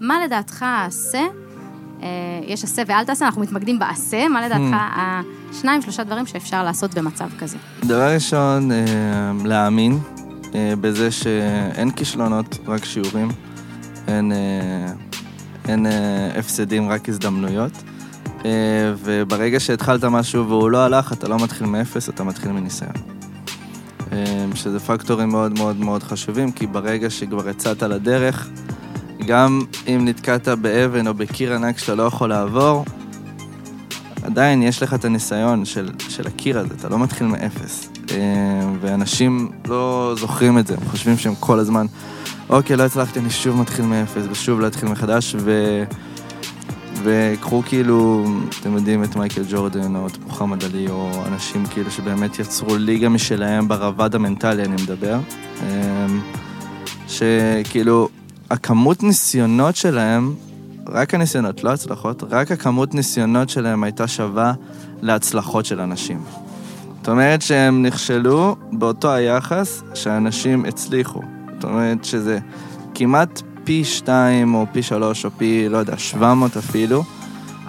מה 0.01 0.25
לדעתך 0.25 0.63
העשה, 0.63 1.27
אה, 2.03 2.09
יש 2.47 2.65
עשה 2.65 2.83
ואל 2.87 3.05
תעשה, 3.05 3.27
אנחנו 3.27 3.43
מתמקדים 3.43 3.79
בעשה, 3.79 4.29
מה 4.29 4.47
לדעתך 4.47 4.77
השניים, 5.51 5.83
שלושה 5.83 6.05
דברים 6.05 6.27
שאפשר 6.27 6.65
לעשות 6.65 6.95
במצב 6.95 7.29
כזה? 7.39 7.59
דבר 7.85 8.15
ראשון, 8.15 8.73
אה, 8.73 9.33
להאמין 9.45 9.99
בזה 10.55 11.11
שאין 11.11 11.91
כישלונות, 11.91 12.59
רק 12.67 12.85
שיעורים. 12.85 13.29
אין, 14.09 14.33
אה, 14.33 14.93
אין 15.69 15.87
אה, 15.87 16.39
הפסדים, 16.39 16.89
רק 16.89 17.09
הזדמנויות. 17.09 17.73
אה, 18.45 18.51
וברגע 19.05 19.61
שהתחלת 19.61 20.05
משהו 20.05 20.49
והוא 20.49 20.71
לא 20.71 20.85
הלך, 20.85 21.13
אתה 21.13 21.29
לא 21.29 21.37
מתחיל 21.39 21.67
מאפס, 21.67 22.09
אתה 22.09 22.25
מתחיל 22.25 22.53
מניסיון. 22.53 22.93
אה, 24.13 24.47
שזה 24.55 24.81
פקטורים 24.81 25.29
מאוד 25.29 25.59
מאוד 25.59 25.77
מאוד 25.77 26.03
חשובים, 26.03 26.53
כי 26.53 26.67
ברגע 26.67 27.11
שכבר 27.11 27.49
יצאת 27.49 27.83
לדרך, 27.83 28.49
גם 29.27 29.63
אם 29.87 30.05
נתקעת 30.05 30.49
באבן 30.49 31.07
או 31.07 31.15
בקיר 31.15 31.55
ענק 31.55 31.79
שאתה 31.79 31.95
לא 31.95 32.03
יכול 32.03 32.29
לעבור, 32.29 32.85
עדיין 34.23 34.63
יש 34.63 34.83
לך 34.83 34.95
את 34.95 35.05
הניסיון 35.05 35.65
של, 35.65 35.91
של 36.09 36.27
הקיר 36.27 36.59
הזה, 36.59 36.75
אתה 36.79 36.89
לא 36.89 36.99
מתחיל 36.99 37.27
מאפס. 37.27 37.90
אה, 38.13 38.71
ואנשים 38.81 39.49
לא 39.69 40.15
זוכרים 40.19 40.59
את 40.59 40.67
זה, 40.67 40.75
הם 40.75 40.89
חושבים 40.91 41.17
שהם 41.19 41.35
כל 41.41 41.59
הזמן, 41.59 41.87
אוקיי, 42.49 42.77
לא 42.77 42.83
הצלחתי, 42.83 43.19
אני 43.19 43.31
שוב 43.31 43.57
מתחיל 43.57 43.85
מאפס, 43.85 44.23
ושוב 44.31 44.61
להתחיל 44.61 44.89
מחדש, 44.89 45.37
ו... 45.39 45.85
וקחו 47.03 47.63
כאילו, 47.67 48.27
אתם 48.61 48.75
יודעים, 48.75 49.05
את 49.05 49.17
מייקל 49.17 49.43
ג'ורדן, 49.51 49.97
או 49.97 50.07
את 50.07 50.19
מוחמד 50.19 50.65
עלי, 50.65 50.89
או 50.89 51.11
אנשים 51.27 51.67
כאילו 51.67 51.91
שבאמת 51.91 52.39
יצרו 52.39 52.77
ליגה 52.77 53.09
משלהם 53.09 53.69
ברבד 53.69 54.15
המנטלי, 54.15 54.65
אני 54.65 54.83
מדבר. 54.83 55.19
אה, 55.63 56.07
שכאילו, 57.09 58.09
הכמות 58.51 59.03
ניסיונות 59.03 59.77
שלהם, 59.77 60.35
רק 60.87 61.15
הניסיונות, 61.15 61.65
לא 61.65 61.71
הצלחות, 61.71 62.25
רק 62.31 62.53
הכמות 62.53 62.95
ניסיונות 62.95 63.49
שלהם 63.49 63.83
הייתה 63.85 64.09
שווה 64.09 64.53
להצלחות 65.03 65.65
של 65.67 65.81
אנשים. 65.81 66.23
זאת 67.01 67.09
אומרת 67.09 67.43
שהם 67.43 67.83
נכשלו 67.83 68.57
באותו 68.73 69.13
היחס 69.13 69.83
שאנשים 69.95 70.65
הצליחו. 70.65 71.21
זאת 71.55 71.65
אומרת 71.65 72.05
שזה 72.05 72.39
כמעט 72.95 73.43
פי 73.65 73.85
שתיים 73.85 74.55
או 74.55 74.67
פי 74.73 74.83
שלוש 74.83 75.25
או 75.25 75.31
פי, 75.31 75.69
לא 75.69 75.79
יודע, 75.79 75.99
שבע 75.99 76.35
מאות 76.35 76.57
אפילו, 76.57 77.05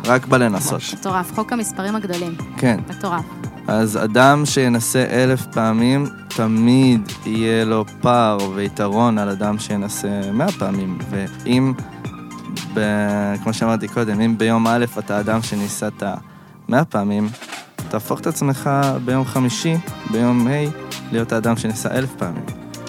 רק 0.06 0.26
בלנסות. 0.26 0.82
מטורף, 0.94 1.36
חוק 1.36 1.54
המספרים 1.54 1.96
הגדולים. 1.96 2.36
כן. 2.58 2.80
מטורף. 2.90 3.26
אז 3.68 3.98
אדם 4.04 4.46
שינסה 4.46 5.06
אלף 5.10 5.46
פעמים, 5.54 6.06
תמיד 6.36 7.02
יהיה 7.26 7.66
לו 7.66 7.86
פער 8.02 8.38
ויתרון 8.56 9.18
על 9.18 9.30
אדם 9.30 9.60
שינסה 9.60 10.22
מאה 10.34 10.52
פעמים. 10.52 10.98
ואם, 11.10 11.74
ב, 12.74 12.80
כמו 13.44 13.54
שאמרתי 13.54 13.88
קודם, 13.88 14.22
אם 14.22 14.38
ביום 14.38 14.68
א' 14.68 14.86
אתה 15.00 15.20
אדם 15.20 15.42
שניסת 15.42 16.04
מאה 16.70 16.86
פעמים, 16.86 17.30
תהפוך 17.92 18.20
את 18.20 18.28
עצמך 18.28 18.70
ביום 19.06 19.26
חמישי, 19.26 19.76
ביום 20.12 20.48
ה', 20.48 20.52
להיות 21.12 21.32
האדם 21.32 21.58
שניסה 21.58 21.90
אלף 21.92 22.16
פעמים. 22.16 22.44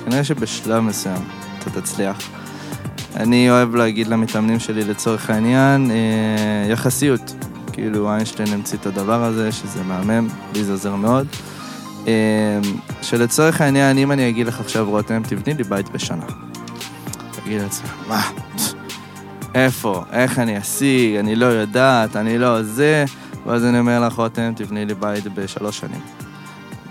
כנראה 0.05 0.25
שבשלב 0.25 0.81
מסוים 0.81 1.23
אתה 1.59 1.81
תצליח. 1.81 2.19
אני 3.17 3.51
אוהב 3.51 3.75
להגיד 3.75 4.07
למתאמנים 4.07 4.59
שלי 4.59 4.85
לצורך 4.85 5.31
העניין, 5.31 5.91
אה, 5.91 6.73
יחסיות. 6.73 7.35
כאילו 7.73 8.13
איינשטיין 8.13 8.49
המציא 8.53 8.79
את 8.79 8.87
הדבר 8.87 9.25
הזה, 9.25 9.53
שזה 9.53 9.83
מהמם, 9.83 10.29
לי 10.55 10.65
זה 10.65 10.73
עוזר 10.73 10.95
מאוד. 10.95 11.27
אה, 12.07 12.13
שלצורך 13.03 13.61
העניין, 13.61 13.99
אם 13.99 14.13
אני 14.13 14.29
אגיד 14.29 14.47
לך 14.47 14.61
עכשיו, 14.61 14.91
רותם, 14.91 15.23
תבני 15.23 15.55
לי 15.55 15.65
בית 15.65 15.89
בשנה. 15.89 16.25
תגיד 17.31 17.61
לעצמך, 17.63 17.95
מה? 18.09 18.23
איפה? 19.55 20.05
איך 20.13 20.39
אני 20.39 20.59
אשיג? 20.59 21.17
אני 21.17 21.37
לא 21.37 21.47
יודעת, 21.47 22.17
אני 22.17 22.39
לא 22.39 22.63
זה. 22.63 23.05
ואז 23.47 23.65
אני 23.65 23.79
אומר 23.79 24.07
לך, 24.07 24.13
רותם, 24.13 24.53
תבני 24.57 24.85
לי 24.85 24.95
בית 24.95 25.25
בשלוש 25.27 25.79
שנים. 25.79 26.01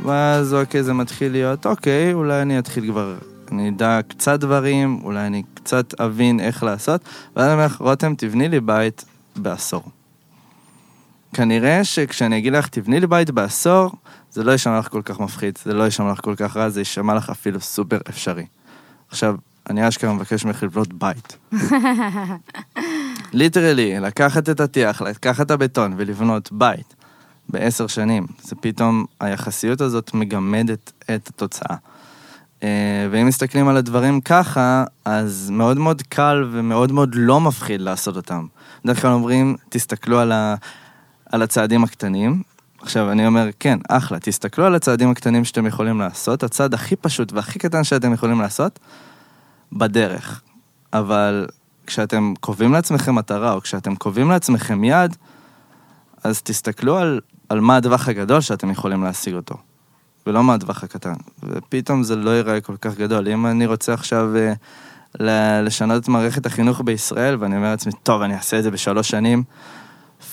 ואז 0.03 0.53
אוקיי, 0.53 0.83
זה 0.83 0.93
מתחיל 0.93 1.31
להיות, 1.31 1.65
אוקיי, 1.65 2.13
אולי 2.13 2.41
אני 2.41 2.59
אתחיל 2.59 2.91
כבר, 2.91 3.15
אני 3.51 3.69
אדע 3.69 3.99
קצת 4.07 4.39
דברים, 4.39 4.99
אולי 5.03 5.27
אני 5.27 5.43
קצת 5.53 6.01
אבין 6.01 6.39
איך 6.39 6.63
לעשות, 6.63 7.01
ואז 7.35 7.45
אני 7.45 7.53
אומר 7.53 7.65
לך, 7.65 7.77
רותם, 7.81 8.13
תבני 8.17 8.49
לי 8.49 8.59
בית 8.59 9.05
בעשור. 9.35 9.83
כנראה 11.33 11.83
שכשאני 11.83 12.37
אגיד 12.37 12.53
לך, 12.53 12.67
תבני 12.67 12.99
לי 12.99 13.07
בית 13.07 13.29
בעשור, 13.29 13.91
זה 14.31 14.43
לא 14.43 14.51
יישמע 14.51 14.79
לך 14.79 14.87
כל 14.87 15.01
כך 15.01 15.19
מפחיד, 15.19 15.57
זה 15.65 15.73
לא 15.73 15.83
יישמע 15.83 16.11
לך 16.11 16.21
כל 16.21 16.35
כך 16.35 16.57
רע, 16.57 16.69
זה 16.69 16.81
יישמע 16.81 17.15
לך 17.15 17.29
אפילו 17.29 17.59
סופר 17.59 17.97
אפשרי. 18.09 18.45
עכשיו, 19.09 19.35
אני 19.69 19.87
אשכרה 19.87 20.13
מבקש 20.13 20.45
ממך 20.45 20.63
לבנות 20.63 20.93
בית. 20.93 21.37
ליטרלי, 23.33 23.99
לקחת 23.99 24.49
את 24.49 24.59
הטיח, 24.59 25.01
לקחת 25.01 25.45
את 25.45 25.51
הבטון 25.51 25.93
ולבנות 25.97 26.51
בית 26.51 26.95
בעשר 27.49 27.87
שנים, 27.87 28.25
זה 28.41 28.55
פתאום, 28.55 29.05
היחסיות 29.19 29.81
הזאת 29.81 30.13
מגמדת 30.13 30.91
את 31.15 31.27
התוצאה. 31.27 31.75
אה, 32.63 33.07
ואם 33.11 33.27
מסתכלים 33.27 33.67
על 33.67 33.77
הדברים 33.77 34.21
ככה, 34.21 34.83
אז 35.05 35.49
מאוד 35.49 35.77
מאוד 35.77 36.01
קל 36.01 36.49
ומאוד 36.51 36.91
מאוד 36.91 37.09
לא 37.15 37.41
מפחיד 37.41 37.81
לעשות 37.81 38.15
אותם. 38.15 38.45
בדרך 38.83 39.01
כלל 39.01 39.11
אומרים, 39.11 39.55
תסתכלו 39.69 40.19
על, 40.19 40.31
ה... 40.31 40.55
על 41.25 41.41
הצעדים 41.41 41.83
הקטנים. 41.83 42.43
עכשיו, 42.81 43.11
אני 43.11 43.27
אומר, 43.27 43.49
כן, 43.59 43.79
אחלה, 43.89 44.19
תסתכלו 44.19 44.65
על 44.65 44.75
הצעדים 44.75 45.09
הקטנים 45.09 45.45
שאתם 45.45 45.65
יכולים 45.65 45.99
לעשות, 45.99 46.43
הצעד 46.43 46.73
הכי 46.73 46.95
פשוט 46.95 47.33
והכי 47.33 47.59
קטן 47.59 47.83
שאתם 47.83 48.13
יכולים 48.13 48.41
לעשות, 48.41 48.79
בדרך. 49.73 50.41
אבל 50.93 51.47
כשאתם 51.87 52.33
קובעים 52.39 52.73
לעצמכם 52.73 53.15
מטרה, 53.15 53.53
או 53.53 53.61
כשאתם 53.61 53.95
קובעים 53.95 54.29
לעצמכם 54.29 54.83
יעד, 54.83 55.17
אז 56.23 56.41
תסתכלו 56.41 56.97
על, 56.97 57.19
על 57.49 57.59
מה 57.59 57.77
הטווח 57.77 58.07
הגדול 58.07 58.41
שאתם 58.41 58.69
יכולים 58.69 59.03
להשיג 59.03 59.33
אותו, 59.33 59.55
ולא 60.27 60.43
מה 60.43 60.53
הטווח 60.53 60.83
הקטן. 60.83 61.13
ופתאום 61.43 62.03
זה 62.03 62.15
לא 62.15 62.29
ייראה 62.29 62.61
כל 62.61 62.77
כך 62.81 62.95
גדול. 62.95 63.27
אם 63.27 63.45
אני 63.45 63.65
רוצה 63.65 63.93
עכשיו 63.93 64.29
ל- 65.19 65.61
לשנות 65.63 66.03
את 66.03 66.07
מערכת 66.07 66.45
החינוך 66.45 66.81
בישראל, 66.85 67.37
ואני 67.39 67.55
אומר 67.55 67.69
לעצמי, 67.71 67.91
טוב, 68.03 68.21
אני 68.21 68.35
אעשה 68.35 68.59
את 68.59 68.63
זה 68.63 68.71
בשלוש 68.71 69.09
שנים, 69.09 69.43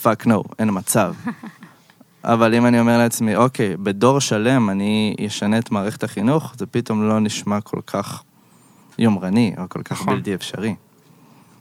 fuck 0.03 0.43
no, 0.47 0.50
no, 0.50 0.53
אין 0.59 0.69
מצב. 0.73 1.15
אבל 2.25 2.55
אם 2.55 2.67
אני 2.67 2.81
אומר 2.81 2.99
לעצמי, 2.99 3.37
אוקיי, 3.37 3.77
בדור 3.77 4.21
שלם 4.21 4.71
אני 4.71 5.17
אשנה 5.27 5.59
את 5.59 5.71
מערכת 5.71 6.05
החינוך, 6.05 6.55
זה 6.57 6.67
פתאום 6.67 7.09
לא 7.09 7.21
נשמע 7.21 7.61
כל 7.61 7.81
כך 7.87 8.23
יומרני, 8.99 9.55
או 9.59 9.69
כל 9.69 9.83
כך 9.83 9.93
נכון. 9.93 10.15
בלתי 10.15 10.35
אפשרי. 10.35 10.75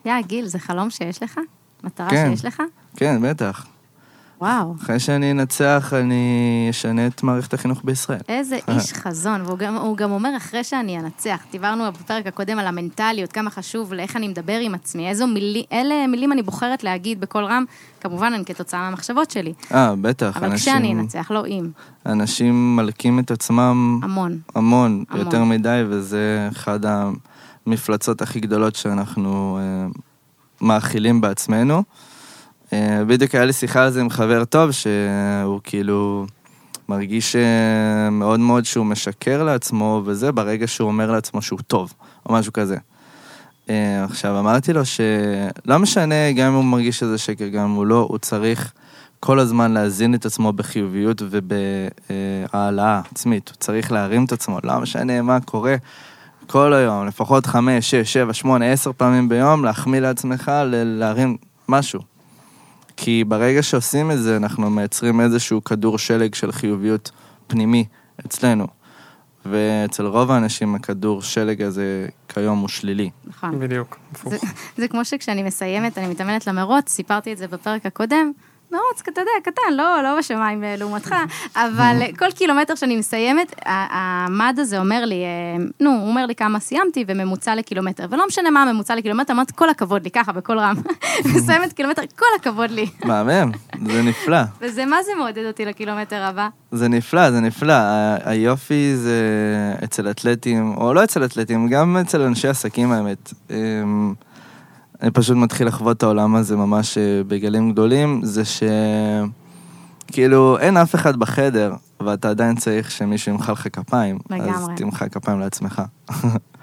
יא, 0.07 0.21
גיל, 0.27 0.45
זה 0.45 0.59
חלום 0.59 0.89
שיש 0.89 1.23
לך? 1.23 1.39
מטרה 1.83 2.09
כן. 2.09 2.29
שיש 2.29 2.45
לך? 2.45 2.63
כן, 2.95 3.21
בטח. 3.21 3.65
וואו. 4.41 4.75
אחרי 4.81 4.99
שאני 4.99 5.31
אנצח, 5.31 5.93
אני 6.01 6.67
אשנה 6.69 7.07
את 7.07 7.23
מערכת 7.23 7.53
החינוך 7.53 7.81
בישראל. 7.83 8.19
איזה 8.29 8.57
איש 8.75 8.93
חזון, 8.93 9.41
והוא 9.41 9.57
גם, 9.57 9.75
הוא 9.75 9.97
גם 9.97 10.11
אומר 10.11 10.37
אחרי 10.37 10.63
שאני 10.63 10.99
אנצח. 10.99 11.39
דיברנו 11.51 11.91
בפרק 11.91 12.27
הקודם 12.27 12.59
על 12.59 12.67
המנטליות, 12.67 13.31
כמה 13.31 13.49
חשוב 13.49 13.93
לאיך 13.93 14.15
אני 14.15 14.27
מדבר 14.27 14.59
עם 14.61 14.75
עצמי, 14.75 15.09
איזו 15.09 15.27
מילים, 15.27 15.63
אלה 15.71 16.07
מילים 16.07 16.31
אני 16.31 16.41
בוחרת 16.41 16.83
להגיד 16.83 17.21
בקול 17.21 17.43
רם, 17.43 17.65
כמובן 18.01 18.33
הן 18.33 18.43
כתוצאה 18.43 18.79
מהמחשבות 18.79 19.31
שלי. 19.31 19.53
אה, 19.73 19.95
בטח. 20.01 20.37
אבל 20.37 20.51
אנשים, 20.51 20.73
כשאני 20.73 20.93
אנצח, 20.93 21.31
לא 21.31 21.45
אם. 21.45 21.69
אנשים 22.05 22.75
מלקים 22.75 23.19
את 23.19 23.31
עצמם 23.31 23.99
המון. 24.03 24.39
המון, 24.55 25.03
המון. 25.09 25.25
יותר 25.25 25.43
מדי, 25.43 25.83
וזה 25.89 26.49
אחד 26.51 26.79
המפלצות 27.67 28.21
הכי 28.21 28.39
גדולות 28.39 28.75
שאנחנו 28.75 29.59
אה, 29.61 29.87
מאכילים 30.61 31.21
בעצמנו. 31.21 31.83
אה, 32.73 33.03
בדיוק 33.07 33.35
היה 33.35 33.45
לי 33.45 33.53
שיחה 33.53 33.83
על 33.83 33.89
זה 33.89 34.01
עם 34.01 34.09
חבר 34.09 34.45
טוב, 34.45 34.71
שהוא 34.71 35.59
כאילו 35.63 36.25
מרגיש 36.89 37.35
אה, 37.35 38.09
מאוד 38.09 38.39
מאוד 38.39 38.65
שהוא 38.65 38.85
משקר 38.85 39.43
לעצמו, 39.43 40.01
וזה 40.05 40.31
ברגע 40.31 40.67
שהוא 40.67 40.87
אומר 40.87 41.11
לעצמו 41.11 41.41
שהוא 41.41 41.59
טוב, 41.67 41.93
או 42.25 42.33
משהו 42.33 42.53
כזה. 42.53 42.77
עכשיו, 44.03 44.39
אמרתי 44.39 44.73
לו 44.73 44.81
שלא 44.85 45.79
משנה, 45.79 46.31
גם 46.31 46.47
אם 46.47 46.53
הוא 46.53 46.63
מרגיש 46.63 46.99
שזה 46.99 47.17
שקר, 47.17 47.47
גם 47.47 47.63
אם 47.63 47.71
הוא 47.71 47.85
לא, 47.85 48.07
הוא 48.09 48.17
צריך 48.17 48.73
כל 49.19 49.39
הזמן 49.39 49.71
להזין 49.71 50.15
את 50.15 50.25
עצמו 50.25 50.53
בחיוביות 50.53 51.21
ובהעלאה 51.29 53.01
עצמית. 53.11 53.49
הוא 53.49 53.57
צריך 53.57 53.91
להרים 53.91 54.25
את 54.25 54.31
עצמו, 54.31 54.59
לא 54.63 54.79
משנה 54.79 55.21
מה 55.21 55.39
קורה. 55.39 55.75
כל 56.47 56.73
היום, 56.73 57.07
לפחות 57.07 57.45
חמש, 57.45 57.91
שש, 57.91 58.13
שבע, 58.13 58.33
שמונה, 58.33 58.71
עשר 58.71 58.91
פעמים 58.97 59.29
ביום, 59.29 59.65
להחמיא 59.65 59.99
לעצמך, 59.99 60.51
ל- 60.65 60.83
להרים 60.99 61.37
משהו. 61.69 62.01
כי 62.97 63.23
ברגע 63.27 63.63
שעושים 63.63 64.11
את 64.11 64.19
זה, 64.19 64.37
אנחנו 64.37 64.69
מייצרים 64.69 65.21
איזשהו 65.21 65.63
כדור 65.63 65.97
שלג 65.97 66.35
של 66.35 66.51
חיוביות 66.51 67.11
פנימי 67.47 67.85
אצלנו. 68.25 68.67
ואצל 69.45 70.05
רוב 70.05 70.31
האנשים 70.31 70.75
הכדור 70.75 71.21
שלג 71.21 71.61
הזה 71.61 72.07
כיום 72.27 72.59
הוא 72.59 72.67
שלילי. 72.67 73.09
נכון. 73.25 73.59
בדיוק. 73.59 73.97
הפוך. 74.11 74.31
זה, 74.33 74.37
זה 74.77 74.87
כמו 74.87 75.05
שכשאני 75.05 75.43
מסיימת, 75.43 75.97
אני 75.97 76.07
מתאמנת 76.07 76.47
למרוץ, 76.47 76.89
סיפרתי 76.89 77.33
את 77.33 77.37
זה 77.37 77.47
בפרק 77.47 77.85
הקודם. 77.85 78.31
מרוץ, 78.71 79.01
אתה 79.13 79.21
יודע, 79.21 79.31
קטן, 79.43 79.73
לא, 79.73 80.03
לא 80.03 80.17
בשמיים 80.17 80.63
אה, 80.63 80.75
לעומתך, 80.77 81.15
אבל 81.55 81.97
אה, 82.01 82.07
כל 82.17 82.31
קילומטר 82.31 82.75
שאני 82.75 82.97
מסיימת, 82.97 83.55
המד 83.65 84.55
הזה 84.59 84.79
אומר 84.79 85.05
לי, 85.05 85.23
אה, 85.23 85.65
נו, 85.79 85.89
הוא 85.89 86.09
אומר 86.09 86.25
לי 86.25 86.35
כמה 86.35 86.59
סיימתי 86.59 87.05
וממוצע 87.07 87.55
לקילומטר, 87.55 88.05
ולא 88.09 88.27
משנה 88.27 88.49
מה 88.49 88.63
הממוצע 88.63 88.95
לקילומטר, 88.95 89.33
אמרתי, 89.33 89.53
כל 89.55 89.69
הכבוד 89.69 90.03
לי, 90.03 90.11
ככה, 90.11 90.31
בקול 90.31 90.59
רם. 90.59 90.75
מסיימת 91.35 91.73
קילומטר, 91.73 92.01
כל 92.15 92.25
הכבוד 92.39 92.71
לי. 92.71 92.85
מהמם, 93.05 93.51
זה 93.85 94.01
נפלא. 94.01 94.41
וזה 94.61 94.85
מה 94.85 94.97
זה 95.03 95.11
מעודד 95.17 95.45
אותי 95.45 95.65
לקילומטר 95.65 96.23
הבא. 96.23 96.47
זה 96.71 96.87
נפלא, 96.87 97.31
זה 97.31 97.39
נפלא. 97.39 97.73
היופי 98.23 98.95
זה 98.95 99.21
אצל 99.83 100.09
אתלטים, 100.09 100.77
או 100.77 100.93
לא 100.93 101.03
אצל 101.03 101.25
אתלטים, 101.25 101.67
גם 101.67 101.97
אצל 101.97 102.21
אנשי 102.21 102.47
עסקים 102.47 102.91
האמת. 102.91 103.33
אני 105.01 105.11
פשוט 105.11 105.37
מתחיל 105.37 105.67
לחוות 105.67 105.97
את 105.97 106.03
העולם 106.03 106.35
הזה 106.35 106.55
ממש 106.55 106.97
אה, 106.97 107.03
בגלים 107.27 107.71
גדולים, 107.71 108.19
זה 108.23 108.45
ש... 108.45 108.63
כאילו, 110.11 110.57
אין 110.59 110.77
אף 110.77 110.95
אחד 110.95 111.15
בחדר, 111.15 111.73
ואתה 112.05 112.29
עדיין 112.29 112.55
צריך 112.55 112.91
שמישהו 112.91 113.31
ימחא 113.31 113.51
לך 113.51 113.67
כפיים. 113.73 114.17
אז 114.29 114.35
לגמרי. 114.41 114.75
תמחא 114.75 115.07
כפיים 115.07 115.39
לעצמך. 115.39 115.81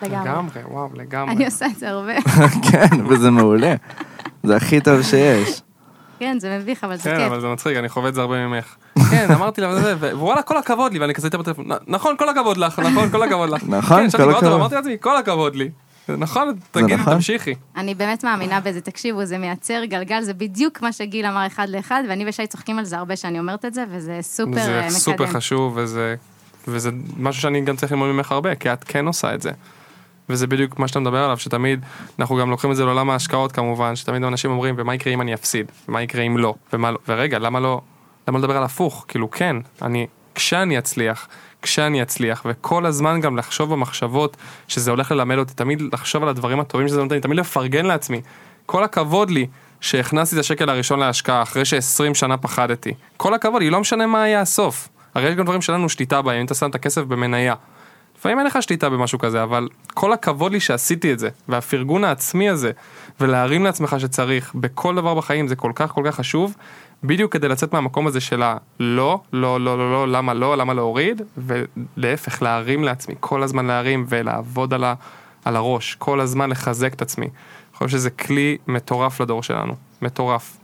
לגמרי. 0.02 0.20
לגמרי, 0.30 0.60
וואו, 0.70 0.88
לגמרי. 0.94 1.34
אני 1.34 1.44
עושה 1.44 1.66
את 1.66 1.76
זה 1.78 1.90
הרבה. 1.90 2.20
כן, 2.70 2.86
וזה 3.08 3.30
מעולה. 3.30 3.74
זה 4.42 4.56
הכי 4.56 4.80
טוב 4.80 5.02
שיש. 5.02 5.60
כן, 6.18 6.36
זה 6.40 6.58
מביך, 6.60 6.84
אבל 6.84 6.96
זה 6.96 7.02
כן, 7.02 7.16
כיף. 7.16 7.26
אבל 7.26 7.40
זה 7.40 7.46
מצחיק, 7.46 7.76
אני 7.76 7.88
חווה 7.88 8.08
את 8.08 8.14
זה 8.14 8.20
הרבה 8.20 8.46
ממך. 8.46 8.74
כן, 9.10 9.26
אמרתי 9.34 9.60
לה, 9.60 9.68
וזה, 9.68 9.94
ווואלה, 10.16 10.42
כל 10.42 10.56
הכבוד 10.58 10.92
לי, 10.92 10.98
ואני 10.98 11.14
כזה 11.14 11.26
איתה 11.26 11.38
בטלפון, 11.38 11.72
"נ- 11.72 11.92
נכון, 11.94 12.14
כל 12.18 12.28
הכבוד 12.28 12.56
לך, 12.56 12.78
נכון, 12.78 13.10
כל 13.10 13.22
הכבוד 13.22 13.50
לך. 13.50 13.62
נכון, 13.68 14.10
כן, 14.10 14.16
כל 14.24 14.30
הכבוד. 14.30 14.52
ואמרתי 14.52 14.74
לעצמי, 14.74 14.96
כל 15.00 15.16
הכבוד 15.16 15.56
לי. 15.56 15.70
נכון, 16.08 16.54
תגידי, 16.70 16.96
נכון. 16.96 17.14
תמשיכי. 17.14 17.54
אני 17.76 17.94
באמת 17.94 18.24
מאמינה 18.24 18.60
בזה, 18.60 18.80
תקשיבו, 18.80 19.24
זה 19.24 19.38
מייצר 19.38 19.84
גלגל, 19.84 20.22
זה 20.22 20.34
בדיוק 20.34 20.82
מה 20.82 20.92
שגיל 20.92 21.26
אמר 21.26 21.46
אחד 21.46 21.68
לאחד, 21.68 22.02
ואני 22.08 22.28
ושי 22.28 22.46
צוחקים 22.46 22.78
על 22.78 22.84
זה 22.84 22.98
הרבה 22.98 23.16
שאני 23.16 23.38
אומרת 23.38 23.64
את 23.64 23.74
זה, 23.74 23.84
וזה 23.90 24.18
סופר 24.22 24.58
אה, 24.58 24.64
זה 24.64 24.78
מקדם. 24.78 24.90
סופר 24.90 25.26
חשוב, 25.26 25.72
וזה, 25.76 26.14
וזה 26.68 26.90
משהו 27.18 27.42
שאני 27.42 27.60
גם 27.60 27.76
צריך 27.76 27.92
ללמוד 27.92 28.10
ממך 28.10 28.32
הרבה, 28.32 28.54
כי 28.54 28.72
את 28.72 28.84
כן 28.84 29.06
עושה 29.06 29.34
את 29.34 29.42
זה. 29.42 29.50
וזה 30.28 30.46
בדיוק 30.46 30.78
מה 30.78 30.88
שאתה 30.88 31.00
מדבר 31.00 31.24
עליו, 31.24 31.38
שתמיד, 31.38 31.80
אנחנו 32.18 32.36
גם 32.36 32.50
לוקחים 32.50 32.70
את 32.70 32.76
זה 32.76 32.84
לעולם 32.84 33.10
ההשקעות 33.10 33.52
כמובן, 33.52 33.96
שתמיד 33.96 34.24
אנשים 34.24 34.50
אומרים, 34.50 34.74
ומה 34.78 34.94
יקרה 34.94 35.12
אם 35.12 35.20
אני 35.20 35.34
אפסיד? 35.34 35.72
ומה 35.88 36.02
יקרה 36.02 36.22
אם 36.22 36.38
לא? 36.38 36.54
ומה 36.72 36.90
לא? 36.90 36.98
ורגע, 37.08 37.38
למה 37.38 37.60
לא, 37.60 37.80
למה 38.28 38.38
לדבר 38.38 38.56
על 38.56 38.62
הפוך? 38.62 39.04
כאילו, 39.08 39.30
כן, 39.30 39.56
אני, 39.82 40.06
כשאני 40.34 40.78
אצליח, 40.78 41.28
כשאני 41.64 42.02
אצליח, 42.02 42.42
וכל 42.44 42.86
הזמן 42.86 43.20
גם 43.20 43.36
לחשוב 43.36 43.72
במחשבות 43.72 44.36
שזה 44.68 44.90
הולך 44.90 45.12
ללמד 45.12 45.38
אותי, 45.38 45.54
תמיד 45.54 45.82
לחשוב 45.92 46.22
על 46.22 46.28
הדברים 46.28 46.60
הטובים 46.60 46.88
שזה 46.88 47.02
נותן 47.02 47.14
לי, 47.14 47.20
תמיד 47.20 47.38
לפרגן 47.38 47.86
לעצמי. 47.86 48.20
כל 48.66 48.84
הכבוד 48.84 49.30
לי 49.30 49.46
שהכנסתי 49.80 50.36
את 50.36 50.40
השקל 50.40 50.70
הראשון 50.70 50.98
להשקעה 50.98 51.42
אחרי 51.42 51.64
ש-20 51.64 52.14
שנה 52.14 52.36
פחדתי. 52.36 52.92
כל 53.16 53.34
הכבוד 53.34 53.62
לי, 53.62 53.70
לא 53.70 53.80
משנה 53.80 54.06
מה 54.06 54.28
יהיה 54.28 54.40
הסוף. 54.40 54.88
הרי 55.14 55.28
יש 55.28 55.34
גם 55.34 55.44
דברים 55.44 55.62
שאין 55.62 55.76
לנו 55.76 55.88
שליטה 55.88 56.22
בהם, 56.22 56.40
אם 56.40 56.46
אתה 56.46 56.54
שם 56.54 56.70
את 56.70 56.74
הכסף 56.74 57.02
במניה. 57.02 57.54
לפעמים 58.18 58.38
אין 58.38 58.46
לך 58.46 58.62
שליטה 58.62 58.90
במשהו 58.90 59.18
כזה, 59.18 59.42
אבל 59.42 59.68
כל 59.94 60.12
הכבוד 60.12 60.52
לי 60.52 60.60
שעשיתי 60.60 61.12
את 61.12 61.18
זה, 61.18 61.28
והפרגון 61.48 62.04
העצמי 62.04 62.48
הזה, 62.48 62.70
ולהרים 63.20 63.64
לעצמך 63.64 63.96
שצריך 63.98 64.54
בכל 64.54 64.94
דבר 64.94 65.14
בחיים, 65.14 65.48
זה 65.48 65.56
כל 65.56 65.72
כך 65.74 65.90
כל 65.90 66.02
כך 66.06 66.14
חשוב, 66.14 66.54
בדיוק 67.02 67.32
כדי 67.32 67.48
לצאת 67.48 67.72
מהמקום 67.72 68.06
הזה 68.06 68.20
של 68.20 68.42
הלא, 68.42 68.60
לא, 68.80 69.20
לא, 69.32 69.60
לא, 69.60 69.92
לא, 69.92 70.08
למה 70.08 70.34
לא, 70.34 70.56
למה 70.56 70.74
להוריד, 70.74 71.22
ולהפך, 71.36 72.42
להרים 72.42 72.84
לעצמי, 72.84 73.14
כל 73.20 73.42
הזמן 73.42 73.66
להרים 73.66 74.06
ולעבוד 74.08 74.74
על, 74.74 74.84
ה, 74.84 74.94
על 75.44 75.56
הראש, 75.56 75.94
כל 75.94 76.20
הזמן 76.20 76.50
לחזק 76.50 76.94
את 76.94 77.02
עצמי. 77.02 77.26
אני 77.26 77.78
חושב 77.78 77.88
שזה 77.88 78.10
כלי 78.10 78.56
מטורף 78.66 79.20
לדור 79.20 79.42
שלנו, 79.42 79.74
מטורף. 80.02 80.56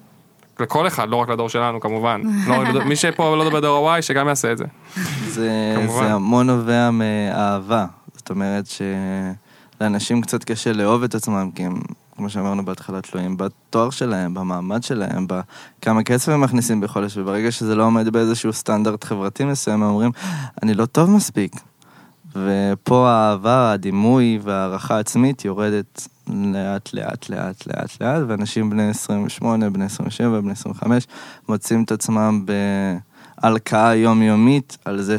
לכל 0.60 0.86
אחד, 0.86 1.08
לא 1.08 1.16
רק 1.16 1.28
לדור 1.28 1.48
שלנו 1.48 1.80
כמובן. 1.80 2.22
לא 2.48 2.84
מי 2.84 2.96
שפה 2.96 3.36
לא 3.36 3.44
מדבר 3.44 3.60
דור 3.60 3.90
ה-Y, 3.90 4.02
שגם 4.02 4.28
יעשה 4.28 4.52
את 4.52 4.58
זה. 4.58 4.64
זה. 5.26 5.74
זה 5.88 6.12
המון 6.12 6.46
נובע 6.46 6.90
מאהבה. 6.90 7.86
זאת 8.16 8.30
אומרת 8.30 8.64
שלאנשים 9.80 10.20
קצת 10.20 10.44
קשה 10.44 10.72
לאהוב 10.72 11.02
את 11.02 11.14
עצמם, 11.14 11.50
כי 11.54 11.64
הם, 11.64 11.80
כמו 12.20 12.30
שאמרנו 12.30 12.64
בהתחלה, 12.64 13.00
תלויים 13.00 13.36
בתואר 13.36 13.90
שלהם, 13.90 14.34
במעמד 14.34 14.82
שלהם, 14.82 15.26
בכמה 15.26 16.02
כסף 16.02 16.28
הם 16.28 16.40
מכניסים 16.40 16.80
בחודש, 16.80 17.16
וברגע 17.16 17.50
שזה 17.50 17.74
לא 17.74 17.84
עומד 17.84 18.08
באיזשהו 18.08 18.52
סטנדרט 18.52 19.04
חברתי 19.04 19.44
מסוים, 19.44 19.82
הם 19.82 19.88
אומרים, 19.88 20.10
אני 20.62 20.74
לא 20.74 20.86
טוב 20.86 21.10
מספיק. 21.10 21.52
ופה 22.34 23.08
האהבה, 23.08 23.72
הדימוי 23.72 24.38
וההערכה 24.42 24.96
העצמית 24.96 25.44
יורדת 25.44 26.08
לאט 26.28 26.94
לאט 26.94 27.28
לאט 27.28 27.66
לאט 27.66 28.00
לאט, 28.00 28.22
ואנשים 28.28 28.70
בני 28.70 28.90
28, 28.90 29.70
בני 29.70 29.84
27, 29.84 30.40
בני 30.40 30.52
25, 30.52 31.06
מוצאים 31.48 31.82
את 31.82 31.92
עצמם 31.92 32.46
בהלקאה 33.42 33.94
יומיומית 33.94 34.78
על 34.84 35.02
זה 35.02 35.16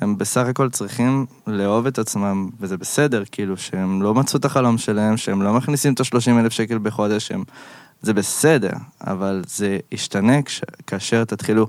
שהם 0.00 0.18
בסך 0.18 0.46
הכל 0.46 0.70
צריכים 0.70 1.26
לאהוב 1.46 1.86
את 1.86 1.98
עצמם, 1.98 2.50
וזה 2.60 2.76
בסדר, 2.76 3.22
כאילו 3.32 3.56
שהם 3.56 4.02
לא 4.02 4.14
מצאו 4.14 4.38
את 4.38 4.44
החלום 4.44 4.78
שלהם, 4.78 5.16
שהם 5.16 5.42
לא 5.42 5.52
מכניסים 5.52 5.94
את 5.94 6.00
ה-30 6.00 6.30
אלף 6.40 6.52
שקל 6.52 6.78
בחודש, 6.78 7.26
שהם... 7.26 7.44
זה 8.02 8.14
בסדר, 8.14 8.72
אבל 9.06 9.42
זה 9.46 9.78
ישתנה 9.92 10.42
כש... 10.42 10.60
כאשר 10.86 11.24
תתחילו 11.24 11.66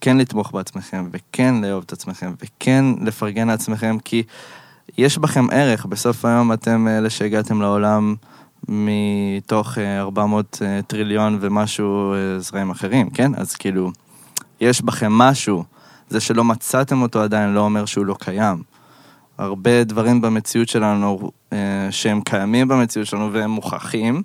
כן 0.00 0.16
לתמוך 0.16 0.52
בעצמכם, 0.52 1.08
וכן 1.12 1.54
לאהוב 1.64 1.84
את 1.86 1.92
עצמכם, 1.92 2.32
וכן 2.42 2.84
לפרגן 3.02 3.48
לעצמכם, 3.48 3.98
כי 4.04 4.22
יש 4.98 5.18
בכם 5.18 5.50
ערך, 5.50 5.86
בסוף 5.86 6.24
היום 6.24 6.52
אתם 6.52 6.88
אלה 6.88 7.10
שהגעתם 7.10 7.60
לעולם 7.60 8.14
מתוך 8.68 9.78
אה, 9.78 10.00
400 10.00 10.58
אה, 10.62 10.82
טריליון 10.82 11.38
ומשהו 11.40 12.12
אה, 12.12 12.40
זרעים 12.40 12.70
אחרים, 12.70 13.10
כן? 13.10 13.32
אז 13.34 13.56
כאילו, 13.56 13.90
יש 14.60 14.82
בכם 14.82 15.12
משהו, 15.12 15.64
זה 16.08 16.20
שלא 16.20 16.44
מצאתם 16.44 17.02
אותו 17.02 17.22
עדיין 17.22 17.54
לא 17.54 17.60
אומר 17.60 17.84
שהוא 17.84 18.06
לא 18.06 18.16
קיים. 18.20 18.62
הרבה 19.38 19.84
דברים 19.84 20.20
במציאות 20.20 20.68
שלנו 20.68 21.30
אה, 21.52 21.88
שהם 21.90 22.20
קיימים 22.20 22.68
במציאות 22.68 23.08
שלנו 23.08 23.32
והם 23.32 23.50
מוכחים. 23.50 24.22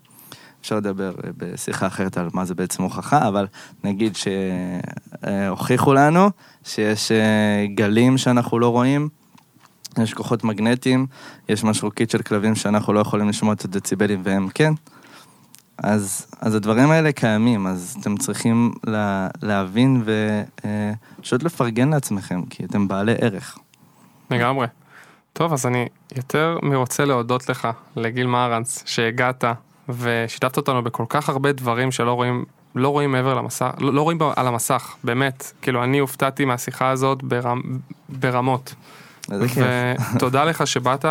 אפשר 0.61 0.75
לדבר 0.75 1.13
אה, 1.23 1.29
בשיחה 1.37 1.87
אחרת 1.87 2.17
על 2.17 2.29
מה 2.33 2.45
זה 2.45 2.55
בעצם 2.55 2.83
הוכחה, 2.83 3.27
אבל 3.27 3.47
נגיד 3.83 4.17
שהוכיחו 5.21 5.93
לנו 5.93 6.29
שיש 6.63 7.11
אה, 7.11 7.65
גלים 7.75 8.17
שאנחנו 8.17 8.59
לא 8.59 8.69
רואים, 8.69 9.09
יש 10.03 10.13
כוחות 10.13 10.43
מגנטיים, 10.43 11.05
יש 11.49 11.63
משרוקית 11.63 12.09
של 12.09 12.21
כלבים 12.21 12.55
שאנחנו 12.55 12.93
לא 12.93 12.99
יכולים 12.99 13.29
לשמוע 13.29 13.53
את 13.53 13.65
הדציבלים 13.65 14.21
והם 14.23 14.49
כן. 14.53 14.73
אז, 15.83 16.27
אז 16.41 16.55
הדברים 16.55 16.91
האלה 16.91 17.11
קיימים, 17.11 17.67
אז 17.67 17.97
אתם 18.01 18.17
צריכים 18.17 18.73
לה, 18.83 19.27
להבין 19.41 20.03
ופשוט 21.19 21.43
לפרגן 21.43 21.89
לעצמכם, 21.89 22.41
כי 22.49 22.65
אתם 22.65 22.87
בעלי 22.87 23.13
ערך. 23.21 23.57
לגמרי. 24.31 24.67
טוב, 25.33 25.53
אז 25.53 25.65
אני 25.65 25.87
יותר 26.15 26.57
מרוצה 26.63 27.05
להודות 27.05 27.49
לך, 27.49 27.67
לגיל 27.95 28.27
מהרנס, 28.27 28.83
שהגעת 28.85 29.43
ושיתפת 29.89 30.57
אותנו 30.57 30.83
בכל 30.83 31.05
כך 31.09 31.29
הרבה 31.29 31.51
דברים 31.51 31.91
שלא 31.91 32.13
רואים, 32.13 32.45
לא 32.75 32.89
רואים 32.89 33.11
מעבר 33.11 33.33
למסך, 33.33 33.71
לא, 33.79 33.93
לא 33.93 34.01
רואים 34.01 34.17
על 34.35 34.47
המסך, 34.47 34.95
באמת. 35.03 35.51
כאילו, 35.61 35.83
אני 35.83 35.99
הופתעתי 35.99 36.45
מהשיחה 36.45 36.89
הזאת 36.89 37.23
ברמ, 37.23 37.61
ברמות. 38.09 38.75
איזה 39.31 39.47
כיף. 39.47 39.65
ותודה 40.15 40.43
לך 40.43 40.67
שבאת, 40.67 41.05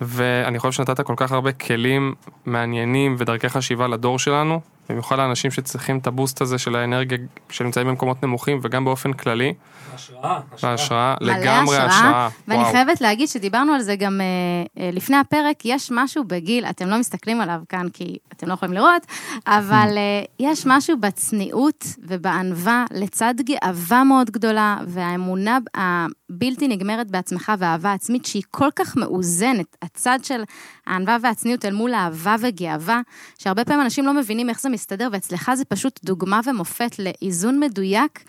ואני 0.00 0.58
חושב 0.58 0.72
שנתת 0.72 1.00
כל 1.00 1.14
כך 1.16 1.32
הרבה 1.32 1.52
כלים 1.52 2.14
מעניינים 2.46 3.16
ודרכי 3.18 3.48
חשיבה 3.48 3.88
לדור 3.88 4.18
שלנו, 4.18 4.60
במיוחד 4.90 5.18
לאנשים 5.18 5.50
שצריכים 5.50 5.98
את 5.98 6.06
הבוסט 6.06 6.40
הזה 6.40 6.58
של 6.58 6.76
האנרגיה, 6.76 7.18
שנמצאים 7.50 7.86
במקומות 7.86 8.22
נמוכים, 8.22 8.60
וגם 8.62 8.84
באופן 8.84 9.12
כללי, 9.12 9.54
השראה, 9.94 10.40
השראה. 10.62 11.14
לגמרי 11.20 11.76
השראה, 11.76 11.86
השראה. 11.86 12.28
ואני 12.48 12.60
וואו. 12.60 12.72
חייבת 12.72 13.00
להגיד 13.00 13.28
שדיברנו 13.28 13.72
על 13.72 13.80
זה 13.80 13.96
גם 13.96 14.20
אה, 14.20 14.82
אה, 14.82 14.90
לפני 14.92 15.16
הפרק, 15.16 15.56
יש 15.64 15.90
משהו 15.94 16.24
בגיל, 16.24 16.64
אתם 16.64 16.88
לא 16.88 16.98
מסתכלים 16.98 17.40
עליו 17.40 17.60
כאן 17.68 17.88
כי 17.92 18.16
אתם 18.32 18.48
לא 18.48 18.52
יכולים 18.52 18.74
לראות, 18.74 19.06
אבל 19.46 19.88
אה, 19.96 20.22
יש 20.40 20.66
משהו 20.66 20.96
בצניעות 21.00 21.84
ובענווה, 21.98 22.84
לצד 22.90 23.34
גאווה 23.40 24.04
מאוד 24.04 24.30
גדולה, 24.30 24.76
והאמונה 24.86 25.58
הבלתי 25.74 26.68
נגמרת 26.68 27.10
בעצמך 27.10 27.52
והאהבה 27.58 27.92
עצמית, 27.92 28.26
שהיא 28.26 28.42
כל 28.50 28.68
כך 28.76 28.96
מאוזנת, 28.96 29.76
הצד 29.82 30.18
של 30.22 30.42
הענווה 30.86 31.16
והצניעות 31.22 31.64
אל 31.64 31.72
מול 31.74 31.94
אהבה 31.94 32.36
וגאווה, 32.40 33.00
שהרבה 33.38 33.64
פעמים 33.64 33.82
אנשים 33.82 34.06
לא 34.06 34.14
מבינים 34.14 34.48
איך 34.48 34.60
זה 34.60 34.68
להסתדר, 34.80 35.08
ואצלך 35.12 35.50
זה 35.54 35.64
פשוט 35.64 36.00
דוגמה 36.04 36.40
ומופת 36.46 36.96
לאיזון 36.98 37.60
מדויק 37.60 38.24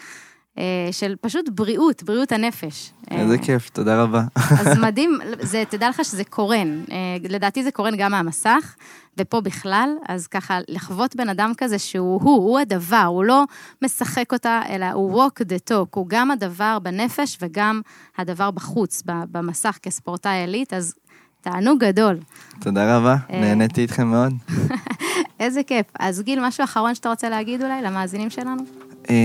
אה, 0.58 0.64
של 0.92 1.16
פשוט 1.22 1.50
בריאות, 1.50 2.04
בריאות 2.04 2.32
הנפש. 2.32 2.92
איזה 3.12 3.38
כיף, 3.38 3.70
תודה 3.70 4.04
רבה. 4.04 4.24
אז 4.36 4.78
מדהים, 4.78 5.20
זה, 5.40 5.64
תדע 5.70 5.90
לך 5.90 6.06
שזה 6.06 6.24
קורן. 6.24 6.84
אה, 6.92 6.96
לדעתי 7.30 7.64
זה 7.64 7.72
קורן 7.72 7.96
גם 7.96 8.12
מהמסך, 8.12 8.76
ופה 9.18 9.42
בכלל, 9.42 9.90
אז 10.08 10.28
ככה, 10.28 10.60
לחוות 10.68 11.16
בן 11.16 11.30
אדם 11.30 11.52
כזה 11.58 11.80
שהוא 11.80 12.22
הוא, 12.22 12.36
הוא 12.36 12.60
הדבר, 12.60 13.06
הוא 13.08 13.24
לא 13.24 13.44
משחק 13.82 14.34
אותה, 14.34 14.62
אלא 14.70 14.86
הוא 14.86 15.24
walk 15.24 15.42
the 15.42 15.72
talk, 15.72 15.90
הוא 15.96 16.06
גם 16.10 16.32
הדבר 16.32 16.80
בנפש 16.80 17.38
וגם 17.42 17.82
הדבר 18.18 18.52
בחוץ, 18.52 19.04
במסך 19.06 19.78
כספורטאי 19.82 20.42
עילית, 20.42 20.74
אז 20.74 20.94
תענוג 21.42 21.80
גדול. 21.80 22.18
תודה 22.60 22.98
רבה, 22.98 23.16
אה, 23.30 23.42
נהניתי 23.42 23.82
איתכם 23.82 24.08
מאוד. 24.08 24.34
איזה 25.42 25.64
כיף. 25.64 25.86
אז 26.00 26.22
גיל, 26.22 26.48
משהו 26.48 26.64
אחרון 26.64 26.96
שאתה 26.96 27.10
רוצה 27.10 27.30
להגיד 27.30 27.64
אולי 27.64 27.82
למאזינים 27.82 28.30
שלנו? 28.30 28.62
אה, 29.10 29.16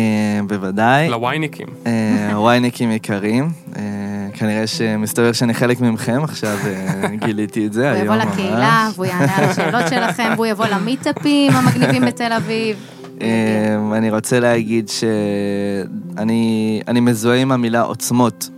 בוודאי. 0.49 1.09
לווייניקים. 1.09 1.67
אה, 1.87 2.41
וייניקים 2.41 2.93
יקרים. 2.93 3.51
אה, 3.77 3.83
כנראה 4.35 4.67
שמסתבר 4.67 5.33
שאני 5.33 5.55
חלק 5.55 5.81
ממכם, 5.81 6.25
עכשיו 6.25 6.59
גיליתי 7.15 7.67
את 7.67 7.73
זה 7.73 7.91
היום 7.91 8.09
ממש. 8.09 8.25
הוא 8.25 8.25
יבוא 8.25 8.33
לקהילה, 8.33 8.89
והוא 8.95 9.07
יענה 9.07 9.37
על 9.37 9.45
השאלות 9.45 9.89
שלכם, 9.91 10.33
והוא 10.35 10.47
יבוא 10.47 10.67
למיטאפים 10.67 11.53
המגניבים 11.53 12.05
בתל 12.05 12.33
אביב. 12.33 12.77
אני 13.93 14.11
רוצה 14.11 14.41
להגיד 14.41 14.89
שאני 14.89 17.01
מזוהה 17.01 17.39
עם 17.39 17.53
המילה 17.53 17.81
עוצמות. 17.81 18.51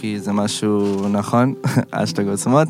כי 0.00 0.20
זה 0.20 0.32
משהו 0.32 1.08
נכון, 1.08 1.54
אשטג 1.90 2.28
עוצמות. 2.28 2.68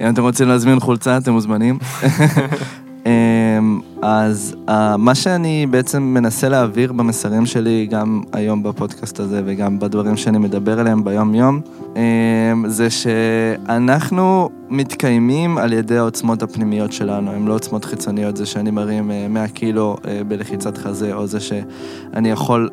אם 0.00 0.08
אתם 0.08 0.22
רוצים 0.22 0.48
להזמין 0.48 0.80
חולצה, 0.80 1.16
אתם 1.16 1.32
מוזמנים. 1.32 1.78
אמ, 3.06 3.80
אז 4.02 4.56
אה, 4.68 4.96
מה 4.96 5.14
שאני 5.14 5.66
בעצם 5.70 6.02
מנסה 6.02 6.48
להעביר 6.48 6.92
במסרים 6.92 7.46
שלי, 7.46 7.86
גם 7.90 8.22
היום 8.32 8.62
בפודקאסט 8.62 9.20
הזה 9.20 9.42
וגם 9.44 9.78
בדברים 9.78 10.16
שאני 10.16 10.38
מדבר 10.38 10.80
עליהם 10.80 11.04
ביום-יום, 11.04 11.60
אמ, 11.96 12.68
זה 12.68 12.90
שאנחנו 12.90 14.50
מתקיימים 14.68 15.58
על 15.58 15.72
ידי 15.72 15.98
העוצמות 15.98 16.42
הפנימיות 16.42 16.92
שלנו, 16.92 17.30
הן 17.30 17.46
לא 17.46 17.54
עוצמות 17.54 17.84
חיצוניות, 17.84 18.36
זה 18.36 18.46
שאני 18.46 18.70
מרים 18.70 19.10
100 19.30 19.42
אה, 19.42 19.48
קילו 19.48 19.96
אה, 20.08 20.20
בלחיצת 20.28 20.78
חזה, 20.78 21.14
או 21.14 21.26
זה 21.26 21.40
שאני 21.40 22.30
יכול 22.30 22.70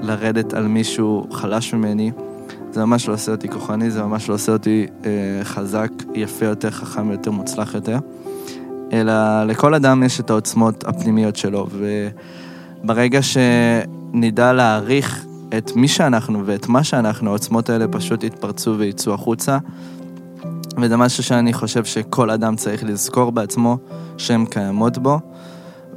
לרדת 0.00 0.54
על 0.54 0.66
מישהו 0.66 1.26
חלש 1.30 1.74
ממני. 1.74 2.10
זה 2.76 2.84
ממש 2.84 3.08
לא 3.08 3.14
עושה 3.14 3.32
אותי 3.32 3.48
כוחני, 3.48 3.90
זה 3.90 4.02
ממש 4.02 4.28
לא 4.28 4.34
עושה 4.34 4.52
אותי 4.52 4.86
אה, 5.04 5.10
חזק, 5.44 5.90
יפה 6.14 6.46
יותר, 6.46 6.70
חכם 6.70 7.10
יותר, 7.10 7.30
מוצלח 7.30 7.74
יותר. 7.74 7.98
אלא 8.92 9.44
לכל 9.44 9.74
אדם 9.74 10.02
יש 10.02 10.20
את 10.20 10.30
העוצמות 10.30 10.84
הפנימיות 10.84 11.36
שלו, 11.36 11.66
וברגע 12.82 13.20
שנדע 13.22 14.52
להעריך 14.52 15.26
את 15.58 15.76
מי 15.76 15.88
שאנחנו 15.88 16.46
ואת 16.46 16.68
מה 16.68 16.84
שאנחנו, 16.84 17.30
העוצמות 17.30 17.70
האלה 17.70 17.88
פשוט 17.88 18.24
יתפרצו 18.24 18.74
ויצאו 18.78 19.14
החוצה. 19.14 19.58
וזה 20.82 20.96
משהו 20.96 21.22
שאני 21.22 21.52
חושב 21.52 21.84
שכל 21.84 22.30
אדם 22.30 22.56
צריך 22.56 22.84
לזכור 22.84 23.32
בעצמו 23.32 23.78
שהן 24.16 24.44
קיימות 24.46 24.98
בו. 24.98 25.20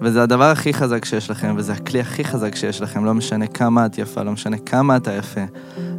וזה 0.01 0.23
הדבר 0.23 0.51
הכי 0.51 0.73
חזק 0.73 1.05
שיש 1.05 1.29
לכם, 1.29 1.53
וזה 1.57 1.73
הכלי 1.73 1.99
הכי 1.99 2.23
חזק 2.23 2.55
שיש 2.55 2.81
לכם, 2.81 3.05
לא 3.05 3.13
משנה 3.13 3.47
כמה 3.47 3.85
את 3.85 3.97
יפה, 3.97 4.23
לא 4.23 4.31
משנה 4.31 4.57
כמה 4.57 4.97
אתה 4.97 5.13
יפה, 5.13 5.41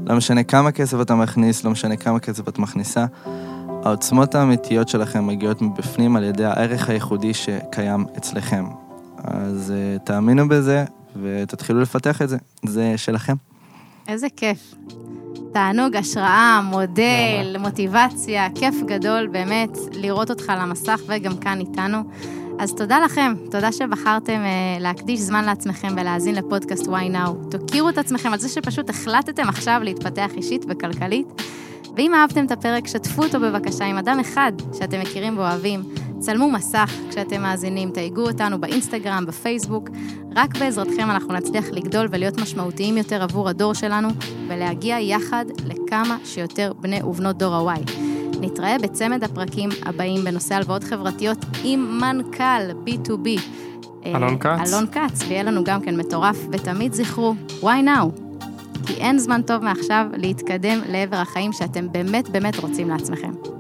לא 0.07 0.17
משנה 0.17 0.43
כמה 0.43 0.73
כסף 0.73 1.01
אתה 1.01 1.15
מכניס, 1.15 1.65
לא 1.65 1.71
משנה 1.71 1.97
כמה 1.97 2.21
כסף 2.21 2.49
את 2.49 2.59
מכניסה. 2.59 3.07
העוצמות 3.85 4.35
האמיתיות 4.35 4.89
שלכם 4.89 5.27
מגיעות 5.27 5.63
מבפנים 5.63 6.17
על 6.17 6.25
ידי 6.25 6.45
הערך 6.45 6.89
הייחודי 6.89 7.35
שקיים 7.35 8.07
אצלכם. 8.17 8.65
אז 9.25 9.73
uh, 9.73 9.99
תאמינו 10.07 10.49
בזה 10.49 10.85
ותתחילו 11.23 11.81
לפתח 11.81 12.23
את 12.23 12.29
זה, 12.29 12.37
זה 12.67 12.95
שלכם. 12.97 13.35
איזה 14.09 14.27
כיף. 14.37 14.75
תענוג, 15.53 15.97
השראה, 15.97 16.61
מודל, 16.65 17.57
מוטיבציה, 17.59 18.49
כיף 18.55 18.75
גדול 18.87 19.27
באמת 19.27 19.79
לראות 19.93 20.31
אותך 20.31 20.51
על 20.51 20.59
המסך 20.59 21.01
וגם 21.07 21.37
כאן 21.37 21.61
איתנו. 21.61 21.99
אז 22.61 22.75
תודה 22.75 23.01
לכם, 23.01 23.35
תודה 23.51 23.73
שבחרתם 23.73 24.43
uh, 24.43 24.83
להקדיש 24.83 25.21
זמן 25.21 25.45
לעצמכם 25.45 25.89
ולהאזין 25.97 26.35
לפודקאסט 26.35 26.87
Why 26.87 27.15
Now. 27.15 27.57
תכירו 27.59 27.89
את 27.89 27.99
עצמכם 27.99 28.33
על 28.33 28.39
זה 28.39 28.49
שפשוט 28.49 28.91
החלטתם 28.91 29.49
עכשיו 29.49 29.81
להתפתח 29.85 30.31
אישית 30.37 30.65
וכלכלית. 30.69 31.27
ואם 31.97 32.15
אהבתם 32.15 32.45
את 32.47 32.51
הפרק, 32.51 32.87
שתפו 32.87 33.23
אותו 33.23 33.41
בבקשה 33.41 33.85
עם 33.85 33.99
אדם 33.99 34.21
אחד 34.21 34.53
שאתם 34.79 35.01
מכירים 35.01 35.39
ואוהבים. 35.39 35.83
צלמו 36.19 36.51
מסך 36.51 36.93
כשאתם 37.11 37.43
מאזינים, 37.43 37.91
תייגו 37.91 38.23
אותנו 38.23 38.61
באינסטגרם, 38.61 39.27
בפייסבוק. 39.27 39.89
רק 40.37 40.59
בעזרתכם 40.59 41.11
אנחנו 41.11 41.35
נצליח 41.35 41.65
לגדול 41.71 42.09
ולהיות 42.11 42.41
משמעותיים 42.41 42.97
יותר 42.97 43.23
עבור 43.23 43.49
הדור 43.49 43.75
שלנו, 43.75 44.09
ולהגיע 44.49 45.01
יחד 45.01 45.45
לכמה 45.67 46.17
שיותר 46.25 46.73
בני 46.81 47.03
ובנות 47.03 47.37
דור 47.37 47.55
ה-Y. 47.55 48.10
נתראה 48.41 48.77
בצמד 48.83 49.25
הפרקים 49.25 49.69
הבאים 49.87 50.25
בנושא 50.25 50.55
הלוואות 50.55 50.85
חברתיות 50.85 51.39
עם 51.65 52.01
מנכ"ל 52.01 52.71
B2B. 52.87 53.41
אלון 54.07 54.39
כץ. 54.39 54.59
אלון 54.69 54.87
כץ, 54.93 55.23
ויהיה 55.29 55.43
לנו 55.43 55.65
גם 55.65 55.81
כן 55.81 55.97
מטורף, 55.97 56.47
ותמיד 56.53 56.93
זכרו, 56.93 57.35
why 57.63 57.65
now? 57.65 58.21
כי 58.87 58.93
אין 58.93 59.19
זמן 59.19 59.43
טוב 59.43 59.65
מעכשיו 59.65 60.07
להתקדם 60.17 60.79
לעבר 60.89 61.17
החיים 61.17 61.53
שאתם 61.53 61.93
באמת 61.93 62.29
באמת 62.29 62.59
רוצים 62.59 62.89
לעצמכם. 62.89 63.60